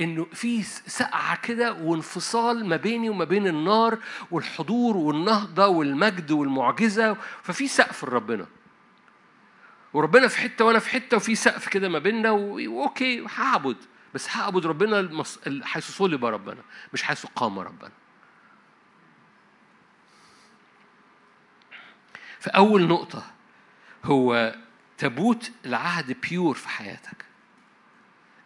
إنه 0.01 0.27
في 0.33 0.63
سقعة 0.63 1.41
كده 1.41 1.73
وانفصال 1.73 2.65
ما 2.65 2.75
بيني 2.75 3.09
وما 3.09 3.25
بين 3.25 3.47
النار 3.47 3.97
والحضور 4.31 4.97
والنهضة 4.97 5.67
والمجد 5.67 6.31
والمعجزة. 6.31 7.17
ففي 7.43 7.67
سقف 7.67 8.03
لربنا. 8.03 8.45
وربنا 9.93 10.27
في 10.27 10.37
حتة 10.37 10.65
وأنا 10.65 10.79
في 10.79 10.89
حتة 10.89 11.17
وفي 11.17 11.35
سقف 11.35 11.67
كده 11.67 11.89
ما 11.89 11.99
بيننا 11.99 12.31
و 12.31 12.50
okay 12.50 13.25
هعبد. 13.35 13.77
بس 14.13 14.29
هعبد 14.37 14.65
ربنا 14.65 15.23
حيث 15.63 15.91
صلب 15.91 16.25
ربنا 16.25 16.61
مش 16.93 17.03
حيث 17.03 17.25
قام 17.35 17.59
ربنا. 17.59 17.91
فأول 22.39 22.87
نقطة 22.87 23.31
هو 24.05 24.55
تابوت 24.97 25.51
العهد 25.65 26.17
بيور 26.29 26.55
في 26.55 26.69
حياتك. 26.69 27.25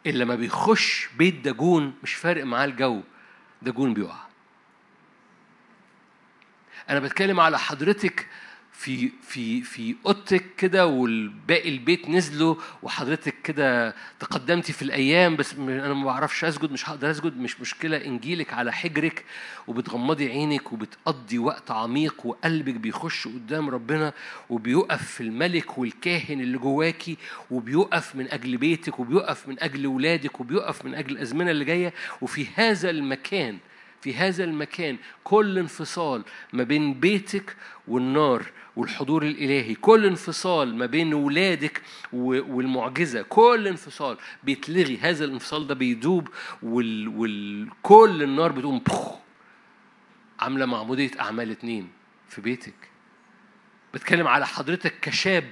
اللي 0.06 0.24
لما 0.24 0.36
بيخش 0.36 1.10
بيت 1.18 1.36
داجون 1.36 1.94
مش 2.04 2.14
فارق 2.14 2.44
معاه 2.44 2.66
الجو 2.66 3.02
داجون 3.62 3.94
بيقع. 3.94 4.20
أنا 6.90 7.00
بتكلم 7.00 7.40
على 7.40 7.60
حضرتك 7.60 8.28
في 8.74 9.12
في 9.22 9.62
في 9.62 9.96
أوضتك 10.06 10.44
كده 10.58 10.86
والباقي 10.88 11.70
البيت 11.70 12.10
نزلوا 12.10 12.56
وحضرتك 12.84 13.36
كده 13.44 13.96
تقدمتي 14.20 14.74
في 14.74 14.82
الأيام 14.82 15.36
بس 15.36 15.54
أنا 15.54 15.94
ما 15.94 16.06
بعرفش 16.06 16.44
أسجد 16.46 16.72
مش 16.72 16.90
هقدر 16.90 17.12
أسجد 17.12 17.38
مش 17.38 17.62
مشكلة. 17.62 18.06
إنجيلك 18.06 18.54
على 18.54 18.74
حجرك 18.74 19.26
وبتغمضي 19.68 20.30
عينك 20.30 20.74
وبتقضي 20.74 21.38
وقت 21.38 21.72
عميق 21.72 22.26
وقلبك 22.26 22.74
بيخش 22.74 23.28
قدام 23.28 23.70
ربنا 23.70 24.14
وبيقف 24.50 25.12
في 25.12 25.22
الملك 25.22 25.78
والكاهن 25.78 26.42
اللي 26.42 26.58
جواكي 26.58 27.18
وبيقف 27.52 28.16
من 28.16 28.32
أجل 28.32 28.58
بيتك 28.58 29.00
وبيقف 29.00 29.48
من 29.48 29.64
أجل 29.64 29.88
ولادك 29.88 30.40
وبيقف 30.40 30.86
من 30.86 30.96
أجل 30.96 31.12
الأزمنة 31.12 31.52
اللي 31.52 31.66
جاية. 31.66 31.94
وفي 32.22 32.48
هذا 32.56 32.90
المكان 32.90 33.58
في 34.04 34.16
هذا 34.16 34.44
المكان 34.44 34.98
كل 35.24 35.58
انفصال 35.58 36.24
ما 36.54 36.64
بين 36.64 36.94
بيتك 36.94 37.56
والنار 37.88 38.46
والحضور 38.76 39.24
الإلهي 39.24 39.76
كل 39.76 40.06
انفصال 40.06 40.76
ما 40.76 40.86
بين 40.86 41.14
ولادك 41.14 41.82
والمعجزة 42.14 43.22
كل 43.22 43.68
انفصال 43.68 44.18
بيتلغي 44.44 44.98
هذا 44.98 45.26
الانفصال 45.26 45.68
ده 45.68 45.76
بيدوب 45.76 46.28
وكل 46.64 48.24
النار 48.24 48.52
بتقوم 48.52 48.80
بخ 48.80 49.12
عاملة 50.40 50.66
معمودية 50.66 51.12
أعمال 51.20 51.52
اتنين 51.52 51.90
في 52.30 52.42
بيتك. 52.42 52.74
بتكلم 53.94 54.28
على 54.28 54.48
حضرتك 54.48 55.00
كشاب 55.02 55.44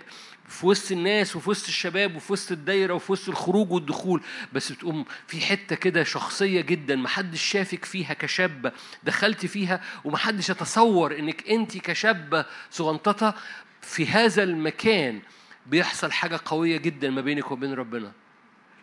في 0.52 0.66
وسط 0.66 0.92
الناس 0.92 1.36
وفي 1.36 1.50
وسط 1.50 1.68
الشباب 1.68 2.16
وفي 2.16 2.34
وسط 2.34 2.52
الدايرة 2.52 2.94
وفي 2.94 3.12
وسط 3.12 3.30
الخروج 3.30 3.72
والدخول 3.72 4.22
بس 4.54 4.72
بتقوم 4.72 5.06
في 5.28 5.42
حتة 5.42 5.76
كده 5.76 6.04
شخصية 6.04 6.62
جدا 6.62 6.96
محدش 6.96 7.42
شافك 7.42 7.86
فيها 7.86 8.14
كشابة 8.14 8.72
دخلت 9.04 9.46
فيها 9.46 9.82
ومحدش 10.04 10.50
يتصور 10.50 11.20
إنك 11.20 11.50
انت 11.50 11.78
كشابة 11.78 12.46
صغنططة 12.72 13.36
في 13.82 14.08
هذا 14.08 14.44
المكان 14.44 15.22
بيحصل 15.66 16.12
حاجة 16.12 16.40
قوية 16.46 16.78
جدا 16.78 17.10
ما 17.10 17.22
بينك 17.22 17.52
وبين 17.52 17.74
ربنا 17.74 18.12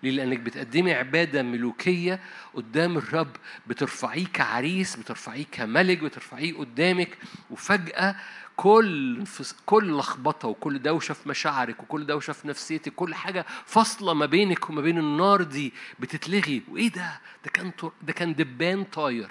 ليه؟ 0.03 0.11
لأنك 0.11 0.39
بتقدمي 0.39 0.93
عبادة 0.93 1.43
ملوكية 1.43 2.21
قدام 2.55 2.97
الرب 2.97 3.37
بترفعيه 3.67 4.27
كعريس 4.27 4.97
بترفعيه 4.97 5.45
كملك 5.53 5.99
بترفعيه 5.99 6.55
قدامك 6.55 7.19
وفجأة 7.51 8.17
كل 8.61 9.25
كل 9.67 9.93
لخبطة 9.99 10.49
وكل 10.49 10.79
دوشة 10.83 11.13
في 11.13 11.29
مشاعرك 11.29 11.83
وكل 11.83 12.07
دوشة 12.07 12.33
في 12.33 12.49
نفسيتك 12.49 12.95
كل 12.95 13.15
حاجة 13.15 13.47
فاصلة 13.65 14.15
ما 14.15 14.27
بينك 14.27 14.71
وما 14.71 14.81
بين 14.83 14.99
النار 14.99 15.43
دي 15.43 15.73
بتتلغي 16.01 16.63
وإيه 16.69 16.93
ده 16.93 17.21
ده 17.45 17.51
كان 17.51 17.73
ده 18.03 18.13
كان 18.13 18.35
دبان 18.35 18.85
طاير 18.85 19.31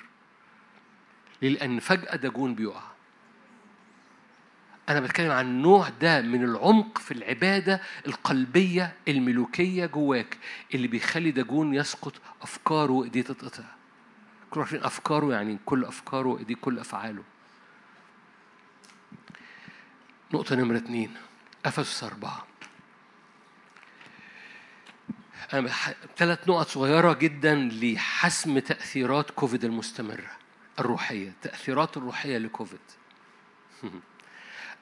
لأن 1.41 1.79
فجأة 1.79 2.15
داجون 2.15 2.55
بيقع 2.55 2.83
أنا 4.89 4.99
بتكلم 4.99 5.31
عن 5.31 5.45
النوع 5.45 5.89
ده 6.01 6.21
من 6.21 6.43
العمق 6.43 6.97
في 6.97 7.11
العبادة 7.13 7.81
القلبية 8.07 8.93
الملوكية 9.07 9.85
جواك 9.85 10.37
اللي 10.73 10.87
بيخلي 10.87 11.31
داجون 11.31 11.73
يسقط 11.73 12.13
أفكاره 12.41 12.91
وإيديه 12.91 13.21
تتقطع. 13.21 13.63
كل 14.51 14.59
عارفين 14.59 14.83
أفكاره 14.83 15.31
يعني 15.33 15.57
كل 15.65 15.85
أفكاره 15.85 16.27
وإيديه 16.27 16.55
كل 16.55 16.79
أفعاله. 16.79 17.23
نقطة 20.33 20.55
نمرة 20.55 20.77
اتنين. 20.77 21.13
أفسس 21.65 22.03
أربعة. 22.03 22.47
أنا 25.53 25.69
ثلاث 26.17 26.49
نقط 26.49 26.67
صغيرة 26.67 27.13
جدا 27.13 27.55
لحسم 27.55 28.59
تأثيرات 28.59 29.31
كوفيد 29.31 29.65
المستمرة 29.65 30.31
الروحية 30.79 31.33
تأثيرات 31.41 31.97
الروحية 31.97 32.37
لكوفيد. 32.37 32.79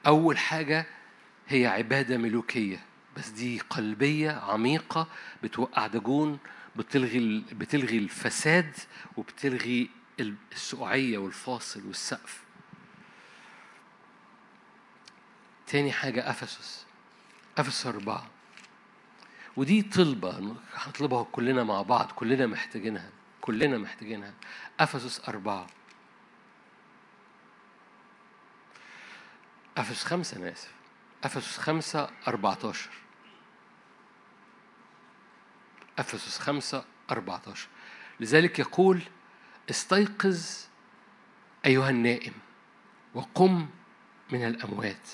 أول 0.06 0.38
حاجة 0.38 0.86
هي 1.48 1.66
عبادة 1.66 2.16
ملوكية 2.16 2.80
بس 3.16 3.28
دي 3.28 3.60
قلبية 3.70 4.30
عميقة 4.30 5.08
بتوقع 5.42 5.86
دجون 5.86 6.38
بتلغي 6.76 7.44
بتلغي 7.52 7.98
الفساد 7.98 8.74
وبتلغي 9.16 9.90
السقوعية 10.52 11.18
والفاصل 11.18 11.86
والسقف. 11.86 12.45
تاني 15.66 15.92
حاجة 15.92 16.30
أفسس. 16.30 16.86
أفسس 17.58 17.86
أربعة. 17.86 18.26
ودي 19.56 19.82
طلبة 19.82 20.56
هنطلبها 20.74 21.22
كلنا 21.32 21.64
مع 21.64 21.82
بعض 21.82 22.12
كلنا 22.12 22.46
محتاجينها 22.46 23.10
كلنا 23.40 23.78
محتاجينها. 23.78 24.34
أفسس 24.80 25.28
أربعة. 25.28 25.66
أفسس 29.76 30.04
خمسة 30.04 30.36
أنا 30.36 30.52
آسف. 30.52 30.72
أفسس 31.24 31.58
خمسة 31.58 32.10
أربعتاشر. 32.28 32.90
أفسس 35.98 36.38
خمسة 36.38 36.84
أربعتاشر. 37.10 37.68
لذلك 38.20 38.58
يقول 38.58 39.02
استيقظ 39.70 40.46
أيها 41.66 41.90
النائم 41.90 42.32
وقم 43.14 43.68
من 44.32 44.46
الأموات. 44.46 45.08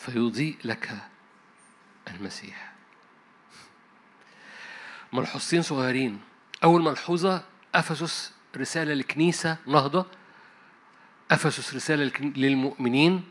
فيضيء 0.00 0.56
لك 0.64 0.98
المسيح. 2.08 2.72
ملحوظتين 5.12 5.62
صغيرين. 5.62 6.20
أول 6.64 6.82
ملحوظة 6.82 7.44
أفسس 7.74 8.32
رسالة 8.56 8.94
لكنيسة 8.94 9.56
نهضة 9.66 10.06
أفسس 11.30 11.74
رسالة 11.74 12.10
للمؤمنين. 12.20 13.24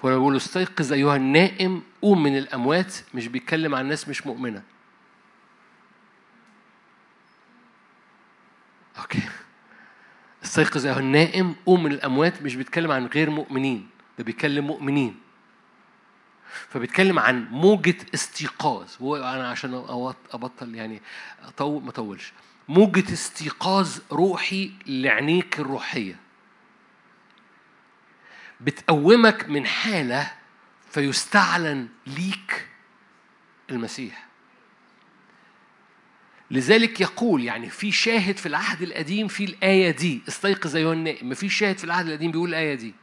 فيقول 0.00 0.36
استيقظ 0.36 0.92
أيها 0.92 1.16
النائم 1.16 1.82
قوم 2.02 2.22
من 2.22 2.38
الأموات. 2.38 2.94
مش 3.14 3.26
بيتكلم 3.28 3.74
عن 3.74 3.86
ناس 3.86 4.08
مش 4.08 4.26
مؤمنة. 4.26 4.62
أوكي. 8.98 9.22
استيقظ 10.44 10.86
أيها 10.86 10.98
النائم 10.98 11.54
قوم 11.66 11.82
من 11.82 11.92
الأموات. 11.92 12.42
مش 12.42 12.54
بيتكلم 12.54 12.90
عن 12.90 13.06
غير 13.06 13.30
مؤمنين. 13.30 13.88
ده 14.18 14.24
بيتكلم 14.24 14.66
مؤمنين. 14.66 15.29
فبيتكلم 16.68 17.18
عن 17.18 17.48
موجة 17.50 17.96
استيقاظ. 18.14 18.88
وأنا 19.00 19.50
عشان 19.50 19.74
أبطل 20.32 20.74
يعني 20.74 21.02
أطول 21.42 21.82
ما 21.82 21.90
أطولش. 21.90 22.32
موجة 22.68 23.12
استيقاظ 23.12 23.98
روحي 24.12 24.72
لعينيك 24.86 25.60
الروحية. 25.60 26.16
بتقومك 28.60 29.48
من 29.48 29.66
حالة 29.66 30.32
فيستعلن 30.90 31.88
ليك 32.06 32.66
المسيح. 33.70 34.26
لذلك 36.50 37.00
يقول 37.00 37.44
يعني 37.44 37.70
في 37.70 37.92
شاهد 37.92 38.36
في 38.36 38.46
العهد 38.46 38.82
القديم 38.82 39.28
في 39.28 39.44
الآية 39.44 39.90
دي. 39.90 40.22
استيقظ 40.28 40.76
أيها 40.76 40.92
النائم 40.92 41.28
ما 41.28 41.34
في 41.34 41.48
شاهد 41.48 41.78
في 41.78 41.84
العهد 41.84 42.06
القديم 42.06 42.30
بيقول 42.30 42.48
الآية 42.48 42.74
دي. 42.74 42.94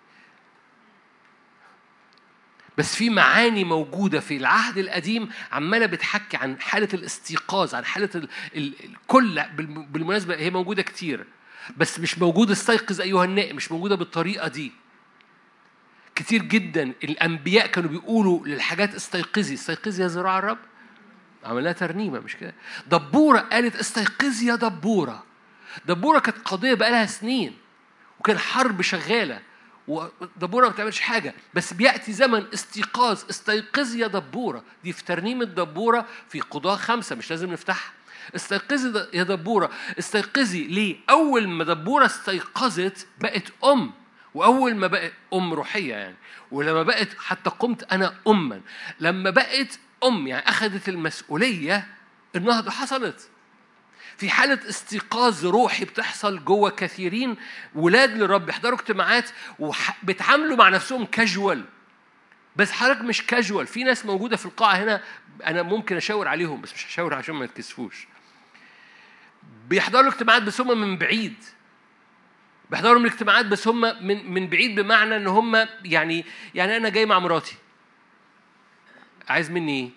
بس 2.78 2.96
في 2.96 3.10
معاني 3.10 3.64
موجودة 3.64 4.20
في 4.20 4.38
العهد 4.38 4.78
القديم 4.78 5.30
عمالة 5.52 5.86
بتحكي 5.86 6.38
عن 6.38 6.62
حالة 6.62 6.88
الاستيقاظ 6.94 7.76
عن 7.76 7.86
حالة 7.86 8.10
الكل 8.56 9.42
بالمناسبة 9.90 10.36
هي 10.36 10.50
موجودة 10.50 10.82
كتير 10.82 11.26
بس 11.78 12.00
مش 12.00 12.20
موجودة 12.20 12.54
استيقظ 12.54 13.02
أيها 13.02 13.26
النائم 13.26 13.56
مش 13.56 13.72
موجودة 13.72 13.96
بالطريقة 13.96 14.48
دي. 14.48 14.72
كتير 16.16 16.42
جدا 16.44 16.94
الأنبياء 17.04 17.68
كانوا 17.68 17.90
بيقولوا 17.90 18.48
للحاجات 18.48 18.96
استيقظي 18.96 19.54
استيقظي 19.54 20.04
يا 20.04 20.08
ذراع 20.08 20.40
الرب. 20.40 20.58
عملها 21.44 21.72
ترنيمة 21.72 22.20
مش 22.20 22.36
كده؟ 22.36 22.54
دبورة 22.88 23.40
قالت 23.40 23.76
استيقظي 23.76 24.48
يا 24.48 24.56
دبورة. 24.56 25.24
دبورة 25.86 26.20
كانت 26.20 26.38
قضية 26.46 26.74
بقالها 26.74 27.06
سنين 27.06 27.58
وكان 28.20 28.38
حرب 28.38 28.82
شغالة. 28.82 29.42
ودبورة 29.88 30.68
ما 30.68 30.74
بتعملش 30.74 31.00
حاجة 31.00 31.34
بس 31.54 31.74
بيأتي 31.74 32.14
زمن 32.14 32.46
استيقاظ 32.54 33.24
استيقظي 33.30 34.00
يا 34.00 34.08
دبورة. 34.08 34.64
دي 34.84 34.94
في 34.94 35.04
ترنيمة 35.04 35.46
دبورة 35.46 36.06
في 36.30 36.40
قضاة 36.40 36.76
خمسة 36.76 37.16
مش 37.16 37.30
لازم 37.30 37.52
نفتحها 37.52 37.92
استيقظي 38.36 39.08
يا 39.14 39.24
دبورة. 39.24 39.70
استيقظي 40.00 40.64
ليه؟ 40.68 40.96
أول 41.10 41.48
ما 41.48 41.64
دبورة 41.64 42.06
استيقظت 42.06 43.08
بقت 43.22 43.44
أم 43.64 43.92
وأول 44.34 44.76
ما 44.76 44.88
بقت 44.88 45.14
أم 45.34 45.54
روحية 45.54 45.94
يعني. 45.96 46.16
ولما 46.52 46.84
بقت 46.84 47.08
حتى 47.20 47.50
قمت 47.50 47.94
أنا 47.94 48.14
أما. 48.28 48.62
لما 49.00 49.30
بقت 49.30 49.80
أم 50.04 50.28
يعني 50.28 50.50
أخذت 50.50 50.90
المسؤولية 50.90 51.88
النهضة 52.36 52.72
حصلت. 52.72 53.30
في 54.18 54.30
حالة 54.30 54.70
استيقاظ 54.70 55.46
روحي 55.46 55.86
بتحصل 55.86 56.46
جوه 56.46 56.70
كثيرين 56.70 57.36
ولاد 57.76 58.18
للرب 58.18 58.46
بيحضروا 58.46 58.78
اجتماعات 58.80 59.30
وبيتعاملوا 59.60 60.58
مع 60.58 60.70
نفسهم 60.70 61.06
كاجوال 61.06 61.66
بس 62.56 62.72
حضرتك 62.72 63.02
مش 63.02 63.26
كاجوال 63.26 63.68
في 63.68 63.84
ناس 63.84 64.06
موجودة 64.06 64.38
في 64.38 64.46
القاعة 64.46 64.76
هنا 64.76 65.02
أنا 65.46 65.64
ممكن 65.64 65.98
أشاور 65.98 66.28
عليهم 66.28 66.62
بس 66.62 66.74
مش 66.74 66.88
هشاور 66.88 67.14
عشان 67.14 67.36
ما 67.36 67.46
يتكسفوش. 67.46 68.08
بيحضروا 69.70 70.10
اجتماعات 70.12 70.42
بس 70.44 70.62
هم 70.62 70.82
من 70.82 70.98
بعيد. 70.98 71.36
بيحضروا 72.72 73.00
من 73.00 73.06
الاجتماعات 73.06 73.46
بس 73.46 73.68
هم 73.68 73.82
من 74.08 74.32
من 74.32 74.50
بعيد 74.50 74.80
بمعنى 74.80 75.16
إن 75.16 75.28
هم 75.28 75.68
يعني 75.86 76.26
يعني 76.56 76.78
أنا 76.78 76.90
جاي 76.90 77.06
مع 77.06 77.20
مراتي. 77.20 77.56
عايز 79.30 79.52
مني 79.52 79.80
إيه؟ 79.80 79.90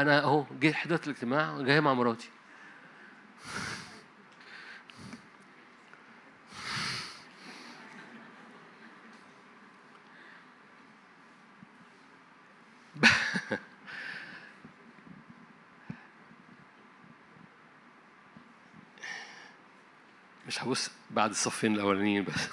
أنا 0.00 0.18
أهو 0.22 0.46
جيت 0.60 0.74
حضرت 0.74 1.06
الاجتماع 1.06 1.60
جاي 1.60 1.80
مع 1.80 1.94
مراتي. 1.94 2.28
مش 20.50 20.62
هبص 20.62 20.90
بعد 21.10 21.30
الصفين 21.30 21.74
الأولانيين 21.74 22.24
بس. 22.24 22.48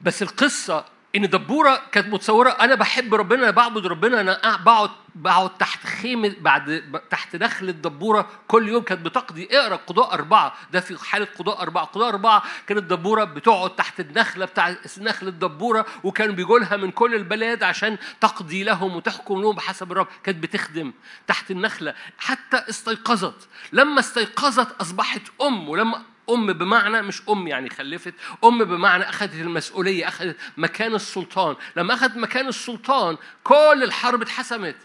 بس 0.00 0.22
القصة 0.22 0.84
إن 1.16 1.30
دبورة 1.30 1.82
كانت 1.92 2.14
متصورة 2.14 2.50
أنا 2.50 2.74
بحب 2.74 3.14
ربنا 3.14 3.42
أنا 3.42 3.50
بعبد 3.50 3.86
ربنا 3.86 4.20
أنا 4.20 4.56
بقعد 4.56 4.90
بقعد 5.14 5.58
تحت 5.58 5.86
خيمة 5.86 6.34
بعد 6.40 7.00
تحت 7.10 7.36
دخل 7.36 7.68
الدبورة 7.68 8.28
كل 8.48 8.68
يوم 8.68 8.82
كانت 8.82 9.06
بتقضي. 9.06 9.48
اقرأ 9.50 9.76
قضاء 9.76 10.14
أربعة. 10.14 10.54
ده 10.72 10.80
في 10.80 11.04
حالة 11.04 11.28
قضاء 11.38 11.62
أربعة. 11.62 11.84
قضاء 11.84 12.08
أربعة 12.08 12.42
كانت 12.66 12.82
دبورة 12.82 13.24
بتقعد 13.24 13.76
تحت 13.76 14.00
النخله 14.00 14.44
بتاع 14.44 14.76
نخل 14.98 15.28
الدبورة 15.28 15.86
وكانوا 16.04 16.34
بيجوا 16.34 16.58
لها 16.58 16.76
من 16.76 16.90
كل 16.90 17.14
البلاد 17.14 17.62
عشان 17.62 17.98
تقضي 18.20 18.64
لهم 18.64 18.96
وتحكم 18.96 19.40
لهم 19.42 19.56
بحسب 19.56 19.92
الرب. 19.92 20.06
كانت 20.24 20.42
بتخدم 20.42 20.92
تحت 21.26 21.50
النخلة. 21.50 21.94
حتى 22.18 22.56
استيقظت. 22.56 23.48
لما 23.72 24.00
استيقظت 24.00 24.80
أصبحت 24.80 25.22
أم 25.42 25.68
ولما 25.68 26.02
أم 26.30 26.52
بمعنى 26.52 27.02
مش 27.02 27.22
أم 27.28 27.46
يعني 27.46 27.70
خلفت 27.70 28.14
أم 28.44 28.64
بمعنى 28.64 29.08
أخذت 29.08 29.34
المسؤولية 29.34 30.08
أخذت 30.08 30.36
مكان 30.56 30.94
السلطان. 30.94 31.56
لما 31.76 31.94
أخذت 31.94 32.16
مكان 32.16 32.48
السلطان 32.48 33.16
كل 33.44 33.80
الحرب 33.82 34.22
اتحسمت. 34.22 34.76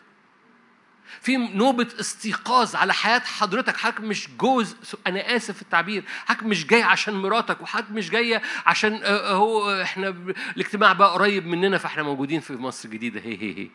في 1.21 1.37
نوبة 1.37 1.87
استيقاظ 1.99 2.75
على 2.75 2.93
حياة 2.93 3.19
حضرتك 3.19 3.77
حضرتك 3.77 4.01
مش 4.01 4.29
جوز 4.39 4.75
أنا 5.07 5.35
آسف 5.35 5.55
في 5.55 5.61
التعبير 5.61 6.03
حضرتك 6.25 6.43
مش 6.43 6.65
جاي 6.67 6.83
عشان 6.83 7.13
مراتك 7.13 7.61
وحضرتك 7.61 7.91
مش 7.91 8.09
جاية 8.09 8.41
عشان 8.65 8.93
آه، 8.93 9.07
آه، 9.07 9.33
هو 9.33 9.81
إحنا 9.81 10.15
الاجتماع 10.55 10.93
بقى 10.93 11.13
قريب 11.13 11.47
مننا 11.47 11.77
فإحنا 11.77 12.03
موجودين 12.03 12.39
في 12.39 12.53
مصر 12.53 12.89
الجديدة 12.89 13.19
هي 13.19 13.41
هي 13.41 13.57
هي. 13.57 13.69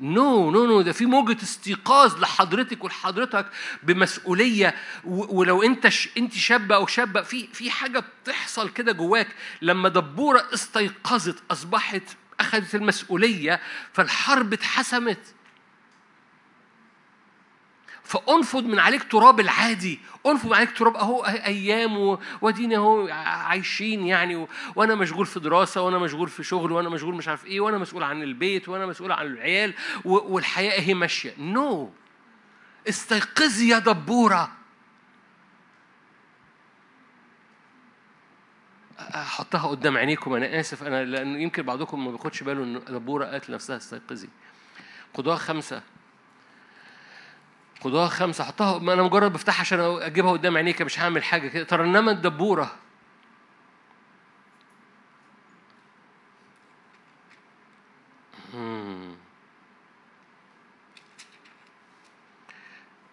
no 0.00 0.50
no 0.50 0.66
no 0.66 0.80
ده 0.82 0.92
في 0.92 1.06
موجة 1.06 1.42
استيقاظ 1.42 2.18
لحضرتك 2.20 2.84
ولحضرتك 2.84 3.46
بمسؤولية. 3.82 4.74
ولو 5.04 5.62
انت 5.62 5.88
ش... 5.88 6.08
انت 6.18 6.34
شابة 6.34 6.74
أو 6.74 6.86
شابة 6.86 7.22
في 7.22 7.46
في 7.52 7.70
حاجة 7.70 8.04
بتحصل 8.24 8.68
كده 8.68 8.92
جواك. 8.92 9.28
لما 9.62 9.88
دبورة 9.88 10.46
استيقظت 10.54 11.42
أصبحت 11.50 12.02
أخذت 12.40 12.74
المسؤولية 12.74 13.60
فالحرب 13.92 14.52
اتحسمت. 14.52 15.34
فأنفض 18.10 18.64
من 18.64 18.78
عليك 18.78 19.02
تراب 19.02 19.40
العادي. 19.40 20.00
أنفض 20.26 20.46
من 20.46 20.54
عليك 20.54 20.78
تراب 20.78 20.96
أهو 20.96 21.24
أيام 21.24 22.18
وادينا 22.40 22.76
أهو 22.76 23.08
عايشين 23.08 24.06
يعني 24.06 24.36
و... 24.36 24.48
وأنا 24.76 24.94
مشغول 24.94 25.26
في 25.26 25.40
دراسة 25.40 25.82
وأنا 25.82 25.98
مشغول 25.98 26.28
في 26.28 26.42
شغل 26.42 26.72
وأنا 26.72 26.88
مشغول 26.88 27.14
مش 27.14 27.28
عارف 27.28 27.46
إيه 27.46 27.60
وأنا 27.60 27.78
مسؤول 27.78 28.02
عن 28.02 28.22
البيت 28.22 28.68
وأنا 28.68 28.86
مسؤول 28.86 29.12
عن 29.12 29.26
العيال 29.26 29.74
و... 30.04 30.34
والحياة 30.34 30.80
هي 30.80 30.94
ماشية. 30.94 31.34
نو 31.38 31.86
no. 31.86 32.88
استيقظي 32.88 33.68
يا 33.68 33.78
دبورة. 33.78 34.52
أحطها 38.98 39.68
قدام 39.68 39.96
عينيكم 39.96 40.34
أنا 40.34 40.60
آسف. 40.60 40.82
أنا 40.82 41.04
لأن 41.04 41.40
يمكن 41.40 41.62
بعضكم 41.62 42.04
ما 42.04 42.10
بياخدش 42.10 42.42
باله 42.42 42.64
إن 42.64 42.78
دبورة 42.78 43.24
قالت 43.24 43.50
لنفسها 43.50 43.76
استيقظي. 43.76 44.28
قضاء 45.14 45.36
خمسة. 45.36 45.82
قضاء 47.80 48.08
خمسة 48.08 48.44
حطها 48.44 48.78
ما 48.78 48.92
أنا 48.92 49.02
مجرد 49.02 49.32
بفتحها 49.32 49.60
عشان 49.60 49.80
أجيبها 49.80 50.32
قدام 50.32 50.56
عينيك 50.56 50.82
مش 50.82 51.00
هعمل 51.00 51.22
حاجة 51.24 51.48
كده. 51.48 51.64
ترنمت 51.64 52.16
دبورة 52.16 52.70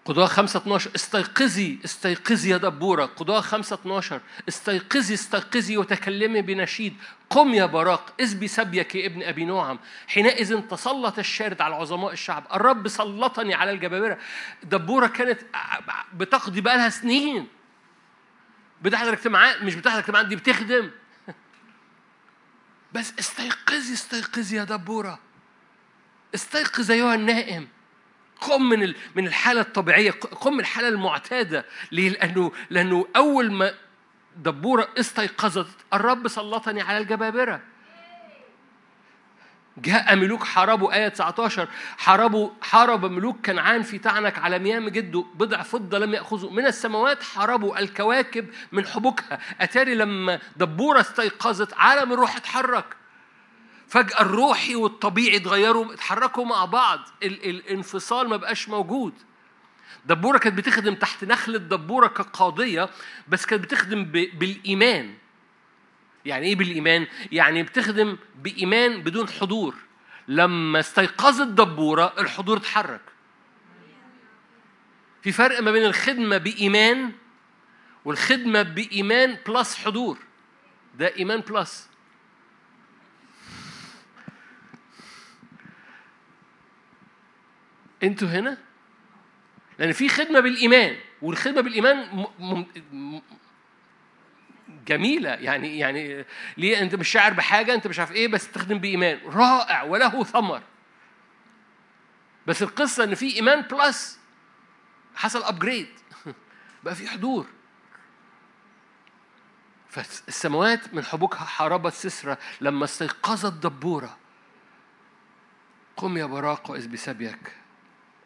قضاء 0.08 0.28
خمسة 0.28 0.60
12 0.60 0.92
استيقظي 0.96 1.80
استيقظي 1.86 2.50
يا 2.50 2.58
دبورة. 2.58 3.06
قضاء 3.06 3.42
خمسة 3.42 3.74
12 3.74 4.22
استيقظي 4.50 5.14
استيقظي 5.14 5.78
وتكلمي 5.78 6.42
بنشيد. 6.42 6.98
قم 7.30 7.54
يا 7.54 7.66
براق 7.66 8.14
اذ 8.20 8.46
سبيك 8.46 8.96
يا 8.96 9.06
ابن 9.06 9.24
أبي 9.24 9.46
نعم. 9.46 9.80
حينئذ 10.08 10.62
تسلط 10.62 11.20
الشارد 11.20 11.62
على 11.62 11.76
عظماء 11.76 12.12
الشعب. 12.14 12.48
الرب 12.54 12.88
سلطني 12.88 13.54
على 13.54 13.72
الجبابرة. 13.72 14.18
دبورة 14.64 15.08
كانت 15.08 15.42
بتقضي 16.14 16.62
بقى 16.62 16.78
لها 16.78 16.90
سنين. 16.90 17.48
بتحضر 18.82 19.14
اجتماعات 19.14 19.62
مش 19.62 19.76
بتحضر 19.76 20.00
اجتماعات 20.00 20.26
دي 20.26 20.36
بتخدم. 20.36 20.92
بس 22.94 23.14
استيقظي 23.20 23.94
استيقظي 23.94 24.58
يا 24.58 24.64
دبورة. 24.64 25.20
استيقظ 26.36 26.92
أيها 26.92 27.16
النائم. 27.16 27.77
قم 28.42 28.70
من 28.70 28.94
من 29.16 29.28
الحالة 29.28 29.62
الطبيعية 29.62 30.12
قم 30.12 30.54
من 30.54 30.60
الحالة 30.60 30.88
المعتادة 30.88 31.66
ليه؟ 31.92 32.10
لأنه 32.10 32.52
لأنه 32.70 33.08
أول 33.16 33.52
ما 33.52 33.74
دبورة 34.36 34.88
استيقظت 35.00 35.68
الرب 35.94 36.28
سلطني 36.28 36.82
على 36.82 36.98
الجبابرة. 36.98 37.62
جاء 39.78 40.16
ملوك 40.16 40.44
حاربوا 40.44 40.94
آية 40.94 41.08
19 41.08 41.68
حاربوا 41.98 42.50
حارب 42.62 43.06
ملوك 43.06 43.46
كنعان 43.46 43.82
في 43.82 43.98
تعنك 43.98 44.40
على 44.40 44.60
مياه 44.60 44.80
جده 44.80 45.26
بضع 45.36 45.62
فضة 45.62 45.98
لم 45.98 46.14
يأخذوا. 46.14 46.52
من 46.52 46.66
السماوات 46.66 47.24
حاربوا 47.24 47.80
الكواكب 47.80 48.50
من 48.72 48.86
حبوكها. 48.86 49.40
أتاري 49.62 49.96
لما 49.96 50.40
دبورة 50.56 51.02
استيقظت 51.02 51.74
عالم 51.74 52.14
الروح 52.14 52.36
اتحرك. 52.36 52.86
فجأة 53.88 54.22
الروحي 54.22 54.76
والطبيعي 54.76 55.38
اتغيروا 55.38 55.94
اتحركوا 55.94 56.46
مع 56.46 56.66
بعض 56.66 57.00
ال- 57.24 57.50
الانفصال 57.50 58.30
ما 58.30 58.38
بقاش 58.38 58.70
موجود. 58.70 59.14
دبورة 60.06 60.38
كانت 60.38 60.58
بتخدم 60.58 60.96
تحت 60.96 61.24
نخلة 61.24 61.58
دبورة 61.58 62.08
كقاضية 62.08 62.90
بس 63.28 63.46
كانت 63.46 63.64
بتخدم 63.64 64.04
بالإيمان. 64.34 65.14
يعني 66.26 66.48
إيه 66.48 66.56
بالإيمان؟ 66.56 67.08
يعني 67.32 67.64
بتخدم 67.64 68.18
بإيمان 68.36 69.04
بدون 69.04 69.30
حضور. 69.30 69.76
لما 70.28 70.80
استيقظت 70.80 71.48
دبورة 71.48 72.14
الحضور 72.20 72.58
اتحرك. 72.58 73.02
في 75.22 75.32
فرق 75.32 75.60
ما 75.62 75.72
بين 75.72 75.86
الخدمة 75.86 76.38
بإيمان 76.38 77.12
والخدمة 78.06 78.62
بإيمان 78.62 79.38
بلس 79.48 79.76
حضور. 79.76 80.18
ده 80.96 81.16
إيمان 81.18 81.40
plus. 81.40 81.90
أنتوا 88.04 88.28
هنا؟ 88.28 88.58
لأن 89.80 89.92
في 89.92 90.10
خدمة 90.10 90.40
بالإيمان 90.40 90.96
والخدمة 91.22 91.62
بالإيمان 91.62 92.26
م... 92.40 92.66
م... 92.92 93.22
جميلة. 94.88 95.30
يعني 95.30 95.80
يعني 95.80 96.26
ليه؟ 96.58 96.82
أنت 96.82 96.96
مش 96.96 97.10
شاعر 97.10 97.34
بحاجة 97.34 97.74
أنت 97.74 97.88
مش 97.88 98.00
عارف 98.00 98.12
إيه 98.12 98.28
بس 98.28 98.52
تخدم 98.52 98.78
بإيمان. 98.80 99.20
رائع 99.26 99.84
وله 99.84 100.24
ثمر. 100.24 100.62
بس 102.48 102.64
القصة 102.64 103.04
إن 103.04 103.16
في 103.16 103.36
إيمان 103.36 103.62
plus 103.62 104.20
حصل 105.16 105.44
upgrade 105.44 105.88
بقى 106.84 106.96
في 106.96 107.08
حضور. 107.08 107.48
فالسماوات 109.90 110.94
من 110.94 111.04
حبوكها 111.04 111.46
حاربت 111.46 111.94
سسرة 111.94 112.38
لما 112.62 112.86
استيقظت 112.86 113.54
دبورة. 113.54 114.18
قم 115.98 116.18
يا 116.18 116.26
براق 116.26 116.72
وإذ 116.72 116.88
بسبيك. 116.88 117.54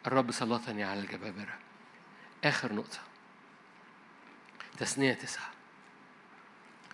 الرب 0.06 0.30
سلطني 0.30 0.84
على 0.84 1.00
الجبابرة. 1.00 1.58
آخر 2.44 2.72
نقطة. 2.72 2.98
تثنية 4.78 5.14
تسعة. 5.14 5.50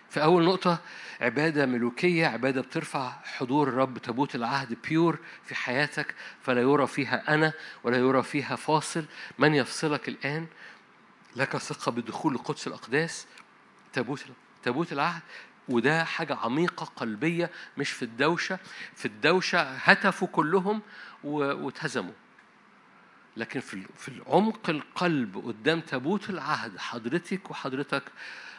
في 0.09 0.23
أول 0.23 0.45
نقطة 0.45 0.79
عبادة 1.21 1.65
ملوكية 1.65 2.27
عبادة 2.27 2.61
بترفع 2.61 3.11
حضور 3.23 3.67
الرب 3.67 3.97
تابوت 3.97 4.35
العهد 4.35 4.77
بيور 4.89 5.19
في 5.45 5.55
حياتك 5.55 6.15
فلا 6.41 6.61
يرى 6.61 6.87
فيها 6.87 7.33
أنا 7.33 7.53
ولا 7.83 7.97
يرى 7.97 8.23
فيها 8.23 8.55
فاصل. 8.55 9.05
من 9.39 9.55
يفصلك 9.55 10.07
الآن؟ 10.09 10.47
لك 11.35 11.57
ثقة 11.57 11.91
بدخول 11.91 12.33
القدس 12.35 12.67
الأقداس 12.67 13.27
تابوت 13.93 14.25
تابوت 14.63 14.93
العهد. 14.93 15.21
وده 15.69 16.03
حاجة 16.03 16.35
عميقة 16.35 16.85
قلبية 16.85 17.51
مش 17.77 17.91
في 17.91 18.03
الدوشة. 18.05 18.59
في 18.95 19.05
الدوشة 19.05 19.61
هتفوا 19.61 20.27
كلهم 20.27 20.81
واتهزموا. 21.23 22.13
لكن 23.39 23.59
في 23.59 23.83
في 23.97 24.07
العمق 24.07 24.69
القلب 24.69 25.37
قدام 25.37 25.79
تابوت 25.79 26.29
العهد 26.29 26.77
حضرتك 26.77 27.51
وحضرتك 27.51 28.03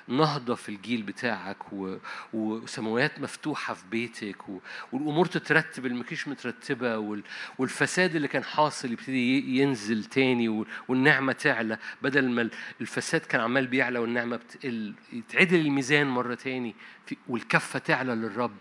نهضة 0.09 0.55
في 0.55 0.69
الجيل 0.69 1.03
بتاعك 1.03 1.73
و... 1.73 1.97
وسماوات 2.33 3.21
مفتوحة 3.21 3.75
في 3.75 3.85
بيتك 3.91 4.49
و... 4.49 4.59
والأمور 4.93 5.27
تترتب 5.27 5.87
اللي 5.87 5.99
مكيش 5.99 6.29
مترتبة 6.29 6.99
وال... 6.99 7.23
والفساد 7.59 8.17
اللي 8.17 8.29
كان 8.29 8.45
حاصل 8.45 8.93
يبتدي 8.93 9.59
ينزل 9.59 10.05
تاني 10.05 10.49
و... 10.49 10.67
والنعمة 10.89 11.33
تعلى. 11.33 11.79
بدل 12.03 12.31
ما 12.31 12.49
الفساد 12.81 13.21
كان 13.21 13.41
عمال 13.41 13.67
بيعلى 13.67 13.99
والنعمة 13.99 14.37
بتقل 14.37 14.95
يتعدل 15.13 15.61
الميزان 15.61 16.07
مرة 16.07 16.35
تاني 16.35 16.75
في... 17.07 17.17
والكفة 17.29 17.79
تعلى 17.79 18.15
للرب. 18.15 18.57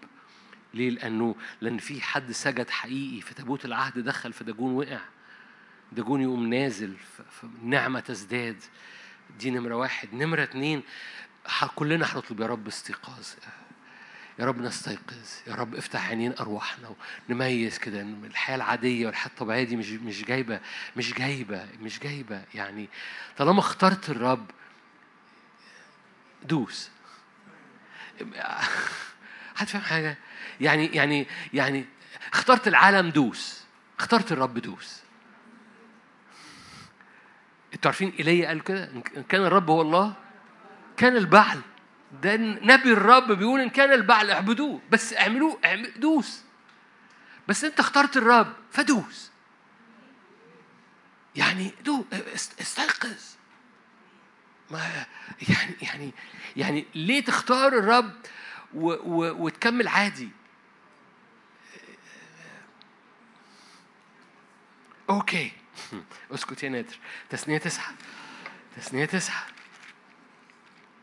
ليه؟ 0.74 0.90
لأنه 0.90 1.36
لأن 1.62 1.78
في 1.78 2.02
حد 2.02 2.32
سجد 2.32 2.70
حقيقي 2.70 3.22
في 3.22 3.34
تابوت 3.34 3.66
العهد 3.66 4.00
دخل 4.00 4.34
فداجون 4.34 4.74
وقع. 4.74 5.00
داجون 5.92 6.22
يقوم 6.22 6.50
نازل 6.54 6.96
فالنعمة 7.42 8.00
تزداد. 8.00 8.64
دي 9.40 9.52
نمرة 9.52 9.76
واحد. 9.76 10.14
نمرة 10.14 10.44
اتنين 10.44 10.84
كلنا 11.76 12.06
هنطلب 12.06 12.40
يا 12.40 12.46
رب 12.46 12.68
استيقاظ. 12.68 13.28
يا 14.40 14.46
رب 14.46 14.62
نستيقظ. 14.62 15.30
يا 15.48 15.56
رب 15.56 15.76
افتح 15.76 16.10
عينين 16.10 16.34
أرواحنا 16.40 16.96
ونميز 17.30 17.78
كده. 17.78 18.02
ان 18.02 18.26
الحياة 18.26 18.56
العادية 18.56 19.06
والحياة 19.06 19.28
الطبيعية 19.28 19.64
دي 19.64 19.76
مش 19.76 19.90
مش 19.90 20.24
جايبه 20.24 20.60
مش 20.98 21.14
جايبه 21.14 21.68
مش 21.82 22.00
جايبة. 22.00 22.44
يعني 22.54 22.90
طالما 23.38 23.60
اخترت 23.60 24.10
الرب 24.10 24.52
دوس. 26.44 26.90
هتفهم 29.58 29.82
حاجة؟ 29.82 30.18
يعني 30.62 30.86
يعني 30.86 31.28
يعني 31.54 31.86
اخترت 32.34 32.68
العالم 32.68 33.10
دوس. 33.10 33.64
اخترت 34.00 34.32
الرب 34.32 34.58
دوس. 34.58 35.02
أنتوا 37.80 37.92
عارفين 37.92 38.14
ايليا 38.20 38.48
قال 38.48 38.64
كده؟ 38.64 38.84
إن 39.18 39.24
كان 39.24 39.42
الرب 39.42 39.70
هو 39.70 39.82
الله 39.82 40.14
كان 40.98 41.18
البعل. 41.18 41.62
ده 42.24 42.36
نبي 42.38 42.94
الرب 42.94 43.32
بيقول 43.32 43.62
إن 43.62 43.70
كان 43.70 43.92
البعل 43.92 44.32
اعبدوه. 44.32 44.82
بس 44.92 45.14
اعملوه 45.14 45.60
اعمل 45.66 45.92
دوس. 46.00 46.44
بس 47.48 47.64
أنت 47.64 47.80
اخترت 47.80 48.18
الرب 48.18 48.54
فدوس. 48.72 49.32
يعني 51.36 51.72
دو 51.86 52.06
استيقظ. 52.62 53.36
ما 54.72 55.06
يعني 55.50 55.76
يعني 55.82 56.14
يعني 56.56 56.86
ليه 56.96 57.26
تختار 57.26 57.68
الرب 57.68 58.12
و 58.74 58.90
و 58.90 59.46
وتكمل 59.46 59.88
عادي؟ 59.88 60.30
أوكي. 65.10 65.52
اسكت 66.34 66.64
يا 66.64 66.70
نادر. 66.70 67.00
تثنية 67.30 67.58
تسعة. 67.58 67.94
تثنية 68.78 69.06
تسعة. 69.06 69.46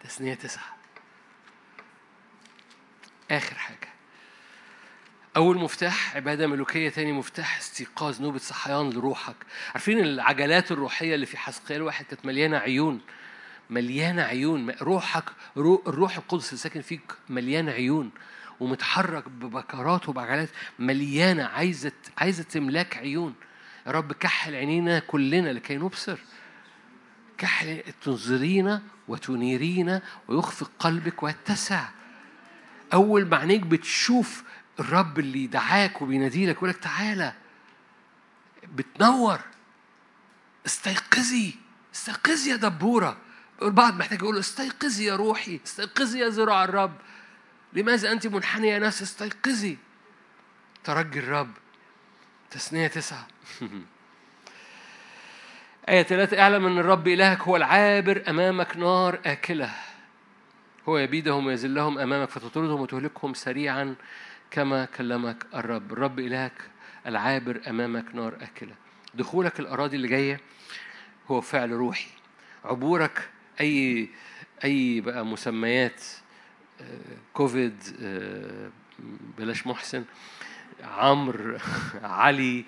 تثنية 0.04 0.34
تسعة. 0.34 0.76
آخر 3.30 3.54
حاجة. 3.54 3.88
أول 5.36 5.58
مفتاح 5.58 6.16
عبادة 6.16 6.46
ملوكية. 6.46 6.88
تاني 6.88 7.12
مفتاح 7.12 7.58
استيقاظ 7.58 8.20
نوبة 8.20 8.38
صحيان 8.38 8.90
لروحك. 8.90 9.36
عارفين 9.74 9.98
العجلات 9.98 10.72
الروحية 10.72 11.14
اللي 11.14 11.26
في 11.26 11.36
حسقيال 11.36 11.82
واحد 11.82 12.04
كانت 12.04 12.26
مليانة 12.26 12.58
عيون. 12.58 13.00
مليانة 13.70 14.22
عيون. 14.22 14.70
روحك 14.70 15.24
الروح 15.56 16.16
القدس 16.16 16.48
اللي 16.48 16.58
ساكن 16.58 16.80
فيك 16.80 17.12
مليان 17.28 17.68
عيون. 17.68 18.10
ومتحرك 18.60 19.28
ببكرات 19.28 20.08
وبعجلات. 20.08 20.48
مليانة 20.78 21.44
عايزة 21.44 21.92
عايزة 22.18 22.42
تملاك 22.42 22.96
عيون. 22.96 23.34
يا 23.86 23.90
رب 23.90 24.12
كحل 24.12 24.54
عينينا 24.54 24.98
كلنا 24.98 25.48
لكي 25.48 25.76
نبصر. 25.76 26.18
كحل 27.38 27.82
تنظرينا 28.02 28.82
وتنيرينا 29.08 30.02
ويخفق 30.28 30.70
قلبك 30.78 31.22
ويتسع. 31.22 31.88
أول 32.92 33.28
ما 33.28 33.36
عينيك 33.36 33.62
بتشوف 33.62 34.42
الرب 34.80 35.18
اللي 35.18 35.46
دعاك 35.46 36.02
وبيناديلك 36.02 36.56
يقول 36.56 36.70
لك 36.70 36.76
تعالى 36.76 37.32
بتنور. 38.74 39.40
استيقظي 40.66 41.54
استيقظي 41.94 42.50
يا 42.50 42.56
دبورة. 42.56 43.16
البعض 43.62 43.96
محتاج 43.96 44.22
يقول 44.22 44.38
استيقظي 44.38 45.04
يا 45.04 45.16
روحي 45.16 45.60
استيقظي 45.66 46.18
يا 46.18 46.28
ذراع 46.28 46.64
الرب. 46.64 46.96
لماذا 47.72 48.12
أنت 48.12 48.26
منحنية 48.26 48.72
يا 48.72 48.78
ناس؟ 48.78 49.02
استيقظي. 49.02 49.78
ترجي 50.84 51.18
الرب. 51.18 51.50
تثنية 52.50 52.86
تسعة. 52.86 53.26
آية 55.88 56.02
ثلاثة 56.02 56.40
اعلم 56.42 56.66
أن 56.66 56.78
الرب 56.78 57.08
إلهك 57.08 57.40
هو 57.40 57.56
العابر 57.56 58.22
أمامك 58.28 58.76
نار 58.76 59.20
آكلة. 59.26 59.70
هو 60.88 60.98
يبيدهم 60.98 61.46
ويذلهم 61.46 61.98
أمامك 61.98 62.30
فتطردهم 62.30 62.80
وتهلكهم 62.80 63.34
سريعا 63.34 63.94
كما 64.50 64.84
كلمك 64.84 65.46
الرب. 65.54 65.92
الرب 65.92 66.18
إلهك 66.18 66.52
العابر 67.06 67.60
أمامك 67.68 68.14
نار 68.14 68.34
آكلة. 68.42 68.74
دخولك 69.14 69.60
الأراضي 69.60 69.96
اللي 69.96 70.08
جاية 70.08 70.40
هو 71.30 71.40
فعل 71.40 71.70
روحي. 71.70 72.08
عبورك 72.64 73.28
أي 73.60 74.08
أي 74.64 75.00
بقى 75.00 75.26
مسميات 75.26 76.02
كوفيد 77.32 77.82
بلاش 79.38 79.66
محسن 79.66 80.04
عمرو 80.82 81.58
علي 82.02 82.64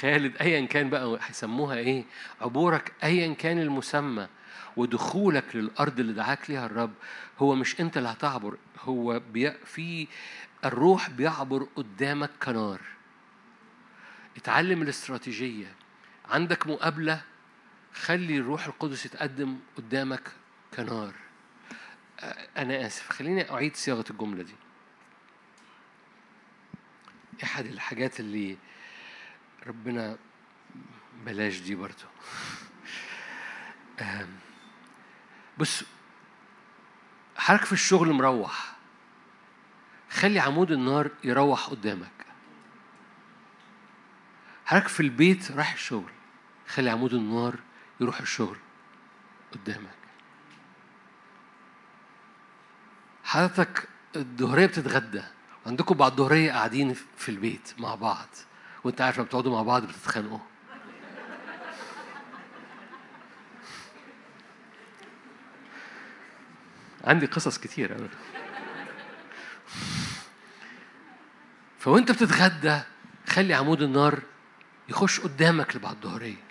خالد 0.00 0.36
ايا 0.36 0.66
كان 0.66 0.90
بقى 0.90 1.18
هيسموها 1.22 1.76
إيه؟ 1.76 2.04
عبورك 2.40 2.92
ايا 3.04 3.34
كان 3.34 3.58
المسمى. 3.58 4.28
ودخولك 4.76 5.56
للأرض 5.56 6.00
اللي 6.00 6.12
دعاك 6.12 6.50
ليها 6.50 6.66
الرب 6.66 6.92
هو 7.38 7.54
مش 7.54 7.80
أنت 7.80 7.96
اللي 7.96 8.08
هتعبر 8.08 8.56
هو 8.80 9.20
في 9.64 10.08
الروح 10.64 11.10
بيعبر 11.10 11.66
قدامك 11.76 12.30
كنار. 12.42 12.80
اتعلم 14.36 14.82
الاستراتيجية. 14.82 15.74
عندك 16.30 16.66
مقابلة 16.66 17.22
خلي 17.94 18.36
الروح 18.36 18.66
القدس 18.66 19.06
يتقدم 19.06 19.58
قدامك 19.76 20.32
كنار. 20.76 21.12
أنا 22.56 22.86
آسف 22.86 23.10
خليني 23.10 23.50
أعيد 23.50 23.76
صياغة 23.76 24.04
الجملة 24.10 24.42
دي. 24.42 24.54
أحد 27.42 27.66
الحاجات 27.66 28.20
اللي 28.20 28.56
ربنا 29.66 30.18
بلاش 31.24 31.60
دي 31.60 31.74
برضو. 31.74 32.04
بص 35.58 35.84
حضرتك 37.36 37.64
في 37.64 37.72
الشغل 37.72 38.12
مروح. 38.12 38.76
خلي 40.10 40.40
عمود 40.40 40.70
النار 40.72 41.10
يروح 41.24 41.66
قدامك. 41.66 42.26
حضرتك 44.66 44.88
في 44.88 45.00
البيت 45.00 45.50
رايح 45.50 45.72
الشغل 45.72 46.12
خلي 46.66 46.90
عمود 46.90 47.14
النار 47.14 47.58
يروح 48.00 48.20
الشغل 48.20 48.56
قدامك. 49.52 49.98
حضرتك 53.24 53.88
الظهرية 54.16 54.66
بتتغدى. 54.66 55.22
عندكم 55.66 55.94
بعد 55.94 56.10
الظهرية 56.10 56.52
قاعدين 56.52 56.94
في 57.16 57.28
البيت 57.28 57.74
مع 57.78 57.94
بعض 57.94 58.28
وانت 58.84 59.00
عارف 59.00 59.16
لما 59.18 59.26
بتقعدوا 59.26 59.52
مع 59.52 59.62
بعض 59.62 59.82
بتتخانقوا. 59.82 60.38
عندي 67.04 67.26
قصص 67.26 67.58
كتير 67.58 67.98
أوي. 67.98 68.08
فوانت 71.78 72.10
بتتغدى 72.10 72.80
خلي 73.28 73.54
عمود 73.54 73.82
النار 73.82 74.22
يخش 74.88 75.20
قدامك 75.20 75.76
لبعد 75.76 75.94
الظهرية 76.04 76.44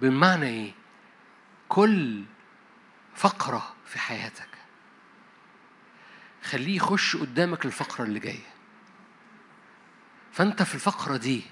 بمعنى 0.00 0.46
إيه؟ 0.46 0.72
كل 1.68 2.24
فقرة 3.14 3.74
في 3.86 3.98
حياتك 3.98 4.55
خليه 6.50 6.76
يخش 6.76 7.16
قدامك 7.16 7.64
الفقرة 7.64 8.04
اللي 8.04 8.20
جاية. 8.20 8.46
فأنت 10.32 10.62
في 10.62 10.74
الفقرة 10.74 11.16
دي 11.16 11.42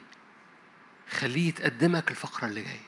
خليه 1.11 1.49
يتقدمك 1.49 2.11
الفقرة 2.11 2.47
اللي 2.47 2.62
جاية. 2.62 2.86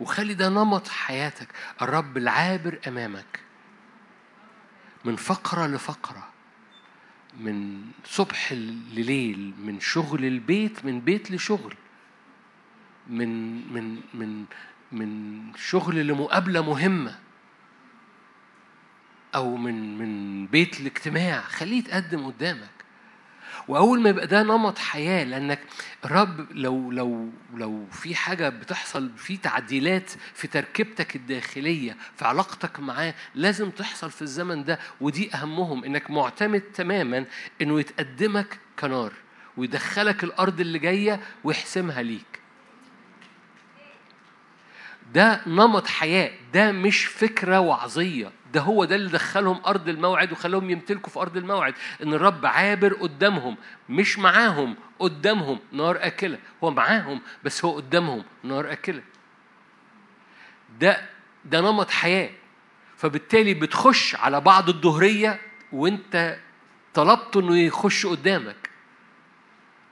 وخلي 0.00 0.34
ده 0.34 0.48
نمط 0.48 0.88
حياتك. 0.88 1.48
الرب 1.82 2.16
العابر 2.16 2.78
أمامك. 2.88 3.40
من 5.04 5.16
فقرة 5.16 5.66
لفقرة. 5.66 6.28
من 7.40 7.82
صبح 8.04 8.52
لليل. 8.52 9.54
من 9.58 9.80
شغل 9.80 10.24
البيت. 10.24 10.84
من 10.84 11.00
بيت 11.00 11.30
لشغل. 11.30 11.74
من 13.06 13.28
من 13.72 14.00
من 14.14 14.44
من 14.92 15.42
شغل 15.56 16.06
لمقابلة 16.06 16.62
مهمة. 16.62 17.18
أو 19.34 19.56
من 19.56 19.98
من 19.98 20.46
بيت 20.46 20.80
الاجتماع. 20.80 21.40
خليه 21.40 21.78
يتقدم 21.78 22.26
قدامك. 22.26 22.68
وأول 23.68 24.00
ما 24.00 24.08
يبقى 24.10 24.26
ده 24.26 24.42
نمط 24.42 24.78
حياة 24.78 25.24
لأنك 25.24 25.58
الرب 26.04 26.46
لو 26.52 26.90
لو 26.90 27.30
لو 27.54 27.86
في 27.92 28.14
حاجة 28.14 28.48
بتحصل 28.48 29.10
في 29.16 29.36
تعديلات 29.36 30.10
في 30.34 30.48
تركيبتك 30.48 31.16
الداخلية 31.16 31.96
في 32.16 32.24
علاقتك 32.24 32.80
معاه 32.80 33.14
لازم 33.34 33.70
تحصل 33.70 34.10
في 34.10 34.22
الزمن 34.22 34.64
ده. 34.64 34.78
ودي 35.00 35.34
أهمهم 35.34 35.84
إنك 35.84 36.10
معتمد 36.10 36.60
تماما 36.60 37.24
إنه 37.62 37.80
يتقدمك 37.80 38.58
كنار 38.80 39.12
ويدخلك 39.56 40.24
الأرض 40.24 40.60
اللي 40.60 40.78
جاية 40.78 41.20
ويحسمها 41.44 42.02
ليك. 42.02 42.35
ده 45.12 45.40
نمط 45.46 45.86
حياة 45.86 46.30
ده 46.54 46.72
مش 46.72 47.04
فكرة 47.06 47.60
وعظية. 47.60 48.32
ده 48.52 48.60
هو 48.60 48.84
ده 48.84 48.94
اللي 48.94 49.10
دخلهم 49.10 49.60
أرض 49.66 49.88
الموعد 49.88 50.32
وخلاهم 50.32 50.70
يمتلكوا 50.70 51.10
في 51.10 51.18
أرض 51.20 51.36
الموعد. 51.36 51.74
إن 52.02 52.14
الرب 52.14 52.46
عابر 52.46 52.92
قدامهم 52.92 53.56
مش 53.88 54.18
معاهم 54.18 54.76
قدامهم 54.98 55.58
نار 55.72 55.96
أكلة. 56.00 56.38
هو 56.64 56.70
معاهم 56.70 57.20
بس 57.44 57.64
هو 57.64 57.76
قدامهم 57.76 58.24
نار 58.44 58.72
أكلة. 58.72 59.02
ده 60.80 61.08
ده 61.44 61.60
نمط 61.60 61.90
حياة. 61.90 62.30
فبالتالي 62.96 63.54
بتخش 63.54 64.14
على 64.14 64.40
بعض 64.40 64.68
الظهرية 64.68 65.40
وانت 65.72 66.38
طلبته 66.94 67.40
إنه 67.40 67.58
يخش 67.58 68.06
قدامك. 68.06 68.70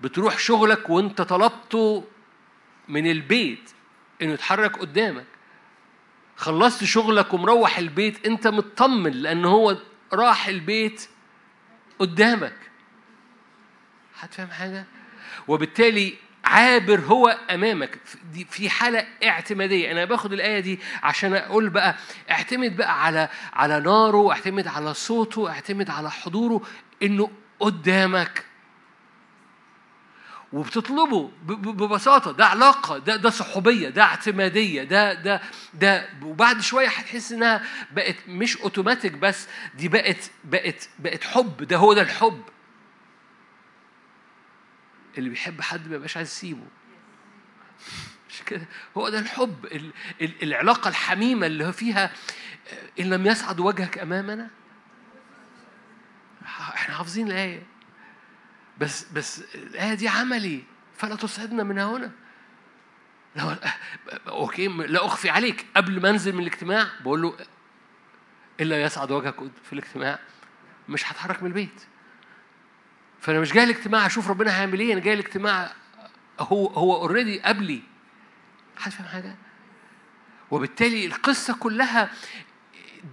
بتروح 0.00 0.38
شغلك 0.38 0.90
وانت 0.90 1.22
طلبته 1.22 2.04
من 2.88 3.10
البيت. 3.10 3.73
انه 4.22 4.32
يتحرك 4.32 4.76
قدامك. 4.78 5.24
خلصت 6.36 6.84
شغلك 6.84 7.34
ومروح 7.34 7.78
البيت 7.78 8.26
انت 8.26 8.46
مطمن 8.46 9.12
لأن 9.12 9.44
هو 9.44 9.76
راح 10.12 10.46
البيت 10.48 11.08
قدامك. 11.98 12.56
هتفهم 14.20 14.48
حاجة؟ 14.50 14.84
وبالتالي 15.48 16.14
عابر 16.44 17.00
هو 17.00 17.38
أمامك. 17.50 17.98
دي 18.32 18.44
في 18.44 18.70
حالة 18.70 19.06
اعتمادية. 19.24 19.92
أنا 19.92 20.04
باخد 20.04 20.32
الآية 20.32 20.60
دي 20.60 20.78
عشان 21.02 21.34
أقول 21.34 21.68
بقى 21.68 21.94
اعتمد 22.30 22.76
بقى 22.76 23.04
على 23.04 23.28
على 23.52 23.80
ناره 23.80 24.32
اعتمد 24.32 24.66
على 24.66 24.94
صوته 24.94 25.50
اعتمد 25.50 25.90
على 25.90 26.10
حضوره 26.10 26.60
إنه 27.02 27.30
قدامك. 27.60 28.44
وبتطلبه 30.54 31.30
ببساطة. 31.46 32.32
ده 32.32 32.46
علاقة 32.46 32.98
ده 32.98 33.16
ده 33.16 33.30
صحوبية 33.30 33.88
ده 33.88 34.02
اعتمادية 34.02 34.82
ده 34.82 35.14
ده 35.14 35.40
ده. 35.74 36.08
وبعد 36.22 36.60
شوية 36.60 36.88
هتحس 36.88 37.32
إنها 37.32 37.62
بقت 37.92 38.16
مش 38.28 38.56
اوتوماتيك 38.56 39.12
بس 39.12 39.48
دي 39.74 39.88
بقت 39.88 40.30
بقت 40.44 40.88
بقت 40.98 41.24
حب. 41.24 41.62
ده 41.62 41.76
هو 41.76 41.92
ده 41.92 42.02
الحب. 42.02 42.42
اللي 45.18 45.30
بيحب 45.30 45.60
حد 45.60 45.88
ما 45.88 45.96
يبقاش 45.96 46.16
عايز 46.16 46.28
يسيبه. 46.28 46.66
مش 48.30 48.42
كده؟ 48.46 48.66
هو 48.96 49.08
ده 49.08 49.18
الحب. 49.18 49.64
ال 49.64 49.90
ال 50.22 50.42
العلاقة 50.42 50.88
الحميمة 50.88 51.46
اللي 51.46 51.72
فيها 51.72 52.10
إن 53.00 53.10
لم 53.10 53.26
يسعد 53.26 53.60
وجهك 53.60 53.98
أمامنا. 53.98 54.50
إحنا 56.74 56.94
حافظين 56.94 57.26
الآية. 57.26 57.73
بس 58.78 59.04
بس 59.12 59.42
الآية 59.54 59.94
دي 59.94 60.08
عملي. 60.08 60.62
فلا 60.96 61.16
تصعدنا 61.16 61.62
من 61.62 61.78
هنا. 61.78 62.10
لو 63.36 63.54
okay 64.28 64.68
لا 64.68 65.06
أخفي 65.06 65.30
عليك. 65.30 65.66
قبل 65.76 66.02
ما 66.02 66.10
أنزل 66.10 66.32
من 66.34 66.40
الاجتماع 66.40 66.86
بقول 67.00 67.22
له 67.22 67.36
إلا 68.60 68.82
يسير 68.82 69.10
وجهك 69.10 69.34
في 69.64 69.72
الاجتماع 69.72 70.18
مش 70.88 71.12
هتحرك 71.12 71.42
من 71.42 71.48
البيت. 71.48 71.82
فأنا 73.20 73.40
مش 73.40 73.52
جاي 73.52 73.64
الاجتماع 73.64 74.06
أشوف 74.06 74.30
ربنا 74.30 74.58
هيعمل 74.58 74.80
إيه 74.80 74.92
أنا 74.92 75.00
جاي 75.00 75.14
الاجتماع 75.14 75.72
هو 76.40 76.66
هو 76.66 76.96
already 76.96 77.40
قبلي. 77.42 77.82
حد 78.76 78.92
فاهم 78.92 79.08
حاجة؟ 79.08 79.36
وبالتالي 80.50 81.06
القصة 81.06 81.54
كلها 81.54 82.10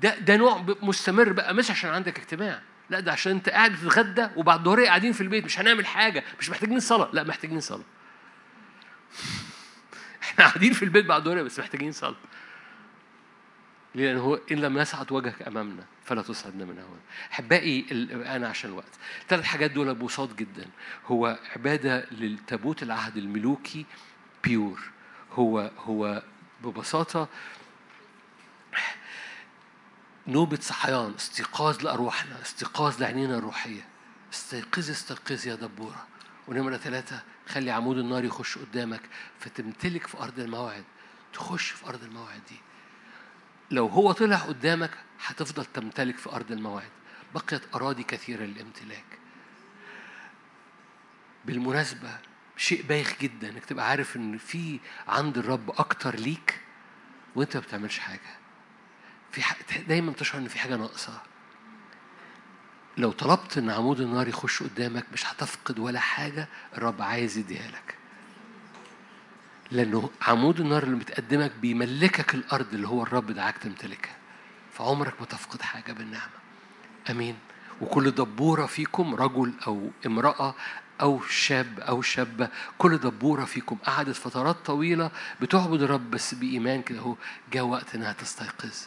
ده 0.01 0.19
ده 0.19 0.37
نوع 0.37 0.65
مستمر 0.81 1.31
بقى 1.31 1.53
مش 1.53 1.71
عشان 1.71 1.89
عندك 1.89 2.19
اجتماع. 2.19 2.61
لا 2.91 2.99
ده 2.99 3.11
عشان 3.11 3.31
انت 3.31 3.49
قاعد 3.49 3.71
بتتغدى 3.71 4.27
وبعد 4.35 4.59
الظهريه 4.59 4.87
قاعدين 4.87 5.13
في 5.13 5.21
البيت 5.21 5.45
مش 5.45 5.59
هنعمل 5.59 5.85
حاجة 5.85 6.23
مش 6.39 6.49
محتاجين 6.49 6.79
صلاة. 6.79 7.09
لا 7.13 7.23
محتاجين 7.23 7.59
صلاة. 7.59 7.83
إحنا 10.23 10.45
قاعدين 10.45 10.73
في 10.73 10.85
البيت 10.85 11.05
بعد 11.05 11.21
الظهريه 11.21 11.41
بس 11.41 11.59
محتاجين 11.59 11.91
صلاة. 11.91 12.15
لأن 13.95 14.17
هو 14.17 14.39
إن 14.51 14.57
لم 14.57 14.77
يسعد 14.77 15.11
وجهك 15.11 15.41
أمامنا 15.41 15.83
فلا 16.05 16.21
تسعدنا 16.21 16.65
من 16.65 16.79
هون. 16.79 16.99
أحبائي 17.31 17.85
أنا 18.11 18.47
عشان 18.47 18.69
الوقت. 18.69 18.93
ثلاث 19.27 19.43
حاجات 19.43 19.71
دول 19.71 19.95
بساط 19.95 20.33
جدا. 20.33 20.65
هو 21.07 21.39
عبادة 21.55 22.05
للتابوت 22.11 22.83
العهد 22.83 23.17
الملوكي 23.17 23.85
بيور 24.43 24.79
هو 25.31 25.71
هو 25.77 26.23
ببساطة 26.63 27.27
نوبة 30.27 30.59
صحيان 30.61 31.13
استيقاظ 31.15 31.83
لأرواحنا 31.83 32.41
استيقاظ 32.41 33.01
لعينينا 33.01 33.37
الروحية. 33.37 33.87
استيقظي 34.33 34.91
استيقظي 34.91 35.49
يا 35.49 35.55
دبورة. 35.55 36.07
ونمرة 36.47 36.77
ثلاثة 36.77 37.23
خلي 37.47 37.71
عمود 37.71 37.97
النار 37.97 38.23
يخش 38.25 38.57
قدامك 38.57 39.01
فتمتلك 39.39 40.07
في 40.07 40.17
أرض 40.17 40.39
الموعد 40.39 40.83
تخش 41.33 41.69
في 41.69 41.87
أرض 41.89 42.03
الموعد 42.03 42.41
دي. 42.49 42.57
لو 43.71 43.87
هو 43.87 44.11
طلع 44.11 44.37
قدامك 44.37 44.91
هتفضل 45.25 45.65
تمتلك 45.65 46.17
في 46.17 46.29
أرض 46.29 46.51
الموعد. 46.51 46.89
بقيت 47.35 47.61
أراضي 47.75 48.03
كثيرة 48.03 48.43
للامتلاك. 48.43 49.05
بالمناسبة 51.45 52.17
شيء 52.57 52.81
بايخ 52.81 53.15
جدا 53.21 53.49
إنك 53.49 53.65
تبقى 53.65 53.89
عارف 53.89 54.15
إن 54.15 54.37
في 54.37 54.79
عند 55.07 55.37
الرب 55.37 55.69
أكتر 55.69 56.15
ليك 56.15 56.61
وأنت 57.35 57.57
ما 57.57 57.63
بتعملش 57.63 57.99
حاجة. 57.99 58.40
في 59.31 59.41
دايما 59.87 60.11
تشعر 60.11 60.41
إن 60.41 60.47
في 60.47 60.59
حاجة 60.59 60.75
ناقصة. 60.75 61.21
لو 62.97 63.11
طلبت 63.11 63.57
إن 63.57 63.69
عمود 63.69 63.99
النار 63.99 64.27
يخش 64.27 64.63
قدامك 64.63 65.05
مش 65.13 65.25
هتفقد 65.25 65.79
ولا 65.79 65.99
حاجة 65.99 66.47
الرب 66.77 67.01
عايز 67.01 67.37
يديها 67.37 67.67
لك. 67.67 67.95
لأنه 69.71 70.09
عمود 70.21 70.59
النار 70.59 70.83
اللي 70.83 70.95
بتقدمك 70.95 71.51
بيملكك 71.61 72.35
الأرض 72.35 72.73
اللي 72.73 72.87
هو 72.87 73.03
الرب 73.03 73.31
دعاك 73.31 73.57
تمتلكها. 73.57 74.15
فعمرك 74.73 75.13
ما 75.19 75.25
تفقد 75.25 75.61
حاجة 75.61 75.91
بالنعمة. 75.91 76.41
أمين. 77.09 77.37
وكل 77.81 78.11
دبورة 78.11 78.65
فيكم 78.65 79.15
رجل 79.15 79.53
أو 79.67 79.91
امرأة 80.05 80.55
أو 81.01 81.21
شاب 81.21 81.79
أو 81.79 82.01
شابة 82.01 82.49
كل 82.77 82.97
دبورة 82.97 83.45
فيكم. 83.45 83.75
قعدت 83.75 84.15
فترات 84.15 84.55
طويلة 84.65 85.11
بتعبد 85.41 85.81
الرب 85.81 86.11
بس 86.11 86.33
بإيمان 86.33 86.81
كده 86.81 86.99
هو 86.99 87.15
جاء 87.51 87.63
وقت 87.63 87.95
إنها 87.95 88.13
تستيقظ. 88.13 88.85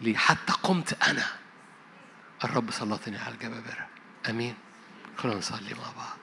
ليه 0.00 0.16
حتى 0.16 0.52
قمت 0.52 1.02
أنا. 1.08 1.26
الرب 2.44 2.70
سلطني 2.70 3.18
على 3.18 3.34
الجبابرة. 3.34 3.88
أمين. 4.30 4.54
خلونا 5.18 5.38
نصلي 5.38 5.74
مع 5.74 5.92
بعض. 5.96 6.18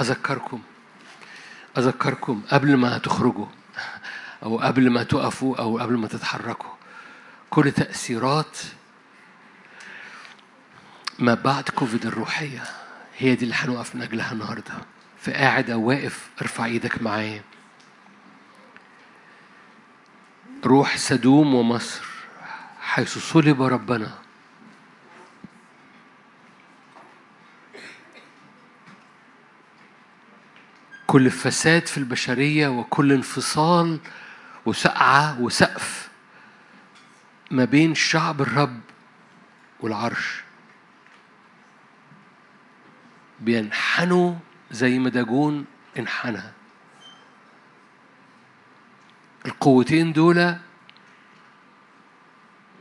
أذكركم 0.00 0.62
أذكركم 1.78 2.42
قبل 2.50 2.76
ما 2.76 2.98
تخرجوا 2.98 3.46
أو 4.42 4.58
قبل 4.58 4.90
ما 4.90 5.02
تقفوا 5.02 5.56
أو 5.56 5.78
قبل 5.78 5.96
ما 5.96 6.08
تتحركوا 6.08 6.70
كل 7.50 7.72
تأثيرات 7.72 8.58
ما 11.18 11.34
بعد 11.34 11.68
كوفيد 11.68 12.06
الروحية 12.06 12.62
هي 13.18 13.34
دي 13.34 13.44
اللي 13.44 13.54
هنقف 13.54 13.94
من 13.94 14.02
أجلها 14.02 14.34
النهاردة 15.28 15.40
فقاعد 15.40 15.70
أو 15.70 15.82
واقف 15.82 16.30
ارفع 16.42 16.64
إيدك 16.64 17.02
معايا. 17.02 17.42
روح 20.64 20.96
سدوم 20.96 21.54
ومصر 21.54 22.04
حيث 22.80 23.18
صلب 23.18 23.62
ربنا. 23.62 24.18
كل 31.06 31.30
فساد 31.30 31.86
في 31.86 31.98
البشرية 31.98 32.68
وكل 32.68 33.12
انفصال 33.12 34.00
وسقعة 34.66 35.40
وسقف 35.40 36.08
ما 37.50 37.64
بين 37.64 37.94
شعب 37.94 38.40
الرب 38.40 38.80
والعرش. 39.80 40.42
بينحنوا 43.40 44.34
زي 44.70 44.98
ما 44.98 45.10
داجون 45.10 45.66
انحنى. 45.98 46.42
القوتين 49.46 50.12
دول 50.12 50.56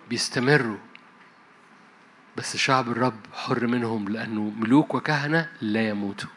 بيستمروا 0.09 0.77
بس 2.37 2.57
شعب 2.57 2.89
الرب 2.89 3.19
حر 3.33 3.67
منهم 3.67 4.09
لأنه 4.09 4.41
ملوك 4.41 4.95
وكهنة 4.95 5.49
لا 5.61 5.89
يموتوا. 5.89 6.29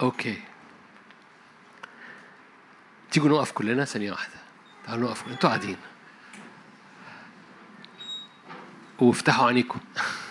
أوكي. 0.00 0.42
تيجوا 3.10 3.28
نقف 3.28 3.52
كلنا 3.52 3.84
ثانية 3.84 4.12
واحدة. 4.12 4.34
تعالوا 4.86 5.08
نقف. 5.08 5.28
أنتوا 5.28 5.50
قاعدين. 5.50 5.76
وافتحوا 8.98 9.46
عينيكم. 9.46 9.80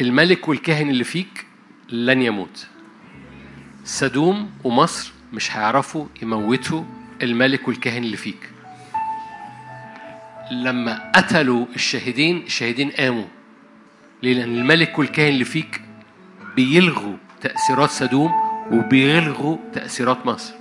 الملك 0.00 0.48
والكاهن 0.48 0.90
اللي 0.90 1.04
فيك 1.04 1.46
لن 1.90 2.22
يموت. 2.22 2.66
سدوم 3.84 4.50
ومصر 4.64 5.12
مش 5.32 5.56
هيعرفوا 5.56 6.06
يموتوا 6.22 6.84
الملك 7.22 7.68
والكاهن 7.68 8.04
اللي 8.04 8.16
فيك. 8.16 8.50
لما 10.50 11.12
قتلوا 11.14 11.66
الشاهدين 11.74 12.42
الشاهدين 12.42 12.90
قاموا. 12.90 13.24
ليه 14.22 14.34
لأن 14.34 14.58
الملك 14.58 14.98
والكاهن 14.98 15.32
اللي 15.32 15.44
فيك 15.44 15.80
بيلغوا 16.56 17.16
تأثيرات 17.40 17.90
سدوم 17.90 18.32
وبيلغوا 18.72 19.56
تأثيرات 19.72 20.26
مصر. 20.26 20.54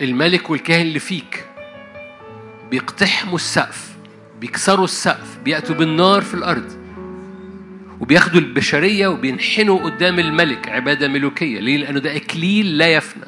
الملك 0.00 0.50
والكاهن 0.50 0.80
اللي 0.86 0.98
فيك 0.98 1.44
بيقتحموا 2.70 3.34
السقف 3.34 3.96
بيكسروا 4.40 4.84
السقف 4.84 5.35
بيأتوا 5.46 5.74
بالنار 5.74 6.22
في 6.22 6.34
الأرض. 6.34 6.72
وبياخدوا 8.00 8.40
البشرية 8.40 9.06
وبينحنوا 9.08 9.84
قدام 9.84 10.18
الملك 10.18 10.68
عبادة 10.68 11.08
ملوكية. 11.08 11.60
ليه؟ 11.60 11.76
لأنه 11.76 12.00
ده 12.00 12.16
إكليل 12.16 12.78
لا 12.78 12.86
يفنى. 12.86 13.24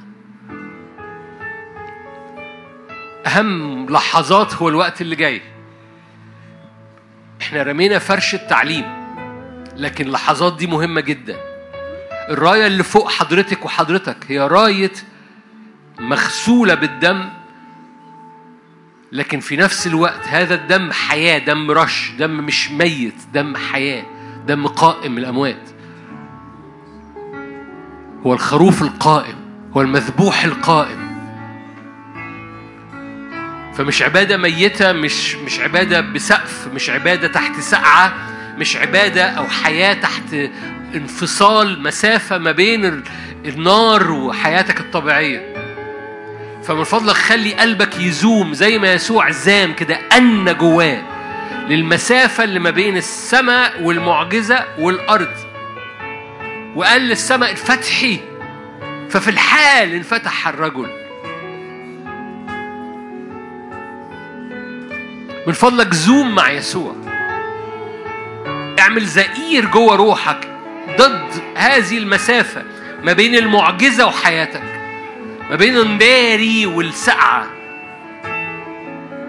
أهم 3.26 3.86
لحظات 3.90 4.54
هو 4.54 4.68
الوقت 4.68 5.00
اللي 5.00 5.16
جاي. 5.16 5.40
إحنا 7.40 7.62
رمينا 7.62 7.98
فرش 7.98 8.34
التعليم 8.34 8.84
لكن 9.76 10.06
اللحظات 10.06 10.56
دي 10.56 10.66
مهمة 10.66 11.00
جدا. 11.00 11.36
الراية 12.30 12.66
اللي 12.66 12.82
فوق 12.82 13.10
حضرتك 13.10 13.64
وحضرتك 13.64 14.16
هي 14.28 14.38
راية 14.38 14.92
مغسولة 16.00 16.74
بالدم 16.74 17.28
لكن 19.12 19.40
في 19.40 19.56
نفس 19.56 19.86
الوقت 19.86 20.28
هذا 20.28 20.54
الدم 20.54 20.92
حياة 20.92 21.38
دم 21.38 21.70
رش 21.70 22.12
دم 22.18 22.30
مش 22.30 22.70
ميت 22.70 23.14
دم 23.34 23.56
حياة 23.56 24.04
دم 24.46 24.66
قائم 24.66 25.12
من 25.12 25.18
الأموات. 25.18 25.70
هو 28.26 28.32
الخروف 28.32 28.82
القائم 28.82 29.34
هو 29.76 29.80
المذبوح 29.80 30.44
القائم. 30.44 31.08
فمش 33.74 34.02
عبادة 34.02 34.36
ميتة 34.36 34.92
مش 34.92 35.34
مش 35.34 35.60
عبادة 35.60 36.00
بسقف 36.00 36.68
مش 36.74 36.90
عبادة 36.90 37.28
تحت 37.28 37.60
سقعة 37.60 38.14
مش 38.58 38.76
عبادة 38.76 39.24
أو 39.24 39.46
حياة 39.46 39.94
تحت 39.94 40.34
انفصال 40.94 41.82
مسافة 41.82 42.38
ما 42.38 42.52
بين 42.52 43.02
النار 43.44 44.10
وحياتك 44.10 44.80
الطبيعية. 44.80 45.57
فمن 46.68 46.84
فضلك 46.84 47.14
خلي 47.14 47.54
قلبك 47.54 48.00
يزوم 48.00 48.54
زي 48.54 48.78
ما 48.78 48.92
يسوع 48.92 49.30
زام 49.30 49.72
كده 49.72 49.94
أن 50.16 50.56
جواه 50.56 51.02
للمسافة 51.68 52.44
اللي 52.44 52.60
ما 52.60 52.70
بين 52.70 52.96
السماء 52.96 53.82
والمعجزة 53.82 54.64
والأرض. 54.78 55.32
وقال 56.76 57.02
للسماء 57.02 57.50
انفتحي 57.50 58.20
ففي 59.10 59.30
الحال 59.30 59.94
انفتح 59.94 60.48
الرجل. 60.48 60.90
من 65.46 65.52
فضلك 65.52 65.94
زوم 65.94 66.34
مع 66.34 66.50
يسوع. 66.50 66.96
اعمل 68.78 69.06
زئير 69.06 69.64
جوه 69.64 69.96
روحك 69.96 70.48
ضد 70.98 71.28
هذه 71.56 71.98
المسافة 71.98 72.62
ما 73.02 73.12
بين 73.12 73.34
المعجزة 73.34 74.06
وحياتك. 74.06 74.77
ما 75.50 75.56
بين 75.56 75.76
الناري 75.76 76.66
والسقعة. 76.66 77.46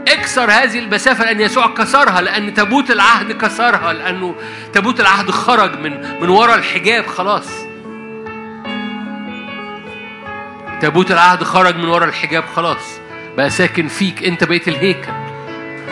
اكسر 0.08 0.52
هذه 0.52 0.80
المسافة 0.80 1.26
لأن 1.26 1.42
يسوع 1.42 1.68
كسرها 1.68 2.22
لأن 2.22 2.54
تابوت 2.54 2.92
العهد 2.92 3.32
كسرها 3.32 3.94
لأنه 3.94 4.36
تابوت 4.74 5.00
العهد 5.00 5.32
خرج 5.32 5.80
من 5.80 6.22
من 6.22 6.30
ورا 6.30 6.56
الحجاب 6.56 7.08
خلاص. 7.08 7.48
تابوت 10.82 11.12
العهد 11.12 11.44
خرج 11.44 11.76
من 11.76 11.86
ورا 11.86 12.06
الحجاب 12.06 12.44
خلاص. 12.56 13.00
بقى 13.38 13.50
ساكن 13.50 13.88
فيك 13.88 14.24
أنت 14.24 14.44
بقيت 14.44 14.68
الهيكل. 14.68 15.12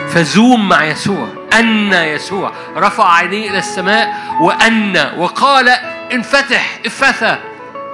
فزوم 0.08 0.68
مع 0.68 0.84
يسوع 0.84 1.28
أن 1.58 1.92
يسوع. 1.92 2.52
رفع 2.76 3.12
عينيه 3.12 3.50
إلى 3.50 3.58
السماء 3.58 4.14
وأن 4.40 5.12
وقال 5.16 5.68
انفتح 6.12 6.78
افتح 6.86 7.38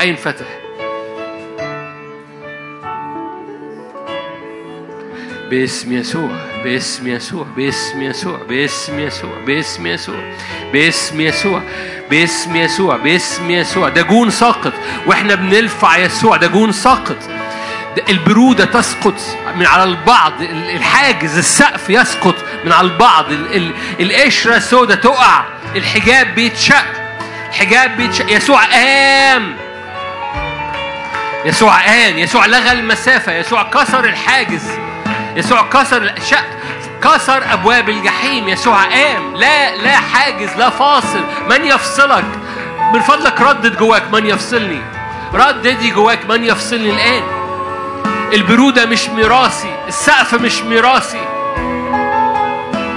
أي 0.01 0.11
انفتح. 0.11 0.64
باسم 5.55 5.93
يسوع 5.93 6.31
باسم 6.65 7.09
يسوع 7.09 7.47
باسم 7.57 8.03
يسوع 8.03 8.39
باسم 8.49 8.99
يسوع 8.99 9.31
باسم 9.47 9.87
يسوع 9.87 10.21
باسم 10.73 11.21
يسوع 11.21 11.63
باسم 12.11 12.57
يسوع 12.57 12.97
باسم 12.97 13.51
يسوع. 13.51 13.89
دجون 13.89 14.31
ساقط 14.31 14.73
وإحنا 15.07 15.35
بنرفع 15.35 15.97
يسوع 15.97 16.37
دجون 16.37 16.73
ساقط. 16.73 17.17
البرودة 18.09 18.65
تسقط 18.65 19.15
من 19.57 19.67
على 19.67 19.85
البعض 19.85 20.33
الحاجز 20.51 21.39
السقف 21.39 21.91
يسقط 21.91 22.37
من 22.65 22.73
على 22.73 22.87
البعض. 22.87 23.25
القشرة 24.01 24.57
السوداء 24.57 24.97
تقع 24.97 25.45
الحجاب 25.77 26.35
بيتشق 26.35 26.85
الحجاب 27.49 27.97
بيتشق. 27.97 28.33
يسوع 28.33 28.65
قام. 28.65 29.57
يسوع 31.45 31.87
قام 31.87 32.19
يسوع 32.19 32.47
لغى 32.47 32.73
المسافة 32.73 33.33
يسوع 33.33 33.63
كسر 33.63 34.05
الحاجز. 34.05 34.94
يسوع 35.37 35.63
كسر 35.63 36.13
شق 36.31 36.45
كسر 37.03 37.43
أبواب 37.53 37.89
الجحيم. 37.89 38.49
يسوع 38.49 38.83
قام. 38.83 39.35
لا 39.35 39.77
لا 39.77 39.97
حاجز 39.97 40.57
لا 40.57 40.71
فاصل. 40.71 41.25
من 41.51 41.65
يفصلك؟ 41.65 42.25
من 42.95 43.01
فضلك 43.01 43.41
ردد 43.41 43.77
جواك 43.79 44.13
من 44.13 44.27
يفصلني. 44.27 44.83
رددي 45.35 45.91
جواك 45.91 46.31
من 46.31 46.45
يفصلني 46.45 46.91
الآن. 46.91 47.23
البرودة 48.33 48.87
مش 48.87 49.09
ميراثي 49.09 49.75
السقف 49.89 50.35
مش 50.35 50.63
ميراثي. 50.63 51.25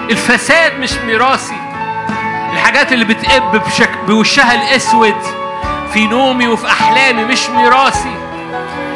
الفساد 0.10 0.80
مش 0.80 0.94
ميراثي. 0.94 1.62
الحاجات 2.54 2.94
اللي 2.94 3.06
بتقب 3.06 3.64
بشك... 3.66 3.90
بوشها 4.08 4.54
الأسود 4.54 5.16
في 5.94 6.08
نومي 6.08 6.48
وفي 6.48 6.68
أحلامي 6.68 7.24
مش 7.24 7.50
ميراثي. 7.50 8.16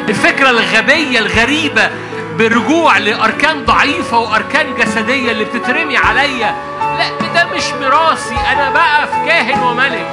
الفكرة 0.08 0.50
الغبية 0.50 1.18
الغريبة 1.18 1.90
بالرجوع 2.38 2.98
لأركان 2.98 3.64
ضعيفة 3.64 4.18
وأركان 4.18 4.74
جسدية 4.74 5.32
اللي 5.32 5.44
بتترمي 5.44 5.96
عليا. 5.96 6.54
لا 6.98 7.28
ده 7.34 7.54
مش 7.54 7.72
ميراثي 7.80 8.36
أنا 8.52 8.70
بقى 8.70 9.06
في 9.06 9.26
كاهن 9.26 9.62
وملك. 9.62 10.10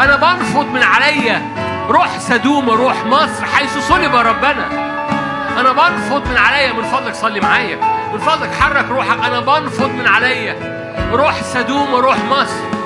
أنا 0.00 0.16
برفض 0.16 0.66
من 0.66 0.82
عليا. 0.82 1.42
روح 1.88 2.18
سدوم 2.18 2.68
وروح 2.68 3.04
مصر 3.04 3.44
حيث 3.44 3.78
صلب 3.88 4.14
ربنا. 4.14 4.68
أنا 5.60 5.72
برفض 5.72 6.28
من 6.28 6.36
عليا. 6.36 6.72
من 6.72 6.82
فضلك 6.82 7.14
صلي 7.14 7.40
معايا. 7.40 7.76
من 8.12 8.18
فضلك 8.18 8.50
حرك 8.60 8.86
روحك. 8.90 9.24
أنا 9.24 9.40
برفض 9.40 9.90
من 9.90 10.06
عليا. 10.06 10.56
روح 11.12 11.42
سدوم 11.42 11.94
وروح 11.94 12.16
مصر. 12.30 12.77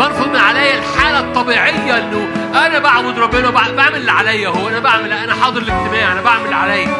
برفض 0.00 0.28
من 0.28 0.36
عليا 0.36 0.78
الحالة 0.78 1.20
الطبيعية 1.20 1.98
إنه 1.98 2.28
أنا 2.66 2.78
بعبد 2.78 3.18
ربنا 3.18 3.50
بعمل 3.50 3.96
اللي 3.96 4.12
عليا 4.12 4.48
هو 4.48 4.68
أنا 4.68 4.78
بعمل 4.78 5.12
أنا 5.12 5.34
حاضر 5.34 5.62
الاجتماع. 5.62 6.12
أنا 6.12 6.20
بعمل 6.20 6.44
اللي 6.44 6.56
عليا 6.56 6.96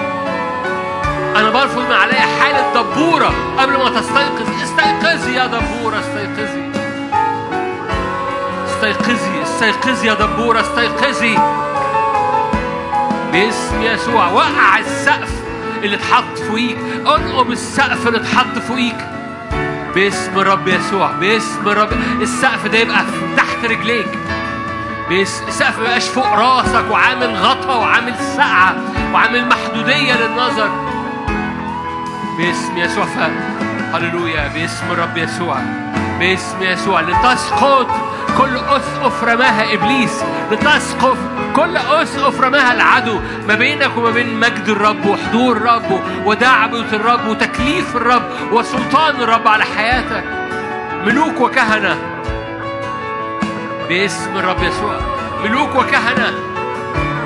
أنا 1.36 1.50
برفض 1.50 1.78
من 1.78 1.92
عليا 1.92 2.26
حالة 2.40 2.74
دبورة 2.74 3.32
قبل 3.58 3.72
ما 3.72 4.00
تستيقظ. 4.00 4.62
استيقظي 4.62 5.34
يا 5.34 5.46
دبورة 5.46 6.00
استيقظي. 6.00 6.70
استيقظي. 8.66 9.42
استيقظي 9.42 10.08
يا 10.08 10.14
دبورة 10.14 10.60
استيقظي. 10.60 11.38
باسم 13.32 13.82
يسوع. 13.82 14.28
وقع 14.28 14.78
السقف 14.78 15.32
اللي 15.82 15.96
اتحط 15.96 16.38
فوقيك. 16.48 16.78
انقم 17.06 17.52
السقف 17.52 18.06
اللي 18.08 18.18
اتحط 18.18 18.58
فوقيك. 18.68 19.19
باسم 19.94 20.38
رب 20.38 20.68
يسوع 20.68 21.12
باسم 21.12 21.68
رب 21.68 21.88
السقف 22.20 22.66
ده 22.66 22.78
يبقى 22.78 23.04
تحت 23.36 23.64
رجليك. 23.64 24.18
بس 25.10 25.42
السقف 25.48 25.78
ما 25.78 25.84
يبقاش 25.84 26.08
فوق 26.08 26.34
راسك 26.34 26.84
وعامل 26.90 27.36
غطا 27.36 27.74
وعامل 27.74 28.14
سقعة 28.36 28.74
وعامل 29.12 29.48
محدودية 29.48 30.14
للنظر. 30.14 30.68
باسم 32.38 32.78
يسوع 32.78 33.06
هللويا. 33.94 34.48
باسم 34.48 34.92
رب 34.98 35.16
يسوع 35.16 35.56
باسم 36.18 36.62
يسوع. 36.62 37.00
لتسقط 37.00 37.86
كل 38.38 38.56
أسقف 38.56 39.24
رماها 39.24 39.74
إبليس. 39.74 40.24
لتسقط 40.52 41.16
كل 41.56 41.76
أسقف 41.76 42.40
رماها 42.40 42.72
العدو. 42.72 43.20
ما 43.48 43.54
بينك 43.54 43.96
وما 43.96 44.10
بين 44.10 44.40
مجد 44.40 44.68
الرب 44.68 45.06
وحضور 45.06 45.56
الرب 45.56 46.00
ودعوة 46.24 46.92
الرب 46.92 47.26
وتكليف 47.26 47.96
الرب 47.96 48.22
وسلطان 48.52 49.20
الرب 49.20 49.48
على 49.48 49.64
حياتك. 49.64 50.24
ملوك 51.06 51.40
وكهنة. 51.40 51.96
باسم 53.88 54.36
الرب 54.36 54.62
يسوع. 54.62 54.96
ملوك 55.44 55.74
وكهنة. 55.74 56.34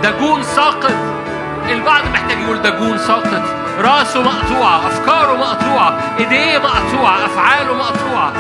دجون 0.03 0.43
ساقط. 0.43 0.95
البعض 1.69 2.03
محتاج 2.13 2.41
يقول 2.41 2.63
دجون 2.63 2.99
ساقط. 2.99 3.43
راسه 3.81 4.23
مقطوعة 4.23 4.87
أفكاره 4.87 5.37
مقطوعة 5.37 6.01
إيديه 6.19 6.59
مقطوعة 6.59 7.25
أفعاله 7.27 7.75
مقطوعة. 7.75 8.33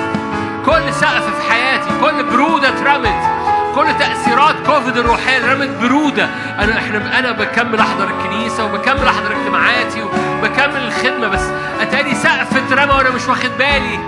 كل 0.66 0.94
سقف 0.94 1.40
في 1.40 1.52
حياتي 1.52 1.88
كل 2.00 2.24
برودة 2.24 2.68
اترمت 2.68 3.34
كل 3.74 3.98
تأثيرات 3.98 4.54
كوفيد 4.66 4.96
الروحية 4.96 5.52
رمت 5.52 5.68
برودة. 5.68 6.24
أنا 6.58 6.78
إحنا 6.78 7.18
أنا 7.18 7.32
بكمل 7.32 7.80
أحضر 7.80 8.08
الكنيسة 8.08 8.64
وبكمل 8.64 9.06
أحضر 9.06 9.36
اجتماعاتي 9.36 10.02
وبكمل 10.02 10.76
الخدمة 10.76 11.28
بس 11.28 11.42
أتاني 11.80 12.14
سقف 12.14 12.56
اترمى 12.56 12.92
وأنا 12.92 13.10
مش 13.10 13.28
واخد 13.28 13.50
بالي. 13.58 13.98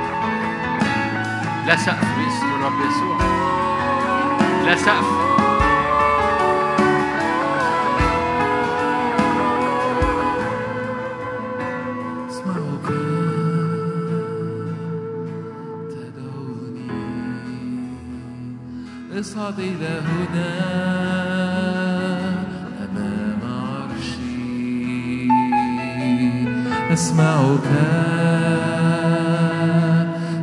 لا 1.66 1.76
سقف 1.76 2.04
باسم 2.16 2.46
الرب 2.60 2.80
يسوع. 2.90 3.18
لا 4.64 4.76
سقف. 4.76 5.35
اصعد 19.20 19.58
إلى 19.58 20.00
هنا 20.08 20.50
أمام 22.84 23.40
عرشي. 23.42 25.28
أسمعك 26.92 27.68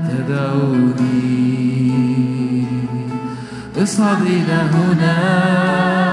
تدعوني. 0.10 1.24
اصعد 3.78 4.22
إلى 4.22 4.60
هنا 4.74 6.13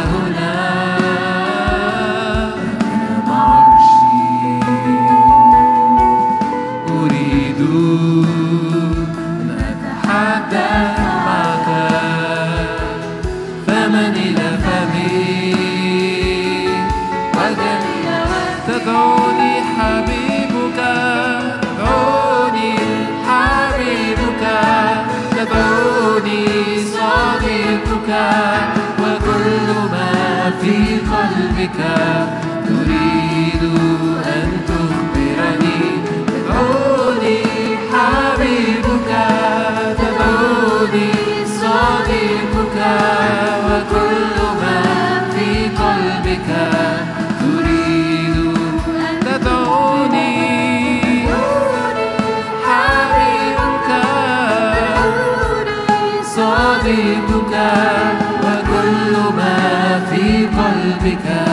قلبك 61.11 61.50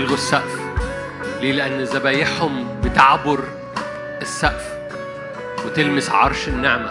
بيلغوا 0.00 0.16
السقف. 0.16 0.60
ليه؟ 1.40 1.52
لأن 1.52 1.82
ذبايحهم 1.82 2.80
بتعبر 2.84 3.44
السقف 4.22 4.64
وتلمس 5.66 6.10
عرش 6.10 6.48
النعمة. 6.48 6.90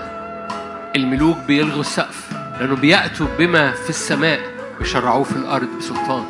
الملوك 0.95 1.38
بيلغوا 1.38 1.81
السقف 1.81 2.31
لأنه 2.60 2.76
بيأتوا 2.76 3.27
بما 3.40 3.72
في 3.72 3.90
السماء 3.90 4.40
ويشرعوه 4.80 5.23
في 5.23 5.36
الأرض 5.36 5.68
بسلطان. 5.80 6.23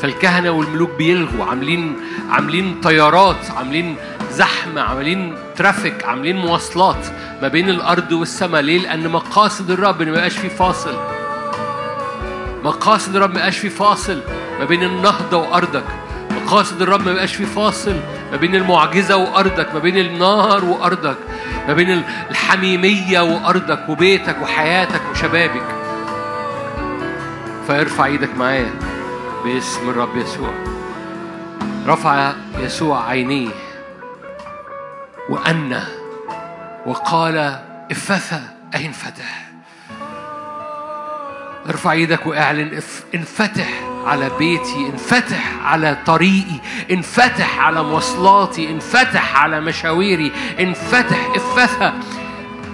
فالكهنة 0.00 0.50
والملوك 0.50 0.90
بيلغوا 0.90 1.44
عاملين 1.44 1.96
عاملين 2.30 2.80
طيارات 2.80 3.50
عاملين 3.56 3.96
زحمة 4.30 4.80
عاملين 4.80 5.36
ترافيك 5.56 6.04
عاملين 6.04 6.36
مواصلات 6.36 7.06
ما 7.42 7.48
بين 7.48 7.70
الأرض 7.70 8.12
والسماء. 8.12 8.62
ليه؟ 8.62 8.78
لأن 8.78 9.08
مقاصد 9.08 9.70
الرب 9.70 10.02
ما 10.02 10.08
يبقاش 10.08 10.38
فيه 10.38 10.48
فاصل. 10.48 11.21
مقاصد 12.64 13.16
الرب 13.16 13.30
ما 13.30 13.38
يبقاش 13.38 13.58
في 13.58 13.70
فاصل 13.70 14.22
ما 14.58 14.64
بين 14.64 14.82
النهضة 14.82 15.36
وأرضك. 15.36 15.84
مقاصد 16.30 16.82
الرب 16.82 17.04
ما 17.04 17.10
يبقاش 17.10 17.34
في 17.34 17.46
فاصل 17.46 17.96
ما 18.30 18.36
بين 18.36 18.54
المعجزة 18.54 19.16
وأرضك 19.16 19.74
ما 19.74 19.78
بين 19.78 19.98
النار 19.98 20.64
وأرضك 20.64 21.16
ما 21.68 21.74
بين 21.74 22.04
الحميمية 22.30 23.20
وأرضك 23.20 23.88
وبيتك 23.88 24.36
وحياتك 24.42 25.00
وشبابك. 25.10 25.62
فارفع 27.68 28.04
إيدك 28.06 28.34
معايا 28.36 28.70
باسم 29.44 29.90
الرب 29.90 30.16
يسوع. 30.16 30.54
رفع 31.86 32.32
يسوع 32.58 33.08
عينيه 33.08 33.50
وأنى. 35.28 35.82
وقال 36.86 37.58
افثى 37.90 38.40
أي 38.74 38.86
انفتح 38.86 39.41
ارفع 41.68 41.92
إيدك 41.92 42.26
واعلن 42.26 42.80
انفتح 43.14 43.68
على 44.04 44.30
بيتي 44.38 44.86
انفتح 44.92 45.52
على 45.64 45.98
طريقي 46.06 46.60
انفتح 46.90 47.58
على 47.58 47.82
مواصلاتي 47.82 48.70
انفتح 48.70 49.42
على 49.42 49.60
مشاويري 49.60 50.32
انفتح 50.60 51.32
افتح 51.36 51.92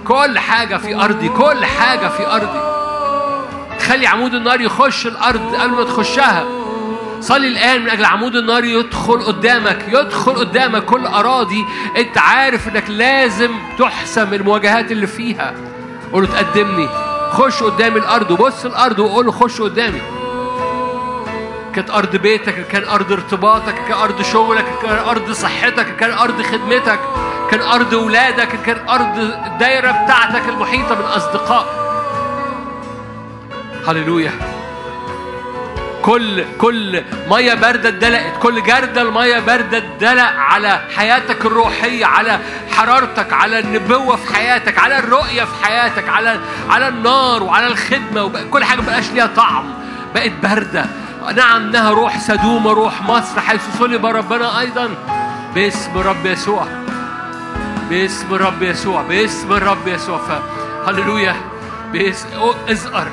كل 0.07 0.39
حاجة 0.39 0.77
في 0.77 0.95
أرضي 0.95 1.29
كل 1.29 1.65
حاجة 1.65 2.07
في 2.07 2.27
أرضي. 2.27 2.59
خلي 3.79 4.07
عمود 4.07 4.33
النار 4.33 4.61
يخش 4.61 5.07
الأرض 5.07 5.55
قبل 5.55 5.71
ما 5.71 5.83
تخشها. 5.83 6.45
صلي 7.21 7.47
الآن 7.47 7.81
من 7.81 7.89
أجل 7.89 8.05
عمود 8.05 8.35
النار 8.35 8.63
يدخل 8.63 9.21
قدامك 9.21 9.85
يدخل 9.87 10.33
قدامك 10.33 10.85
كل 10.85 11.05
أراضي. 11.05 11.65
أنت 11.97 12.17
عارف 12.17 12.67
إنك 12.67 12.89
لازم 12.89 13.51
تحسم 13.79 14.33
المواجهات 14.33 14.91
اللي 14.91 15.07
فيها. 15.07 15.53
قول 16.13 16.27
تقدمني. 16.27 17.08
خش 17.31 17.63
قدامي 17.63 17.99
الأرض 17.99 18.31
وبص 18.31 18.65
الأرض 18.65 18.99
وقول 18.99 19.33
خش 19.33 19.61
قدامي. 19.61 20.01
كانت 21.75 21.89
أرض 21.89 22.15
بيتك 22.15 22.67
كان 22.67 22.83
أرض 22.83 23.11
ارتباطك 23.11 23.75
كان 23.87 23.97
أرض 23.97 24.21
شغلك 24.21 24.65
كان 24.81 24.97
أرض 24.97 25.31
صحتك 25.31 25.95
كان 25.95 26.11
أرض 26.11 26.41
خدمتك 26.41 26.99
كان 27.51 27.61
أرض 27.61 27.93
ولادك 27.93 28.61
كان 28.65 28.89
أرض 28.89 29.17
الدايرة 29.45 29.91
بتاعتك 29.91 30.49
المحيطة 30.49 30.95
بالأصدقاء. 30.95 31.65
هللويا. 33.87 34.31
كل 36.09 36.45
كل 36.57 37.03
مية 37.29 37.53
باردة 37.53 37.89
اتدلقت 37.89 38.41
كل 38.41 38.63
جرده 38.63 39.01
الميه 39.01 39.39
باردة 39.39 39.77
اتدلق 39.77 40.31
على 40.37 40.81
حياتك 40.95 41.45
الروحية 41.45 42.05
على 42.05 42.39
حرارتك 42.71 43.33
على 43.33 43.59
النبوة 43.59 44.15
في 44.15 44.35
حياتك 44.35 44.77
على 44.77 44.99
الرؤية 44.99 45.43
في 45.43 45.65
حياتك 45.65 46.09
على 46.09 46.39
على 46.69 46.87
النار 46.87 47.43
وعلى 47.43 47.67
الخدمة 47.67 48.43
كل 48.51 48.63
حاجة 48.63 48.81
مبقاش 48.81 49.11
ليها 49.11 49.27
طعم 49.35 49.73
بقت 50.15 50.31
باردة. 50.43 50.85
نعم 51.35 51.67
إنها 51.67 51.91
روح 51.91 52.19
سدومه 52.19 52.73
روح 52.73 53.01
مصر 53.01 53.41
حيث 53.41 53.61
صلب 53.79 54.05
ربنا 54.05 54.59
أيضا. 54.59 54.89
باسم 55.55 55.97
رب 55.97 56.25
يسوع. 56.25 56.67
باسم 57.89 58.33
الرب 58.33 58.63
يسوع. 58.63 59.01
باسم 59.01 59.53
الرب 59.53 59.87
يسوع. 59.87 60.19
هللويا. 60.87 61.35
باسم 61.93 62.27
ازقر 62.69 63.07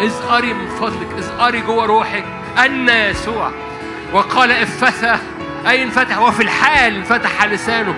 ازقري 0.00 0.54
من 0.54 0.68
فضلك 0.68 1.08
ازقري 1.18 1.60
جوه 1.60 1.86
روحك. 1.86 2.24
أن 2.64 2.88
يسوع. 2.88 3.50
وقال 4.12 4.52
افتح 4.52 5.18
أي 5.66 5.82
انفتح؟ 5.82 6.18
وفي 6.18 6.42
الحال 6.42 6.96
انفتح 6.96 7.44
لسانه. 7.44 7.94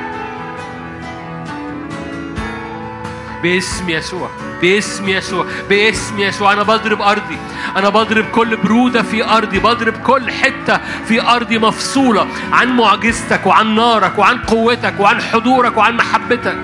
باسم 3.42 3.90
يسوع 3.90 4.30
باسم 4.62 5.08
يسوع 5.08 5.46
باسم 5.68 6.18
يسوع. 6.18 6.52
أنا 6.52 6.62
بضرب 6.62 7.02
أرضي. 7.02 7.38
أنا 7.76 7.88
بضرب 7.88 8.24
كل 8.24 8.56
برودة 8.56 9.02
في 9.02 9.24
أرضي. 9.24 9.58
بضرب 9.58 9.96
كل 9.96 10.30
حتة 10.30 10.80
في 11.08 11.22
أرضي 11.22 11.58
مفصولة 11.58 12.26
عن 12.52 12.76
معجزتك 12.76 13.46
وعن 13.46 13.74
نارك 13.74 14.18
وعن 14.18 14.38
قوتك 14.38 14.94
وعن 15.00 15.22
حضورك 15.22 15.76
وعن 15.76 15.96
محبتك. 15.96 16.58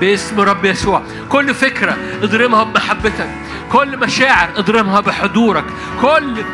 باسم 0.00 0.40
رب 0.40 0.64
يسوع. 0.64 1.02
كل 1.28 1.54
فكرة 1.54 1.96
اضرمها 2.22 2.64
بمحبتك. 2.64 3.30
كل 3.72 3.96
مشاعر 3.96 4.48
اضرمها 4.56 5.00
بحضورك. 5.00 5.64
كل 6.00 6.44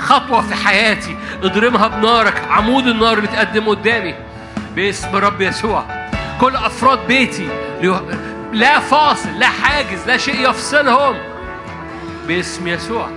خطوة 0.00 0.40
في 0.40 0.54
حياتي 0.54 1.16
اضرمها 1.42 1.88
بنارك. 1.88 2.42
عمود 2.50 2.86
النار 2.86 3.18
اللي 3.18 3.28
تقدم 3.28 3.68
قدامي. 3.68 4.14
باسم 4.76 5.16
رب 5.16 5.40
يسوع. 5.40 5.84
كل 6.40 6.56
أفراد 6.56 7.06
بيتي 7.06 7.48
لا 8.52 8.80
فاصل 8.80 9.28
لا 9.38 9.46
حاجز 9.46 10.06
لا 10.06 10.16
شيء 10.16 10.50
يفصلهم. 10.50 11.16
باسم 12.28 12.68
يسوع. 12.68 13.08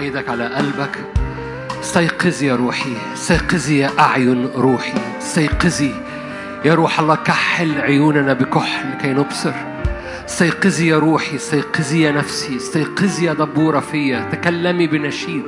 إيدك 0.00 0.28
على 0.28 0.46
قلبك. 0.46 0.98
استيقظي 1.80 2.46
يا 2.46 2.56
روحي 2.56 2.92
استيقظي 3.14 3.78
يا 3.78 3.90
أعين 3.98 4.50
روحي 4.56 4.92
استيقظي 5.18 5.94
يا 6.64 6.74
روح 6.74 7.00
الله 7.00 7.14
كحل 7.14 7.80
عيوننا 7.80 8.32
بكحل 8.32 8.90
لكي 8.90 9.12
نبصر. 9.12 9.52
استيقظي 10.28 10.88
يا 10.88 10.98
روحي 10.98 11.36
استيقظي 11.36 12.02
يا 12.02 12.12
نفسي 12.12 12.56
استيقظي 12.56 13.26
يا 13.26 13.32
دبورة 13.32 13.80
فيا 13.80 14.28
تكلمي 14.32 14.86
بنشيد. 14.86 15.44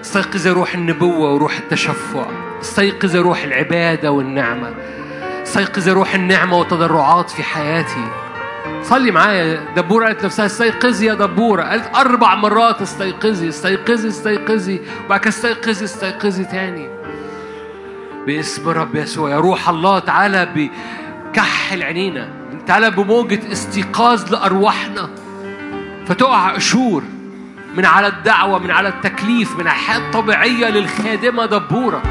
استيقظي 0.00 0.48
يا 0.48 0.54
روح 0.54 0.74
النبوة 0.74 1.34
وروح 1.34 1.56
التشفع. 1.56 2.26
استيقظي 2.60 3.18
يا 3.18 3.22
روح 3.22 3.42
العبادة 3.42 4.10
والنعمة. 4.10 4.74
استيقظي 5.42 5.90
يا 5.90 5.94
روح 5.94 6.14
النعمة 6.14 6.58
والتضرعات 6.58 7.30
في 7.30 7.42
حياتي. 7.42 8.08
صلي 8.90 9.10
معايا. 9.10 9.60
دبورة 9.76 10.06
قالت 10.06 10.24
نفسها 10.24 10.46
استيقظي 10.46 11.06
يا 11.06 11.14
دبورة 11.14 11.62
قالت 11.62 11.96
أربع 11.96 12.34
مرات 12.34 12.82
استيقظي 12.82 13.48
استيقظي 13.48 14.08
استيقظي 14.08 14.80
وبعد 15.06 15.20
كده 15.20 15.28
استيقظي 15.28 15.84
استيقظي 15.84 16.44
تاني. 16.44 16.88
باسم 18.26 18.68
رب 18.68 18.94
يسوع 18.94 19.30
يا 19.30 19.38
روح 19.38 19.68
الله 19.68 19.98
تعالى 19.98 20.70
بكحل 21.34 21.82
عينينا 21.82 22.28
تعالى 22.66 22.90
بموجة 22.90 23.52
استيقاظ 23.52 24.32
لأرواحنا. 24.32 25.10
فتقع 26.06 26.54
قشور 26.54 27.02
من 27.76 27.84
على 27.84 28.06
الدعوة 28.06 28.58
من 28.58 28.70
على 28.70 28.88
التكليف 28.88 29.56
من 29.56 29.66
الحياة 29.66 29.98
الطبيعية 29.98 30.70
للخادمة 30.70 31.46
دبورة 31.46 32.02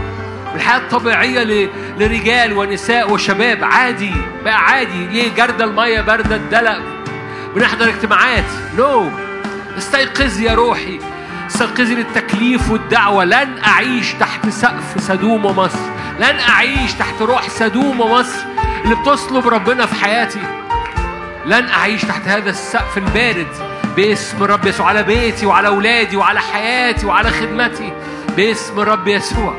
من 0.49 0.55
الحياة 0.55 0.77
الطبيعية 0.77 1.69
لرجال 1.99 2.53
ونساء 2.53 3.11
وشباب 3.11 3.63
عادي 3.63 4.13
بقى 4.43 4.57
عادي. 4.57 5.07
ليه 5.07 5.35
جردة 5.35 5.65
المية 5.65 6.01
باردة 6.01 6.35
الدلق 6.35 6.79
بنحضر 7.55 7.89
اجتماعات. 7.89 8.45
نو 8.77 9.09
no. 9.09 9.13
استيقظي 9.77 10.45
يا 10.45 10.53
روحي. 10.53 10.99
استيقظي 11.47 11.95
للتكليف 11.95 12.71
والدعوة. 12.71 13.25
لن 13.25 13.59
أعيش 13.67 14.13
تحت 14.13 14.49
سقف 14.49 15.03
سدوم 15.03 15.45
ومصر. 15.45 15.79
لن 16.19 16.39
أعيش 16.49 16.93
تحت 16.93 17.21
روح 17.21 17.49
سدوم 17.49 17.99
ومصر 17.99 18.39
اللي 18.83 18.95
بتصلب 18.95 19.47
ربنا 19.47 19.85
في 19.85 19.95
حياتي. 19.95 20.41
لن 21.45 21.69
أعيش 21.69 22.01
تحت 22.01 22.27
هذا 22.27 22.49
السقف 22.49 22.97
البارد. 22.97 23.47
باسم 23.95 24.43
رب 24.43 24.65
يسوع 24.65 24.87
على 24.87 25.03
بيتي 25.03 25.45
وعلى 25.45 25.67
أولادي 25.67 26.17
وعلى 26.17 26.39
حياتي 26.39 27.05
وعلى 27.05 27.29
خدمتي. 27.29 27.93
باسم 28.37 28.79
رب 28.79 29.07
يسوع. 29.07 29.53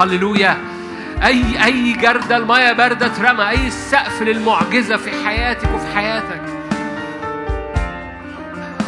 هللويا. 0.00 0.73
أي 1.22 1.64
أي 1.64 1.92
جردة 1.92 2.36
المية 2.36 2.72
باردة 2.72 3.06
اترمى 3.06 3.50
أي 3.50 3.70
سقف 3.70 4.22
للمعجزة 4.22 4.96
في 4.96 5.10
حياتك 5.26 5.68
وفي 5.74 5.86
حياتك. 5.94 6.42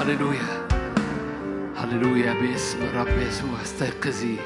هللويا 0.00 0.66
هللويا 1.76 2.32
باسم 2.32 2.78
الرب 2.82 3.18
يسوع 3.18 3.62
استيقظي 3.62 4.36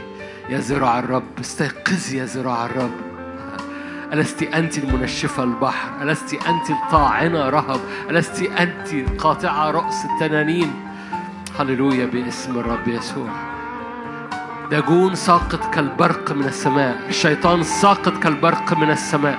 يا 0.49 0.59
زراع 0.59 0.99
الرب 0.99 1.39
استيقظي 1.41 2.19
يا 2.19 2.25
زراع 2.25 2.67
الرب. 2.67 2.91
ألست 4.13 4.43
أنت 4.43 4.79
المنشفة 4.79 5.43
البحر؟ 5.45 6.03
ألست 6.03 6.35
أنت 6.35 6.71
الطاعنة 6.71 7.49
رهب؟ 7.49 7.81
ألست 8.11 8.43
أنت 8.43 9.11
قاطعة 9.19 9.71
رأس 9.71 10.05
التنانين؟ 10.05 10.75
هللويا 11.59 12.07
باسم 12.07 12.59
الرب 12.59 12.89
يسوع. 12.89 13.29
داجون 14.71 15.15
ساقط 15.15 15.75
كالبرق 15.75 16.33
من 16.33 16.45
السماء. 16.45 17.01
الشيطان 17.09 17.63
ساقط 17.63 18.19
كالبرق 18.23 18.79
من 18.79 18.91
السماء. 18.91 19.39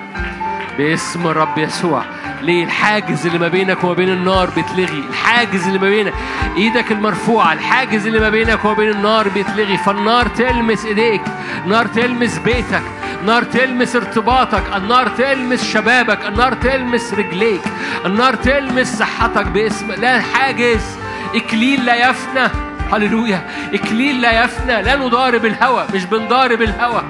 باسم 0.77 1.27
الرب 1.27 1.57
يسوع. 1.57 2.03
ليه؟ 2.41 2.63
الحاجز 2.63 3.25
اللي 3.25 3.39
ما 3.39 3.47
بينك 3.47 3.83
وما 3.83 3.93
بين 3.93 4.09
النار 4.09 4.49
بيتلغي. 4.49 5.03
الحاجز 5.09 5.67
اللي 5.67 5.79
ما 5.79 5.89
بينك 5.89 6.13
إيدك 6.57 6.91
المرفوعة. 6.91 7.53
الحاجز 7.53 8.07
اللي 8.07 8.19
ما 8.19 8.29
بينك 8.29 8.65
وما 8.65 8.73
بين 8.73 8.89
النار 8.89 9.29
بيتلغي. 9.29 9.77
فالنار 9.77 10.27
تلمس 10.27 10.85
ايديك. 10.85 11.21
نار 11.67 11.85
تلمس 11.85 12.37
بيتك. 12.37 12.83
نار 13.25 13.43
تلمس 13.43 13.95
ارتباطك. 13.95 14.63
النار 14.75 15.07
تلمس 15.07 15.73
شبابك. 15.73 16.25
النار 16.25 16.53
تلمس 16.53 17.13
رجليك. 17.13 17.63
النار 18.05 18.35
تلمس 18.35 18.99
صحتك. 18.99 19.45
باسم 19.45 19.91
لا 19.91 20.21
حاجز. 20.21 20.97
إكليل 21.35 21.85
لا 21.85 22.09
يفنى. 22.09 22.70
هللويا. 22.93 23.41
إكليل 23.73 24.21
لا 24.21 24.43
يفنى 24.43 24.81
لا 24.81 24.95
نضارب 24.95 25.45
الهوى 25.45 25.85
مش 25.93 26.05
بنضارب 26.05 26.61
الهوى 26.61 27.03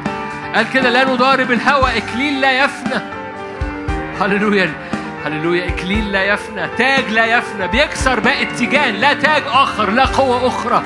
قال 0.55 0.69
كده 0.73 0.89
لا 0.89 1.03
نضارب 1.13 1.51
الهوى 1.51 1.97
إكليل 1.97 2.41
لا 2.41 2.63
يفنى. 2.63 3.01
هللويا 4.21 4.71
هللويا 5.25 5.67
إكليل 5.67 6.11
لا 6.11 6.23
يفنى 6.23 6.67
تاج 6.77 7.09
لا 7.09 7.25
يفنى 7.25 7.67
بيكسر 7.67 8.19
باقي 8.19 8.43
التيجان 8.43 8.93
لا 8.95 9.13
تاج 9.13 9.43
آخر 9.47 9.89
لا 9.89 10.05
قوة 10.05 10.47
أخرى. 10.47 10.83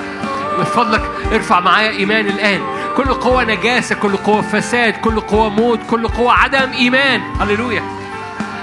من 0.57 0.63
فضلك 0.63 1.01
ارفع 1.33 1.59
معايا 1.59 1.89
إيمان 1.89 2.25
الآن. 2.25 2.61
كل 2.97 3.13
قوة 3.13 3.43
نجاسة 3.43 3.95
كل 3.95 4.17
قوة 4.17 4.41
فساد 4.41 4.93
كل 4.93 5.19
قوة 5.19 5.49
موت 5.49 5.79
كل 5.89 6.07
قوة 6.07 6.33
عدم 6.33 6.71
إيمان. 6.71 7.21
هللويا. 7.39 7.83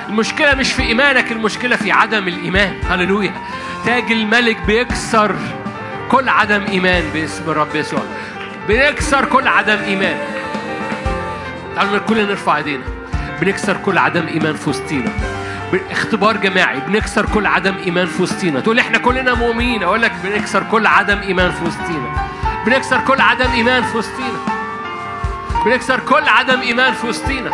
المشكلة 0.09 0.55
مش 0.55 0.73
في 0.73 0.83
إيمانك 0.83 1.33
المشكلة 1.33 1.77
في 1.77 1.93
عدم 1.93 2.29
الإيمان. 2.29 2.75
هللويا. 2.91 3.33
تاج 3.85 4.13
الملك 4.13 4.57
بيكسر. 4.67 5.37
كل 6.13 6.29
عدم 6.29 6.65
إيمان 6.65 7.05
باسم 7.13 7.51
الرب 7.51 7.75
يسوع. 7.75 8.03
بنكسر 8.69 9.25
كل 9.25 9.49
عدم 9.49 9.79
إيمان. 9.79 10.19
تعالوا 11.77 11.99
كلنا 11.99 12.23
نرفع 12.23 12.57
إيدينا. 12.57 12.85
بنكسر 13.41 13.77
كل 13.77 13.99
عدم 13.99 14.27
إيمان 14.27 14.55
في 14.55 14.71
وسطينا. 14.71 15.11
اختبار 15.91 16.37
جماعي 16.37 16.81
بنكسر 16.81 17.27
كل 17.27 17.47
عدم 17.47 17.75
إيمان 17.77 18.07
في 18.07 18.23
وسطينا. 18.23 18.61
تقول 18.61 18.79
إحنا 18.79 18.99
كلنا 18.99 19.35
مؤمنين. 19.35 19.83
أقول 19.83 20.03
لك 20.03 20.13
بنكسر 20.25 20.63
كل 20.71 20.87
عدم 20.87 21.19
إيمان 21.19 21.51
في 21.51 21.65
وسطينا. 21.65 22.29
بنكسر 22.67 23.01
كل 23.01 23.21
عدم 23.21 23.51
إيمان 23.51 23.83
في 23.83 23.97
وسطينا. 23.97 24.39
بنكسر 25.65 26.01
كل 26.01 26.29
عدم 26.29 26.61
إيمان 26.61 26.93
في 26.93 27.07
وسطينا. 27.07 27.51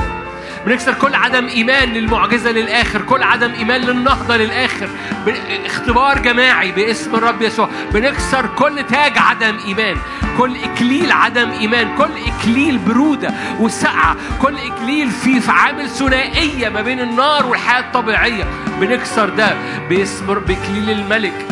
بنكسر 0.67 0.95
كل 0.95 1.15
عدم 1.15 1.47
إيمان 1.47 1.89
للمعجزة 1.93 2.51
للآخر 2.51 3.03
كل 3.03 3.23
عدم 3.23 3.53
إيمان 3.53 3.81
للنهضة 3.81 4.37
للآخر. 4.37 4.89
ب- 5.27 5.35
اختبار 5.67 6.19
جماعي 6.19 6.73
باسم 6.73 7.15
الرب 7.15 7.43
يسوع. 7.43 7.69
بنكسر 7.93 8.47
كل 8.47 8.83
تاج 8.91 9.19
عدم 9.19 9.59
إيمان 9.67 9.97
كل 10.39 10.57
إكليل 10.65 11.13
عدم 11.13 11.51
إيمان 11.51 11.97
كل 11.99 12.09
إكليل 12.27 12.79
برودة 12.79 13.31
وسقعه 13.61 14.17
كل 14.43 14.55
إكليل 14.73 15.11
في 15.11 15.41
عامل 15.51 15.89
ثنائية 15.91 16.69
ما 16.69 16.83
بين 16.83 17.01
النار 17.01 17.47
والحياة 17.47 17.81
الطبيعية. 17.81 18.45
بنكسر 18.81 19.29
ده 19.29 19.55
باسم 19.89 20.27
بإكليل 20.35 20.91
الملك 20.91 21.47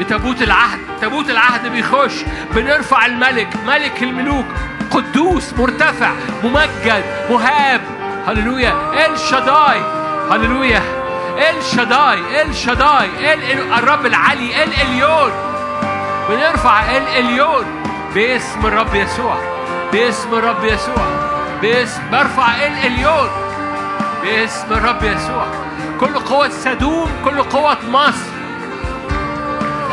بتابوت 0.00 0.42
العهد. 0.42 0.78
تابوت 1.00 1.30
العهد 1.30 1.66
بيخش 1.72 2.14
بنرفع 2.54 3.06
الملك. 3.06 3.48
ملك 3.66 4.02
الملوك 4.02 4.46
قدوس 4.90 5.52
مرتفع 5.58 6.12
ممجد 6.44 7.02
مهاب. 7.30 7.80
هللويا. 8.26 8.72
إل 9.06 9.18
شداي. 9.18 9.82
هللويا. 10.30 10.82
إل 11.38 11.62
شداي. 11.64 12.42
إل 12.42 12.54
شداي. 12.54 13.34
إل 13.34 13.42
ال- 13.52 13.72
الرب 13.72 14.06
العلي 14.06 14.64
إل 14.64 14.70
اليون 14.74 15.32
بنرفع 16.28 16.80
إل 16.80 17.08
اليون 17.08 17.64
باسم 18.14 18.66
الرب 18.66 18.94
يسوع. 18.94 19.36
باسم 19.92 20.34
الرب 20.34 20.64
يسوع. 20.64 21.06
باسم 21.62 22.02
برفع 22.12 22.54
إل 22.66 22.72
اليون 22.86 23.28
باسم 24.22 24.72
الرب 24.72 25.02
يسوع. 25.02 25.46
كل 26.00 26.18
قوة 26.18 26.48
سدوم. 26.48 27.10
كل 27.24 27.42
قوة 27.42 27.76
مصر. 27.90 28.32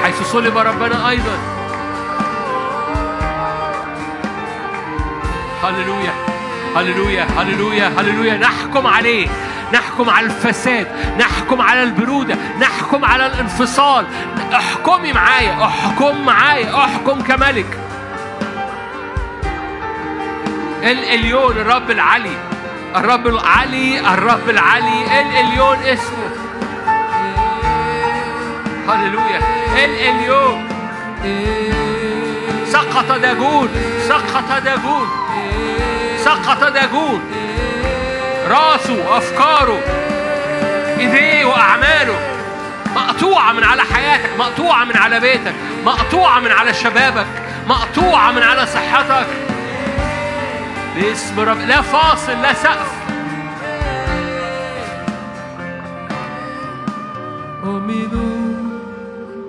حيث 0.03 0.31
صلب 0.31 0.57
ربنا 0.57 1.10
أيضا. 1.10 1.38
هللويا. 5.64 6.28
هللويا 6.75 7.27
هللويا 7.37 7.91
هللويا. 7.97 8.37
نحكم 8.37 8.87
عليه. 8.87 9.27
نحكم 9.73 10.09
على 10.09 10.25
الفساد. 10.25 10.87
نحكم 11.19 11.61
على 11.61 11.83
البرودة. 11.83 12.37
نحكم 12.59 13.05
على 13.05 13.25
الانفصال. 13.25 14.05
احكمي 14.53 15.13
معايا. 15.13 15.63
احكم 15.65 16.25
معايا. 16.25 16.77
احكم 16.77 17.21
كملك. 17.21 17.79
الاليون 20.83 21.57
الرب 21.57 21.91
العلي. 21.91 22.37
الرب 22.95 23.27
العلي 23.27 23.99
الرب 24.13 24.49
العلي. 24.49 25.21
الاليون 25.21 25.77
اسمه. 25.77 26.29
هللويا. 28.89 29.39
الاليون 29.85 30.69
سقط 32.65 33.11
داجون. 33.11 33.69
سقط 34.07 34.63
داجون. 34.63 35.07
سقط 36.30 36.64
داجون 36.64 37.22
راسه 38.49 39.18
أفكاره 39.18 39.80
إيديه 40.99 41.45
وأعماله. 41.45 42.19
مقطوعة 42.95 43.53
من 43.53 43.64
على 43.64 43.81
حياتك 43.81 44.30
مقطوعة 44.39 44.84
من 44.84 44.97
على 44.97 45.19
بيتك 45.19 45.53
مقطوعة 45.85 46.39
من 46.39 46.51
على 46.51 46.73
شبابك 46.73 47.26
مقطوعة 47.68 48.31
من 48.31 48.43
على 48.43 48.65
صحتك. 48.65 49.27
باسم 50.95 51.39
رب 51.39 51.60
لا 51.60 51.81
فاصل 51.81 52.41
لا 52.41 52.53
سقف. 52.53 52.91
أؤمنوا 57.64 58.39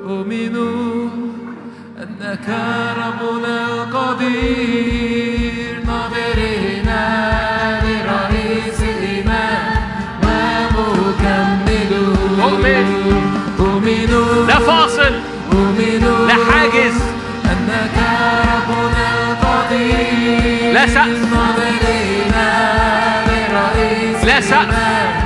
أؤمنوا 0.05 1.09
أنك 1.99 2.49
ربنا 2.97 3.67
القدير. 3.67 5.30
حاجز. 16.51 17.03
أنك 17.45 17.97
ربنا 18.69 19.09
قدير. 19.43 20.73
لا 20.73 20.87
سقف. 20.87 21.21
لا 24.25 24.41
سقف. 24.41 25.20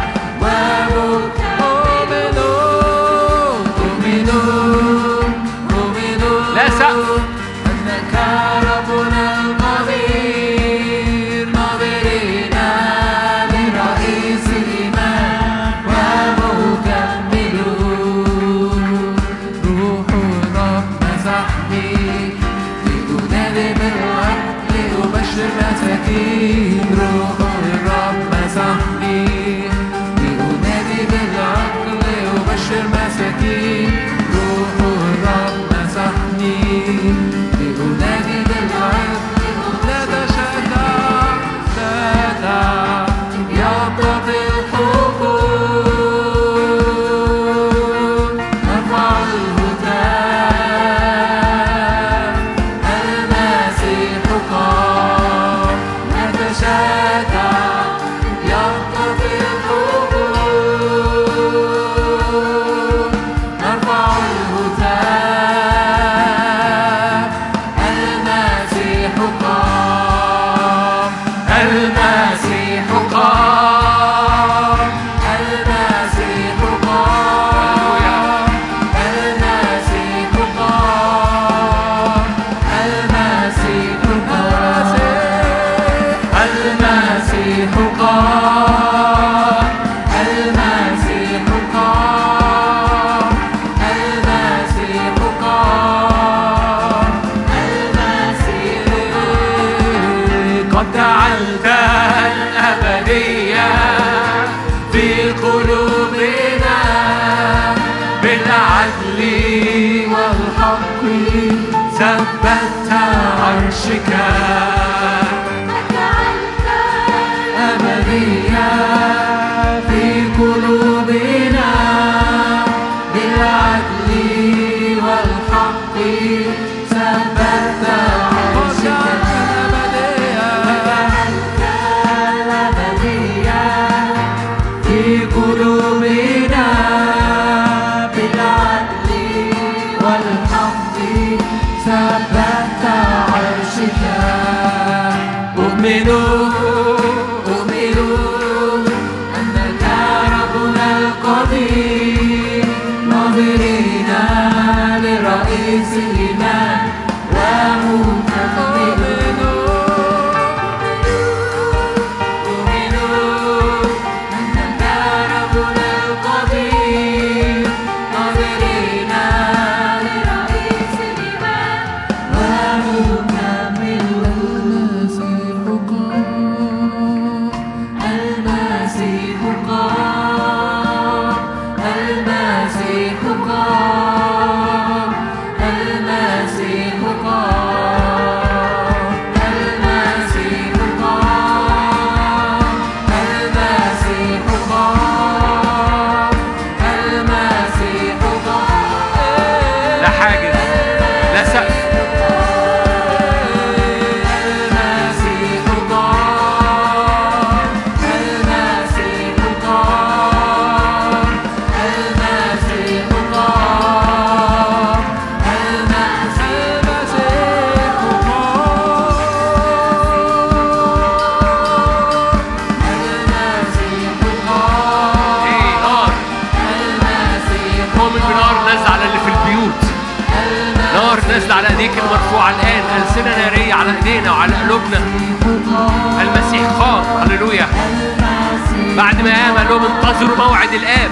انهم 239.76 239.86
انتظروا 239.96 240.36
موعد 240.36 240.72
الآب. 240.72 241.10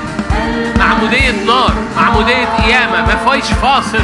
معمودية 0.78 1.30
نار 1.46 1.74
معمودية 1.96 2.44
قيامة 2.44 3.00
ما 3.06 3.30
فيش 3.30 3.52
فاصل. 3.52 4.00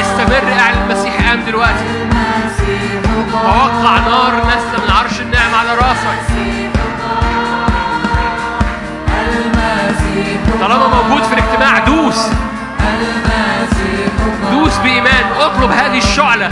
استمر 0.00 0.52
اعلن 0.60 0.90
المسيح 0.90 1.28
قام 1.28 1.40
دلوقتي. 1.46 1.84
توقع 3.32 3.98
نار 3.98 4.32
نازلة 4.34 4.84
من 4.84 4.90
عرش 4.90 5.20
النعم 5.20 5.54
على 5.54 5.74
راسك. 5.74 6.18
طالما 10.60 11.02
موجود 11.02 11.22
في 11.22 11.32
الاجتماع 11.32 11.78
دوس. 11.78 12.26
دوس 14.50 14.76
بإيمان. 14.76 15.24
اطلب 15.40 15.70
هذه 15.70 15.98
الشعلة. 15.98 16.48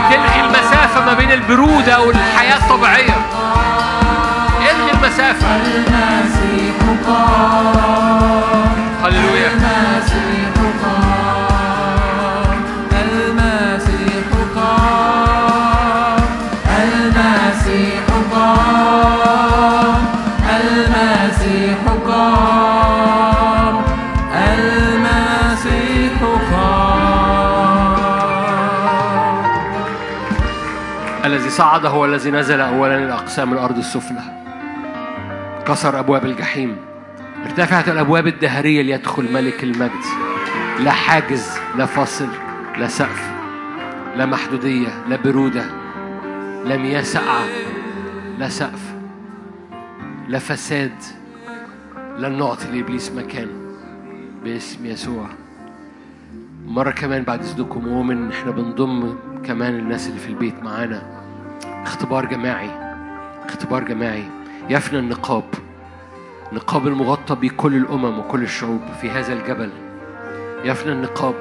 بتلغي 0.00 0.40
المسافة 0.40 1.04
ما 1.04 1.14
بين 1.14 1.32
البرودة 1.32 2.00
والحياة 2.00 2.56
الطبيعية. 2.56 3.16
الغي 4.70 4.90
المسافة. 4.92 5.46
هللويا. 9.04 9.50
صعد 31.58 31.86
هو 31.86 32.04
الذي 32.04 32.30
نزل 32.30 32.60
أولا 32.60 32.98
إلى 32.98 33.12
أقسام 33.12 33.52
الأرض 33.52 33.78
السفلى. 33.78 34.44
كسر 35.66 35.98
أبواب 35.98 36.26
الجحيم. 36.26 36.76
ارتفعت 37.46 37.88
الأبواب 37.88 38.26
الدهرية 38.26 38.82
ليدخل 38.82 39.32
ملك 39.32 39.64
المجد. 39.64 40.04
لا 40.80 40.90
حاجز 40.90 41.58
لا 41.76 41.86
فاصل 41.86 42.28
لا 42.78 42.86
سقف 42.86 43.30
لا 44.16 44.26
محدودية 44.26 44.88
لا 45.08 45.16
برودة 45.16 45.64
لا 46.64 46.76
مياه 46.76 47.02
ساقعة 47.02 47.44
لا 48.38 48.48
سقف 48.48 48.94
لا 50.28 50.38
فساد 50.38 51.02
لا 52.18 52.28
نعطي 52.28 52.66
لإبليس 52.72 53.12
مكان 53.12 53.48
باسم 54.44 54.86
يسوع. 54.86 55.26
مرة 56.66 56.90
كمان 56.90 57.22
بعد 57.22 57.42
إذنكم 57.42 57.84
مؤمن 57.84 58.32
إحنا 58.32 58.50
بنضم 58.50 59.14
كمان 59.44 59.74
الناس 59.74 60.08
اللي 60.08 60.20
في 60.20 60.28
البيت 60.28 60.62
معانا. 60.62 61.17
اختبار 61.88 62.24
جماعي 62.26 62.70
اختبار 63.48 63.84
جماعي. 63.84 64.24
يفنى 64.70 64.98
النقاب 64.98 65.44
نقاب 66.52 66.86
المغطى 66.86 67.34
به 67.34 67.50
كل 67.56 67.76
الأمم 67.76 68.18
وكل 68.18 68.42
الشعوب 68.42 68.80
في 69.00 69.10
هذا 69.10 69.32
الجبل. 69.32 69.70
يفنى 70.64 70.92
النقاب 70.92 71.34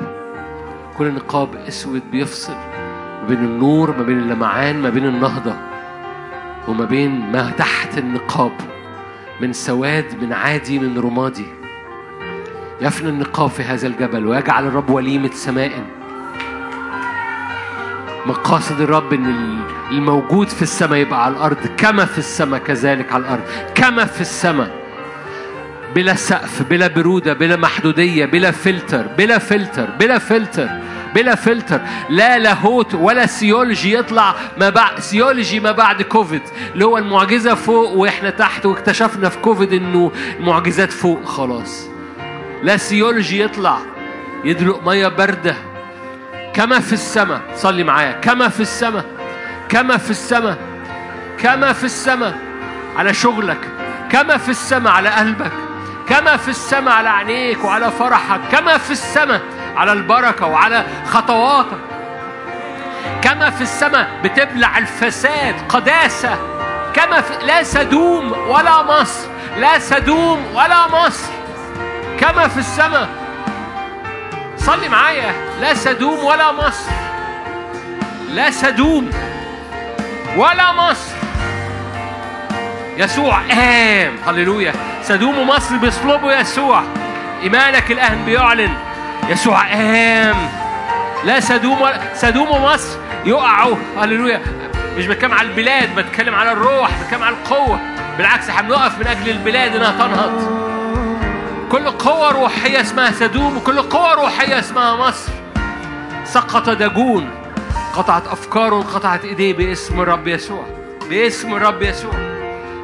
كل 0.98 1.14
نقاب 1.14 1.56
أسود 1.56 2.02
بيفصل 2.12 2.54
ما 2.54 3.28
بين 3.28 3.38
النور 3.38 3.98
ما 3.98 4.04
بين 4.04 4.20
اللمعان 4.20 4.82
ما 4.82 4.90
بين 4.90 5.06
النهضة 5.06 5.56
وما 6.68 6.86
بين 6.86 7.32
ما 7.32 7.52
تحت 7.52 7.98
النقاب 7.98 8.52
من 9.42 9.54
سواد 9.54 10.24
من 10.24 10.34
عادي 10.34 10.80
من 10.80 11.00
رمادي. 11.00 11.46
يفنى 12.82 13.10
النقاب 13.10 13.50
في 13.50 13.64
هذا 13.64 13.88
الجبل 13.88 14.28
ويجعل 14.28 14.68
الرب 14.68 14.90
وليمة 14.90 15.32
سمائن. 15.32 15.97
مقاصد 18.28 18.82
الرب 18.82 19.14
إن 19.14 19.60
الموجود 19.92 20.48
في 20.48 20.62
السماء 20.62 21.00
يبقى 21.00 21.26
على 21.26 21.34
الأرض 21.34 21.58
كما 21.78 22.06
في 22.06 22.18
السماء 22.18 22.60
كذلك 22.60 23.14
على 23.14 23.24
الأرض 23.24 23.44
كما 23.76 24.06
في 24.06 24.22
السماء. 24.22 24.72
بلا 25.96 26.16
سقف 26.16 26.62
بلا 26.62 26.88
برودة 26.88 27.34
بلا 27.34 27.56
محدودية 27.56 28.26
بلا 28.26 28.52
فلتر 28.52 29.08
بلا 29.18 29.38
فلتر 29.38 29.90
بلا 30.00 30.18
فلتر 30.18 30.70
بلا 31.16 31.36
فلتر. 31.36 31.82
لا 32.10 32.40
لاهوت 32.40 32.96
ولا 32.96 33.26
سيولوجي 33.26 33.94
يطلع 33.94 34.36
ما 34.58 34.70
بعد 34.70 35.00
سيولوجي 35.00 35.60
ما 35.60 35.72
بعد 35.72 36.02
كوفيد. 36.02 36.42
اللي 36.74 36.86
هو 36.86 36.98
المعجزة 36.98 37.56
فوق 37.56 37.92
وإحنا 37.92 38.30
تحت 38.30 38.66
واكتشفنا 38.66 39.30
في 39.30 39.38
كوفيد 39.38 39.74
إنه 39.74 40.12
المعجزات 40.40 40.92
فوق 40.92 41.26
خلاص. 41.26 41.90
لا 42.64 42.78
سيولوجي 42.78 43.42
يطلع 43.42 43.78
يدلق 44.44 44.88
مية 44.88 45.08
باردة. 45.08 45.56
كما 46.58 46.80
في 46.80 46.94
السماء. 46.94 47.42
صلي 47.56 47.84
معايا. 47.84 48.12
كما 48.12 48.50
في 48.50 48.60
السماء. 48.60 49.06
كما 49.70 49.98
في 49.98 50.10
السماء. 50.10 50.58
كما 51.40 51.74
في 51.74 51.84
السماء. 51.84 52.38
على 52.98 53.14
شغلك. 53.14 53.58
كما 54.12 54.38
في 54.38 54.50
السماء. 54.50 54.94
على 54.94 55.10
قلبك. 55.10 55.52
كما 56.10 56.38
في 56.38 56.48
السماء. 56.48 56.94
على 56.94 57.10
عينيك 57.10 57.64
وعلى 57.64 57.92
فرحك. 57.92 58.40
كما 58.52 58.78
في 58.78 58.92
السماء. 58.92 59.42
على 59.76 59.92
البركة 59.92 60.46
وعلى 60.46 60.86
خطواتك. 61.08 61.78
كما 63.22 63.50
في 63.50 63.62
السماء. 63.62 64.08
بتبلع 64.24 64.78
الفساد 64.78 65.56
قداسة. 65.70 66.38
كما 66.94 67.22
في 67.22 67.46
لا 67.46 67.64
سدوم 67.64 68.32
ولا 68.32 68.84
مصر. 68.84 69.28
لا 69.58 69.80
سدوم 69.80 70.46
ولا 70.54 70.88
مصر. 70.88 71.32
كما 72.20 72.48
في 72.48 72.58
السماء. 72.58 73.27
صلي 74.68 74.90
معايا. 74.90 75.34
لا 75.62 75.74
سدوم 75.74 76.26
ولا 76.26 76.52
مصر. 76.52 76.92
لا 78.30 78.52
سدوم 78.52 79.10
ولا 80.38 80.72
مصر. 80.72 81.16
يسوع 82.98 83.38
قام 83.38 84.16
هللويا. 84.28 84.74
سدوم 85.04 85.38
ومصر 85.38 85.78
بيصلبوا 85.78 86.32
يسوع. 86.32 86.84
إيمانك 87.44 87.92
الآن 87.92 88.26
بيعلن. 88.26 88.74
يسوع 89.30 89.62
قام 89.74 90.50
لا 91.24 91.40
سدوم 91.40 91.82
ولا 91.82 92.00
سدوم 92.14 92.52
ومصر 92.52 92.98
يقعوا. 93.26 93.76
هللويا. 94.02 94.42
مش 94.98 95.06
بتكلم 95.06 95.34
على 95.34 95.48
البلاد 95.48 95.96
بتكلم 95.96 96.36
على 96.36 96.52
الروح 96.52 96.90
بتكلم 97.04 97.24
على 97.24 97.36
القوة. 97.36 97.80
بالعكس 98.18 98.50
إحنا 98.50 98.62
بنقف 98.62 99.00
من 99.00 99.08
أجل 99.08 99.30
البلاد 99.30 99.76
إنها 99.76 99.92
تنهض. 99.92 100.77
كل 101.72 101.90
قوة 101.90 102.32
روحية 102.32 102.82
اسمها 102.82 103.12
سدوم 103.12 103.58
وكل 103.58 103.82
قوة 103.82 104.14
روحية 104.14 104.60
اسمها 104.60 104.96
مصر. 104.96 105.32
سقط 106.26 106.70
داجون 106.70 107.30
قطعت 107.94 108.28
أفكاره 108.28 108.76
وانقطعت 108.76 109.26
إيديه 109.26 109.54
باسم 109.54 110.02
الرب 110.02 110.28
يسوع. 110.28 110.66
باسم 111.10 111.54
الرب 111.54 111.82
يسوع. 111.82 112.14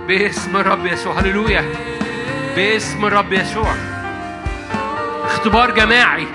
باسم 0.08 0.58
الرب 0.58 0.86
يسوع. 0.86 1.20
هللويا. 1.20 1.66
باسم 2.56 3.06
الرب 3.06 3.34
يسوع. 3.34 3.76
اختبار 5.26 5.72
جماعي 5.72 6.28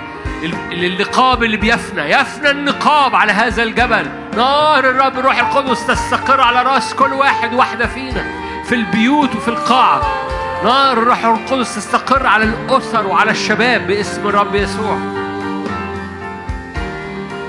النقاب 0.71 1.43
اللي 1.43 1.57
بيفنى. 1.57 2.01
يفنى 2.01 2.49
النقاب 2.49 3.15
على 3.15 3.31
هذا 3.31 3.63
الجبل. 3.63 4.09
نار 4.35 4.79
الرب 4.79 5.19
الروح 5.19 5.39
القدس 5.39 5.87
تستقر 5.87 6.41
على 6.41 6.61
راس 6.61 6.93
كل 6.93 7.13
واحد 7.13 7.53
واحدة 7.53 7.87
فينا. 7.87 8.25
في 8.65 8.75
البيوت 8.75 9.35
وفي 9.35 9.47
القاعة. 9.47 10.01
نار 10.63 10.97
الروح 10.97 11.25
القدس 11.25 11.75
تستقر 11.75 12.27
على 12.27 12.43
الأسر 12.43 13.07
وعلى 13.07 13.31
الشباب 13.31 13.87
باسم 13.87 14.27
الرب 14.27 14.55
يسوع. 14.55 14.97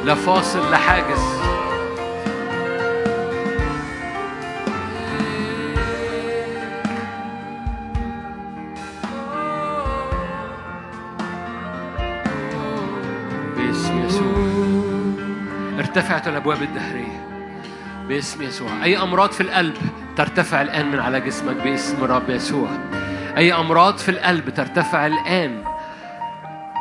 لا 0.04 0.14
فاصل 0.14 0.70
لا 0.70 0.76
حاجز. 0.76 1.40
باسم 13.56 14.04
يسوع. 14.06 14.34
ارتفعت 15.78 16.28
الأبواب 16.28 16.62
الدهرية. 16.62 17.26
باسم 18.08 18.42
يسوع. 18.42 18.68
أي 18.82 18.98
أمراض 19.02 19.30
في 19.30 19.40
القلب 19.40 19.74
ترتفع 20.16 20.62
الآن 20.62 20.90
من 20.90 21.00
على 21.00 21.20
جسمك 21.20 21.56
باسم 21.56 22.04
الرب 22.04 22.30
يسوع. 22.30 22.68
أي 23.36 23.52
أمراض 23.54 23.96
في 23.96 24.08
القلب 24.08 24.50
ترتفع 24.50 25.06
الآن. 25.06 25.64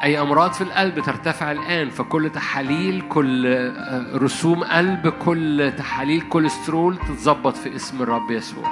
أي 0.03 0.21
أمراض 0.21 0.51
في 0.51 0.61
القلب 0.61 0.99
ترتفع 0.99 1.51
الآن. 1.51 1.89
فكل 1.89 2.29
تحاليل 2.29 3.03
كل 3.09 3.47
آه، 3.47 4.17
رسوم 4.17 4.63
قلب 4.63 5.07
كل 5.07 5.73
تحاليل 5.77 6.21
كوليسترول 6.21 6.97
تتظبط 6.97 7.57
في 7.57 7.75
اسم 7.75 8.01
الرب 8.01 8.31
يسوع. 8.31 8.63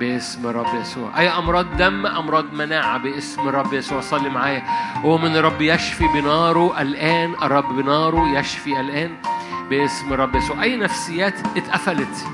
باسم 0.00 0.46
الرب 0.46 0.80
يسوع. 0.80 1.18
أي 1.18 1.28
أمراض 1.28 1.76
دم 1.76 2.06
أمراض 2.06 2.52
مناعة 2.52 2.98
باسم 2.98 3.48
الرب 3.48 3.72
يسوع. 3.72 4.00
صلي 4.00 4.28
معايا. 4.28 4.62
هو 4.96 5.18
من 5.18 5.36
الرب 5.36 5.62
يشفي 5.62 6.04
بناره 6.14 6.80
الآن. 6.80 7.34
الرب 7.42 7.76
بناره 7.76 8.38
يشفي 8.38 8.80
الآن. 8.80 9.10
باسم 9.70 10.12
الرب 10.12 10.34
يسوع. 10.34 10.62
أي 10.62 10.76
نفسيات 10.76 11.34
اتقفلت؟ 11.56 12.26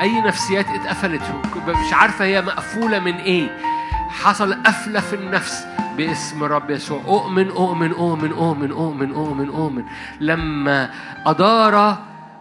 أي 0.00 0.20
نفسيات 0.20 0.66
اتقفلت؟ 0.68 1.22
مش 1.68 1.92
عارفة 1.92 2.24
هي 2.24 2.42
مقفولة 2.42 2.98
من 2.98 3.14
إيه. 3.14 3.75
حصل 4.22 4.54
قفلة 4.54 5.00
في 5.00 5.16
النفس 5.16 5.66
باسم 5.96 6.44
الرب 6.44 6.70
يسوع. 6.70 7.00
أؤمن 7.06 7.48
أؤمن 7.48 7.92
أؤمن 7.92 8.32
أؤمن 8.32 8.70
أؤمن 8.72 9.12
أؤمن 9.14 9.48
أؤمن. 9.48 9.84
لما 10.20 10.90
أدار 11.26 11.98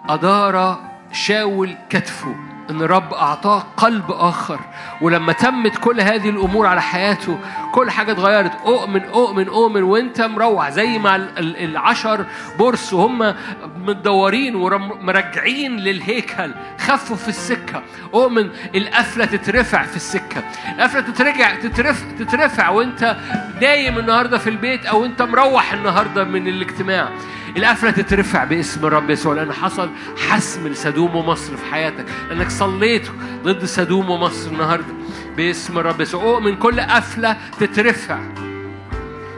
أدار 0.09 0.79
شاول 1.11 1.75
كتفه 1.89 2.35
إن 2.69 2.81
الرب 2.81 3.13
أعطاه 3.13 3.63
قلب 3.77 4.11
آخر. 4.11 4.59
ولما 5.01 5.33
تمت 5.33 5.77
كل 5.77 6.01
هذه 6.01 6.29
الأمور 6.29 6.67
على 6.67 6.81
حياته 6.81 7.39
كل 7.71 7.91
حاجة 7.91 8.11
اتغيرت. 8.11 8.51
أؤمن 8.65 9.01
أؤمن 9.03 9.47
أؤمن 9.47 9.83
وأنت 9.83 10.21
مروح. 10.21 10.69
زي 10.69 10.97
ما 10.99 11.15
ال- 11.15 11.39
ال- 11.39 11.57
العشر 11.63 12.25
برص 12.59 12.93
وهم 12.93 13.33
متدورين 13.77 14.55
ومرجعين 14.55 15.77
للهيكل. 15.77 16.51
خفوا 16.79 17.15
في 17.15 17.27
السكة. 17.27 17.81
أؤمن 18.13 18.49
القفلة 18.75 19.25
تترفع 19.25 19.83
في 19.83 19.95
السكة. 19.95 20.43
القفلة 20.75 21.01
تترجع 21.01 21.55
تترفع 21.55 22.05
تترفع 22.19 22.69
وأنت 22.69 23.15
نايم 23.61 23.99
النهارده 23.99 24.37
في 24.37 24.49
البيت 24.49 24.85
أو 24.85 25.05
أنت 25.05 25.21
مروح 25.21 25.73
النهارده 25.73 26.23
من 26.23 26.47
الاجتماع. 26.47 27.09
القفله 27.57 27.91
تترفع 27.91 28.43
باسم 28.43 28.85
الرب 28.85 29.09
يسوع 29.09 29.33
لأن 29.33 29.51
حصل 29.51 29.89
حسم 30.29 30.67
لسدوم 30.67 31.15
ومصر 31.15 31.57
في 31.57 31.65
حياتك 31.65 32.05
لأنك 32.29 32.49
صليت 32.49 33.07
ضد 33.43 33.65
سدوم 33.65 34.09
ومصر 34.09 34.51
النهارده 34.51 34.93
باسم 35.37 35.77
الرب 35.77 36.01
يسوع. 36.01 36.23
أؤمن 36.23 36.55
كل 36.55 36.81
قفلة 36.81 37.37
تترفع 37.59 38.19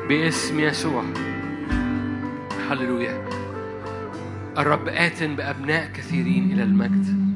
باسم 0.10 0.60
يسوع. 0.60 1.04
هللويا. 2.70 3.28
الرب 4.58 4.88
آت 4.88 5.24
بأبناء 5.24 5.90
كثيرين 5.94 6.52
إلى 6.52 6.64
المجد. 6.64 7.28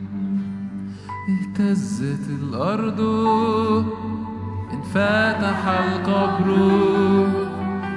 اهتزت 1.29 2.29
الأرض 2.29 3.01
انفتح 4.73 5.67
القبر 5.67 6.47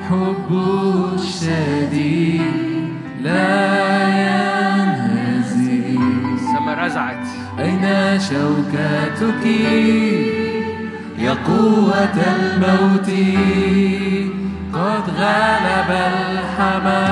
حبه 0.08 1.14
الشديد 1.14 2.73
لا 3.24 4.08
ينهزم 4.08 5.98
السماء 6.34 6.84
رزعت. 6.84 7.26
أين 7.58 7.84
شوكتك؟ 8.20 9.44
يا 11.18 11.34
قوة 11.46 12.16
الموت. 12.36 13.10
قد 14.72 15.04
غلب 15.18 15.90
الحمام. 16.12 17.04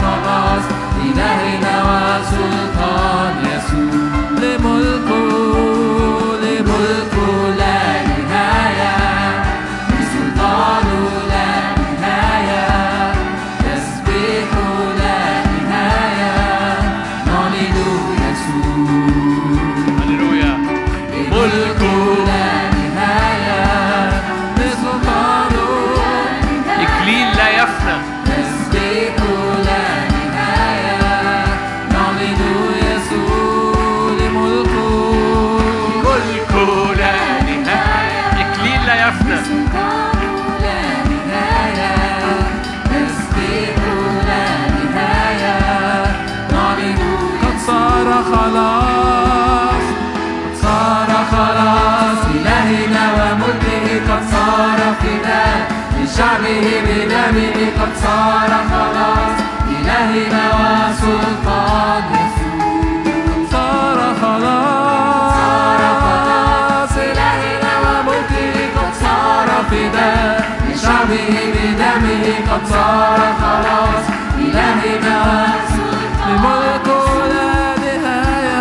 خلاص 0.00 0.64
إلهنا 1.04 1.74
وسلطان 1.88 3.03
قد 72.54 72.66
صار 72.66 73.20
خلاص 73.40 74.04
إلهنا 74.38 75.46
لملكه 76.28 77.06
لا 77.26 77.74
نهاية 77.84 78.60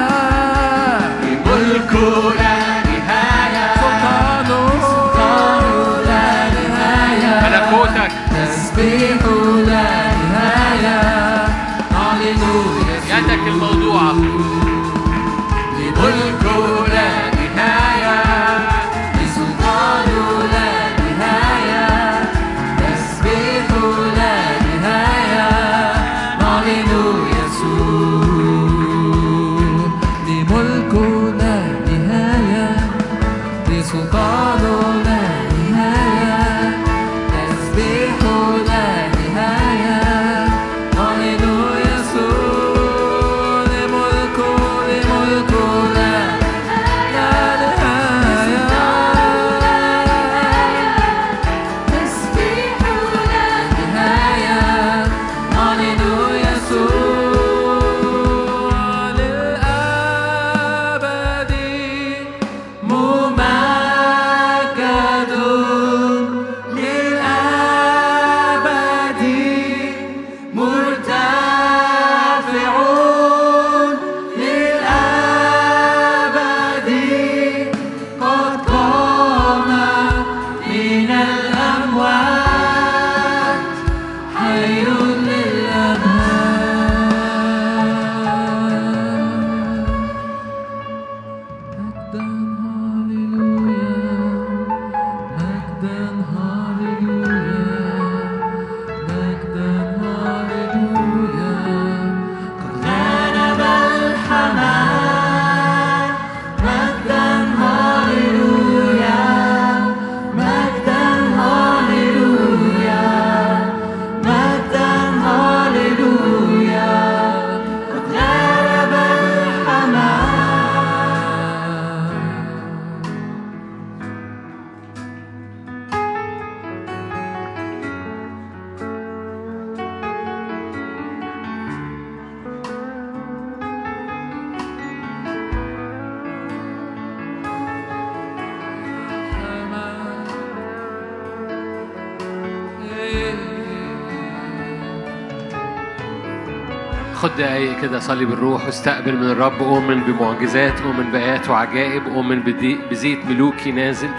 كده 147.83 147.99
صلي 147.99 148.25
بالروح 148.25 148.65
واستقبل 148.65 149.15
من 149.17 149.31
الرب 149.31 149.61
أؤمن 149.61 150.03
بمعجزات 150.03 150.81
أؤمن 150.81 151.11
بآيات 151.11 151.49
وعجائب 151.49 152.07
أؤمن 152.07 152.43
بزيت 152.91 153.25
ملوكي 153.25 153.71
نازل 153.71 154.09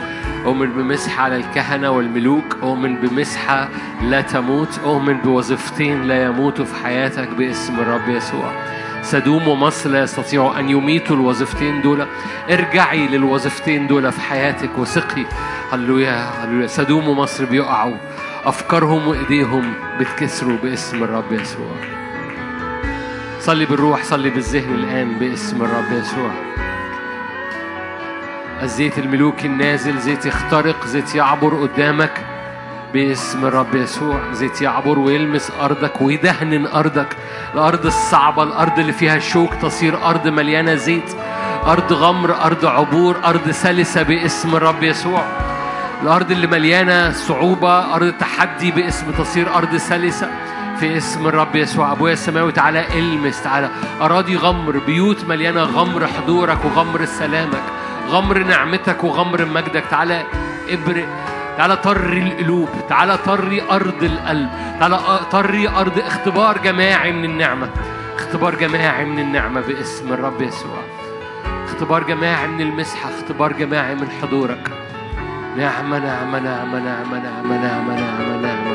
أؤمن 0.45 0.73
بمسحة 0.73 1.23
على 1.23 1.37
الكهنة 1.37 1.91
والملوك 1.91 2.57
أؤمن 2.63 2.97
بمسحة 2.97 3.69
لا 4.03 4.21
تموت 4.21 4.81
أؤمن 4.85 5.19
بوظيفتين 5.19 6.03
لا 6.03 6.25
يموتوا 6.25 6.65
في 6.65 6.85
حياتك 6.85 7.29
باسم 7.29 7.81
الرب 7.81 8.09
يسوع. 8.09 8.53
سدوم 9.03 9.49
ومصر 9.49 9.91
لا 9.91 10.03
يستطيعوا 10.03 10.59
أن 10.59 10.69
يميتوا 10.69 11.17
الوظيفتين 11.17 11.83
دول. 11.83 12.07
ارجعي 12.51 13.09
للوظيفتين 13.09 13.87
دول 13.87 14.13
في 14.13 14.21
حياتك 14.21 14.79
وثقي. 14.79 15.25
هللويا 15.73 16.45
هللويا. 16.45 16.67
سدوم 16.67 17.09
ومصر 17.09 17.45
بيقعوا. 17.45 17.97
أفكارهم 18.45 19.09
وإيديهم 19.09 19.75
بتكسروا 20.01 20.57
باسم 20.63 21.05
الرب 21.05 21.33
يسوع. 21.33 22.04
صلي 23.45 23.65
بالروح 23.65 24.05
صلي 24.05 24.31
بالذهن 24.31 24.75
الآن 24.75 25.19
باسم 25.19 25.63
الرب 25.63 25.93
يسوع. 25.93 26.31
الزيت 28.63 28.99
الملوكي 28.99 29.47
النازل 29.47 29.99
زيت 29.99 30.27
يخترق 30.27 30.87
زيت 30.87 31.15
يعبر 31.15 31.55
قدامك 31.55 32.27
باسم 32.93 33.45
الرب 33.45 33.75
يسوع. 33.75 34.33
زيت 34.33 34.63
يعبر 34.63 34.99
ويلمس 34.99 35.53
أرضك 35.61 36.01
ويدهن 36.01 36.67
أرضك. 36.67 37.17
الأرض 37.55 37.87
الصعبة 37.87 38.43
الأرض 38.43 38.79
اللي 38.79 38.93
فيها 38.93 39.19
شوك 39.19 39.55
تصير 39.55 40.07
أرض 40.07 40.29
مليانة 40.29 40.75
زيت. 40.75 41.17
أرض 41.67 41.93
غمر 41.93 42.45
أرض 42.45 42.67
عبور 42.67 43.17
أرض 43.25 43.51
سلسة 43.51 44.03
باسم 44.03 44.57
الرب 44.57 44.83
يسوع. 44.83 45.25
الأرض 46.03 46.31
اللي 46.31 46.47
مليانة 46.47 47.11
صعوبة 47.13 47.95
أرض 47.95 48.13
تحدي 48.13 48.71
باسم 48.71 49.11
تصير 49.11 49.55
أرض 49.55 49.77
سلسة. 49.77 50.31
في 50.81 50.97
اسم 50.97 51.27
الرب 51.27 51.57
يسوع. 51.57 51.93
أبويا 51.93 52.13
السماوي 52.13 52.53
تعالى 52.53 52.99
إلمس 52.99 53.43
تعالى. 53.43 53.71
أراضي 54.01 54.37
غمر 54.37 54.79
بيوت 54.79 55.25
مليانة 55.25 55.63
غمر 55.63 56.07
حضورك 56.07 56.65
وغمر 56.65 57.05
سلامك 57.05 57.63
غمر 58.09 58.39
نعمتك 58.39 59.05
وغمر 59.05 59.45
مجدك. 59.45 59.85
تعالى 59.91 60.23
ابرق 60.69 61.09
تعالى 61.57 61.77
طري 61.77 62.23
القلوب 62.23 62.69
تعالى 62.89 63.17
طري 63.17 63.63
أرض 63.71 64.03
القلب 64.03 64.51
تعالى 64.81 65.01
طري 65.33 65.69
أرض 65.69 65.99
اختبار 65.99 66.59
جماعي 66.59 67.13
من 67.13 67.25
النعمة. 67.25 67.69
اختبار 68.17 68.55
جماعي 68.55 69.05
من 69.05 69.19
النعمة 69.19 69.61
باسم 69.61 70.13
الرب 70.13 70.43
يسوع. 70.43 70.83
اختبار 71.65 72.03
جماعي 72.03 72.49
من 72.49 72.61
المسحة 72.61 73.11
اختبار 73.11 73.53
جماعي 73.53 73.95
من 73.95 74.09
حضورك. 74.23 74.71
نعمة 75.57 75.99
نعمة 75.99 76.39
نعمة 76.39 76.79
نعمة 76.79 77.19
نعمة 77.19 77.57
نعمة 77.63 77.95
نعمة 77.95 78.37
نعمة. 78.37 78.74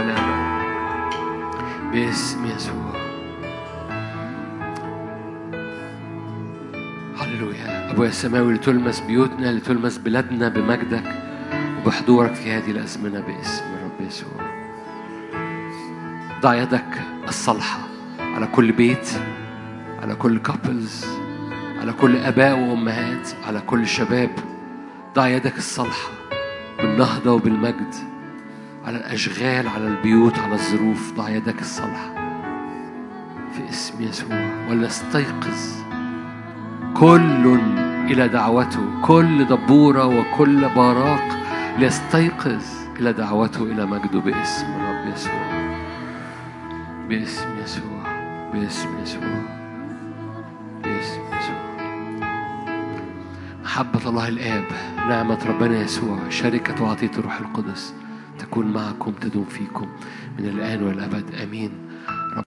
باسم 1.92 2.46
يسوع. 2.46 2.94
هللويا. 7.18 7.92
أبويا 7.92 8.10
السماوي 8.10 8.54
لتلمس 8.54 9.00
بيوتنا 9.00 9.52
لتلمس 9.52 9.98
بلادنا 9.98 10.50
بمجدك 10.50 11.04
وبحضورك 11.82 12.34
في 12.34 12.52
هذه 12.52 12.72
الأزمنة 12.72 13.20
باسم 13.20 13.64
الرب 13.66 14.08
يسوع. 14.08 14.30
ضع 16.42 16.56
يدك 16.56 17.02
الصالحة 17.28 17.80
على 18.20 18.48
كل 18.48 18.72
بيت 18.72 19.10
على 20.02 20.16
كل 20.16 20.40
كابلز 20.40 21.06
على 21.82 21.94
كل 21.94 22.18
آباء 22.18 22.60
وأمهات 22.60 23.30
على 23.48 23.62
كل 23.62 23.88
شباب. 23.88 24.32
ضع 25.16 25.28
يدك 25.28 25.58
الصالحة 25.58 26.10
بالنهضة 26.78 27.32
وبالمجد. 27.32 28.09
على 28.86 28.98
الأشغال 28.98 29.68
على 29.68 29.88
البيوت 29.88 30.40
على 30.40 30.54
الظروف 30.54 31.14
ضع 31.14 31.30
يدك 31.30 31.62
الصالحة 31.62 32.14
في 33.54 33.70
اسم 33.70 34.04
يسوع 34.04 34.50
ولنستيقظ 34.70 35.76
كل 36.94 37.60
إلى 38.12 38.28
دعوته 38.28 39.02
كل 39.02 39.46
دبورة 39.46 40.06
وكل 40.06 40.70
باراق 40.70 41.24
ليستيقظ 41.78 42.64
إلى 43.00 43.14
دعوته 43.14 43.64
إلى 43.64 43.86
مجده 43.86 44.20
باسم 44.20 44.66
الرب 44.66 45.14
يسوع. 45.14 45.70
باسم 47.10 47.48
يسوع 47.64 48.04
باسم 48.54 48.90
يسوع 49.04 49.42
باسم 50.84 51.22
يسوع. 51.38 51.60
محبة 53.64 54.10
الله 54.10 54.28
الآب 54.28 54.66
نعمة 54.98 55.40
ربنا 55.48 55.82
يسوع 55.82 56.20
شركة 56.30 56.84
وعطية 56.84 57.12
الروح 57.18 57.40
القدس. 57.40 57.94
تكون 58.40 58.66
معكم 58.72 59.12
تدوم 59.12 59.46
فيكم 59.46 59.88
من 60.40 60.46
الآن 60.46 60.84
والأبد. 60.84 61.36
آمين. 61.36 61.89